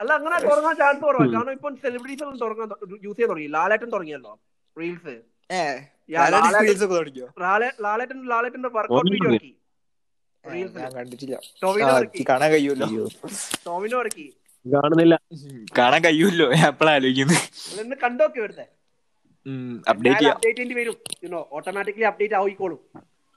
അല്ല 0.00 0.10
അങ്ങനെ 0.18 0.36
തുടങ്ങാൻ 0.46 0.74
ചാൻസ് 0.78 1.02
കുറവാണ് 1.04 1.30
കാരണം 1.34 1.52
ഇപ്പൊ 1.56 1.68
സെലിബ്രിറ്റീസ് 1.84 2.24
ഒന്നും 2.26 2.40
തുടങ്ങാൻ 2.44 2.68
യൂസ് 3.02 3.16
ചെയ്യാൻ 3.16 3.30
തുടങ്ങി. 3.32 3.48
ലാലേട്ടൻ 3.56 3.90
തുടങ്ങിയല്ലോ 3.94 4.32
റീൽസ് 4.76 5.14
ലാലേട്ടൻ- 7.38 7.78
ലാലേട്ടൻ 7.84 8.18
ലാലേട്ടന്റെ 8.32 8.70
വർക്കൗട്ട് 8.76 9.04
വീഡിയോ 9.14 9.30
ഇറക്കി 9.32 9.52
കാണാൻ 12.28 12.50
കഴിയൂല്ലോ 12.50 12.86
ടോവിനോ 13.66 13.98
ഇറക്കി. 14.00 14.26
കാണുന്നില്ല. 14.66 15.14
കാണാൻ 15.78 16.04
കഴിയൂല്ലോ 16.04 16.46
ഞാൻ 16.52 16.68
എപ്പോഴാ 16.68 16.92
ആലോചിക്കുന്നത് 16.94 17.40
അതൊന്ന് 17.72 17.96
കണ്ടോക്കെ 18.04 18.38
ഇവിടുത്തെ. 18.38 18.66
അപ്ഡേറ്റ് 19.88 20.18
ചെയ്യാം. 20.18 20.36
അപ്ഡേറ്റ് 20.36 20.58
ചെയ്യേണ്ടി 20.58 20.76
വരും. 20.80 20.96
യുനോ 21.24 21.48
ഓട്ടോമാറ്റിക്കലി 21.52 22.04
അപ്ഡേറ്റ് 22.04 22.34
ആയിക്കോളും. 22.34 22.80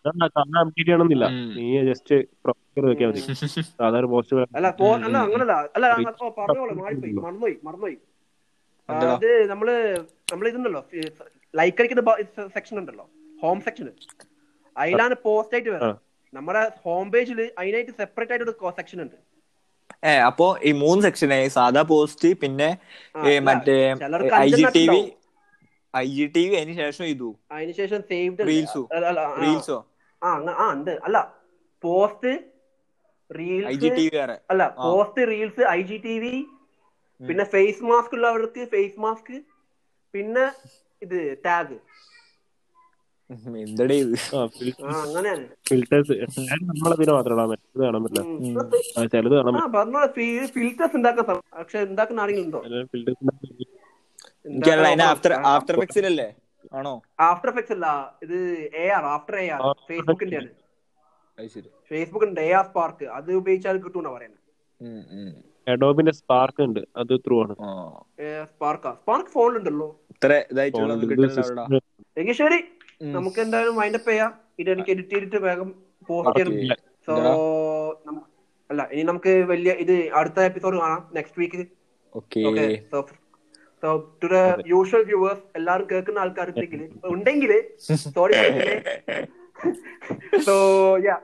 അതാണ് 0.06 0.30
കാണാൻ 0.38 0.60
അപ്ഡേറ്റ് 0.60 0.88
ചെയ്യണമെന്നില്ല. 0.88 1.26
ഉം. 1.26 1.48
നീ 1.56 1.66
ജസ്റ്റ് 1.86 2.16
പ്രൊഫൈൽ 2.44 2.86
നോക്കിയാൽ 2.86 3.10
മതി. 3.10 3.22
സാധാരണ 3.72 4.06
പോസ്റ്റ് 4.06 4.36
അല്ല 4.36 4.46
അല്ല 4.58 4.68
ഉം, 4.68 5.18
അങ്ങനല്ല. 5.18 5.54
അല്ല 5.76 5.86
ഉം. 5.88 5.96
അങ്ങ- 5.98 6.16
ഓ 6.22 6.30
പറഞ്ഞോളൂ 6.40 6.74
മാറിപ്പോയി 6.82 7.14
മറന്നുപോയി 7.18 7.56
മറന്നുപോയി. 7.64 7.98
ആ, 8.90 8.94
എന്താ? 8.94 9.08
അത് 9.16 9.30
നമ്മൾ 9.50 9.68
നമ്മൾ 10.32 10.46
ഇതുണ്ടല്ലോ 10.48 10.82
ലൈക്ക് 11.54 11.82
അടിക്കുന്ന 11.82 12.04
സെക്ഷൻ 12.48 12.76
ഉണ്ടല്ലോ 12.80 13.06
ഹോം 13.42 13.62
സെക്ഷൻ 13.62 13.88
അതിലാണ് 14.76 15.16
പോസ്റ്റ് 15.24 15.56
ആയിട്ട് 15.56 15.74
ആ. 15.84 15.90
നമ്മുടെ 16.34 16.62
ഹോം 16.84 17.06
പേജിൽ 17.14 17.40
അതിനായിട്ട് 17.60 17.94
സെപ്പറേറ്റ് 18.00 18.34
ആയിട്ട് 18.34 18.46
ഒരു 18.48 18.56
സെക്ഷൻ 18.80 19.00
ഉണ്ട്. 19.06 19.18
ഏ 20.04 20.14
അപ്പൊ 20.30 20.48
ഈ 20.64 20.72
മൂന്ന് 20.82 21.02
സെക്ഷനായി 21.06 21.48
സാധാ 21.56 21.82
പോസ്റ്റ് 21.92 22.30
പിന്നെ 22.42 22.70
മറ്റേ 23.48 23.78
I 24.40 24.50
G 24.52 24.66
T 24.76 24.84
V 24.90 25.00
I 25.94 26.06
G 26.12 26.26
T 26.36 26.44
V 26.50 26.56
അതിന് 26.58 26.76
ശേഷം 26.82 27.06
ഇതു 27.14 27.30
അതിനുശേഷം 27.56 28.02
സേവ്ഡ് 28.10 28.46
റീൽസോ 28.50 28.84
റീൽസോ 29.42 29.78
ആ 30.22 30.30
ആ 30.56 30.68
ഉണ്ട്. 30.76 30.94
അല്ല 31.08 31.18
പോസ്റ്റ് 31.84 32.32
റീൽസ് 33.32 33.90
അല്ല 34.52 34.64
post 34.78 35.24
reels 35.32 35.64
I 35.72 35.82
G 35.90 35.98
T 36.06 36.16
V 36.20 36.36
പിന്നെ 37.22 37.46
ഫേസ് 37.54 37.84
മാസ്ക് 37.84 38.14
ഉള്ളവർക്ക് 38.16 38.64
ഫേസ് 38.74 39.00
മാസ്ക് 39.00 39.36
പിന്നെ 40.14 40.46
ഇത് 41.02 41.18
ടാഗ് 41.46 41.78
എന്തടേ 43.30 43.96
ഇത്? 43.96 44.14
ഫിൽറ്റേഴ്സ് 45.70 46.12
നമ്മളതിന് 46.64 47.12
മാത്രം 47.12 47.34
ഇടാൻ 47.34 47.50
പറ്റും 47.50 47.68
ഇത് 47.76 47.84
കാണാൻ 47.84 48.04
പറ്റില്ല. 48.04 48.22
ആ, 48.98 49.06
ചിലത് 49.06 49.36
കാണാൻ 49.36 49.58
ആ 49.58 49.66
പറഞ്ഞോ 49.66 50.06
ഫിൽറ്റേഴ്സ് 50.48 50.96
ഉണ്ടാക്കാൻ 50.96 51.26
സം- 51.26 51.44
പക്ഷെ 51.58 51.80
ഉണ്ടാക്കുന്ന 51.80 52.22
ആരെങ്കിലും 52.22 52.46
ഉണ്ടോ 52.46 52.62
ഫിൽറ്റേഴ്സ് 52.86 53.32
ആഫ്റ്റർ 55.04 55.34
ആഫ്റ്റർ 55.34 55.76
എഫക്ട്സിലല്ലേ 55.76 56.36
ആണോ? 56.74 57.02
ആഫ്റ്റർ 57.20 57.50
എഫക്ട്സ് 57.50 57.72
അല്ല 57.72 57.88
ഇത് 58.24 58.38
A 58.76 58.88
R 58.88 59.06
after 59.06 59.36
A 59.36 59.48
R 59.50 59.62
After 59.62 59.88
ഫേസ്ബുക്കിന്റെ 59.88 60.38
ആണ് 60.38 60.50
അത് 61.40 61.48
ശരി 61.48 61.70
ഫേസ്ബുക്കിന്റെ 61.90 62.42
എ 62.42 62.52
ആർ 62.52 62.66
സ്പാർക്ക്. 62.66 63.06
അത് 63.06 63.34
ഉപയോഗിച്ചാൽ 63.34 63.78
പറയുന്നത്. 64.10 64.44
അഡോബിന്റെ 65.68 66.12
സ്പാർക്ക് 66.12 66.62
ഉണ്ട്. 66.62 66.80
അത് 66.98 67.20
ത്രൂ 67.20 67.44
ആണ്. 67.44 67.56
ആ. 67.62 67.68
സ്പാർക്ക്? 68.44 68.92
ഫോണിലുണ്ടല്ലോ. 69.32 69.88
ഇത്ര 70.12 70.44
ഇതായിട്ടുള്ള 70.52 70.94
ശരി. 72.34 72.60
നമുക്ക് 73.02 73.40
എന്തായാലും 73.42 73.76
വൈൻഡപ്പ് 73.76 74.10
ചെയ്യാം. 74.10 74.32
ഇത് 74.60 74.70
എനിക്ക് 74.72 74.92
എഡിറ്റ് 74.92 75.14
ചെയ്തിട്ട് 75.14 75.40
വേഗം 75.44 75.70
പോസ്റ്റ് 76.10 76.34
ചെയ്യണം. 76.40 76.78
സോ 77.08 77.14
അല്ല 78.70 78.82
ഇനി 78.94 79.04
നമുക്ക് 79.04 79.34
വലിയ 79.52 79.72
ഇത് 79.84 79.94
അടുത്ത 80.20 80.40
എപ്പിസോഡ് 80.42 80.78
കാണാം 80.80 81.02
next 81.14 81.40
week 81.42 81.62
so 82.92 83.00
so 83.84 83.90
to 84.22 84.28
the 84.28 84.38
usual 84.68 85.04
viewers 85.04 85.44
എല്ലാവരും 85.56 85.88
കേൾക്കുന്ന 85.92 86.20
ആൾക്കാർ 86.20 86.48
ഉണ്ടെങ്കിൽ 87.10 87.52
sorry 88.16 88.34
so 90.48 90.56
yeah 91.08 91.16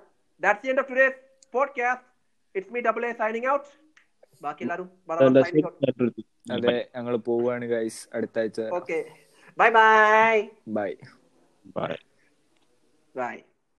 that's 0.41 0.69
end 0.71 0.81
of 0.83 0.89
today's 0.91 1.17
podcast 1.53 2.07
it's 2.55 2.73
me 2.75 2.81
double 2.81 3.05
A 3.05 3.13
signing 3.21 3.49
out 3.53 3.67
ബാക്കി 4.43 4.63
എല്ലാവരും 4.65 4.87
അതെ 6.55 6.77
ഞങ്ങൾ 6.95 7.15
പോവുകയാണ് 7.27 7.65
ഗൈസ് 7.65 8.01
അടുത്ത 8.15 8.39
ആഴ്ച. 8.39 8.59
Okay 8.79 8.99
bye 9.57 9.69
bye 9.71 10.37
bye 10.77 10.89
bye 11.65 11.93
bye 13.15 13.35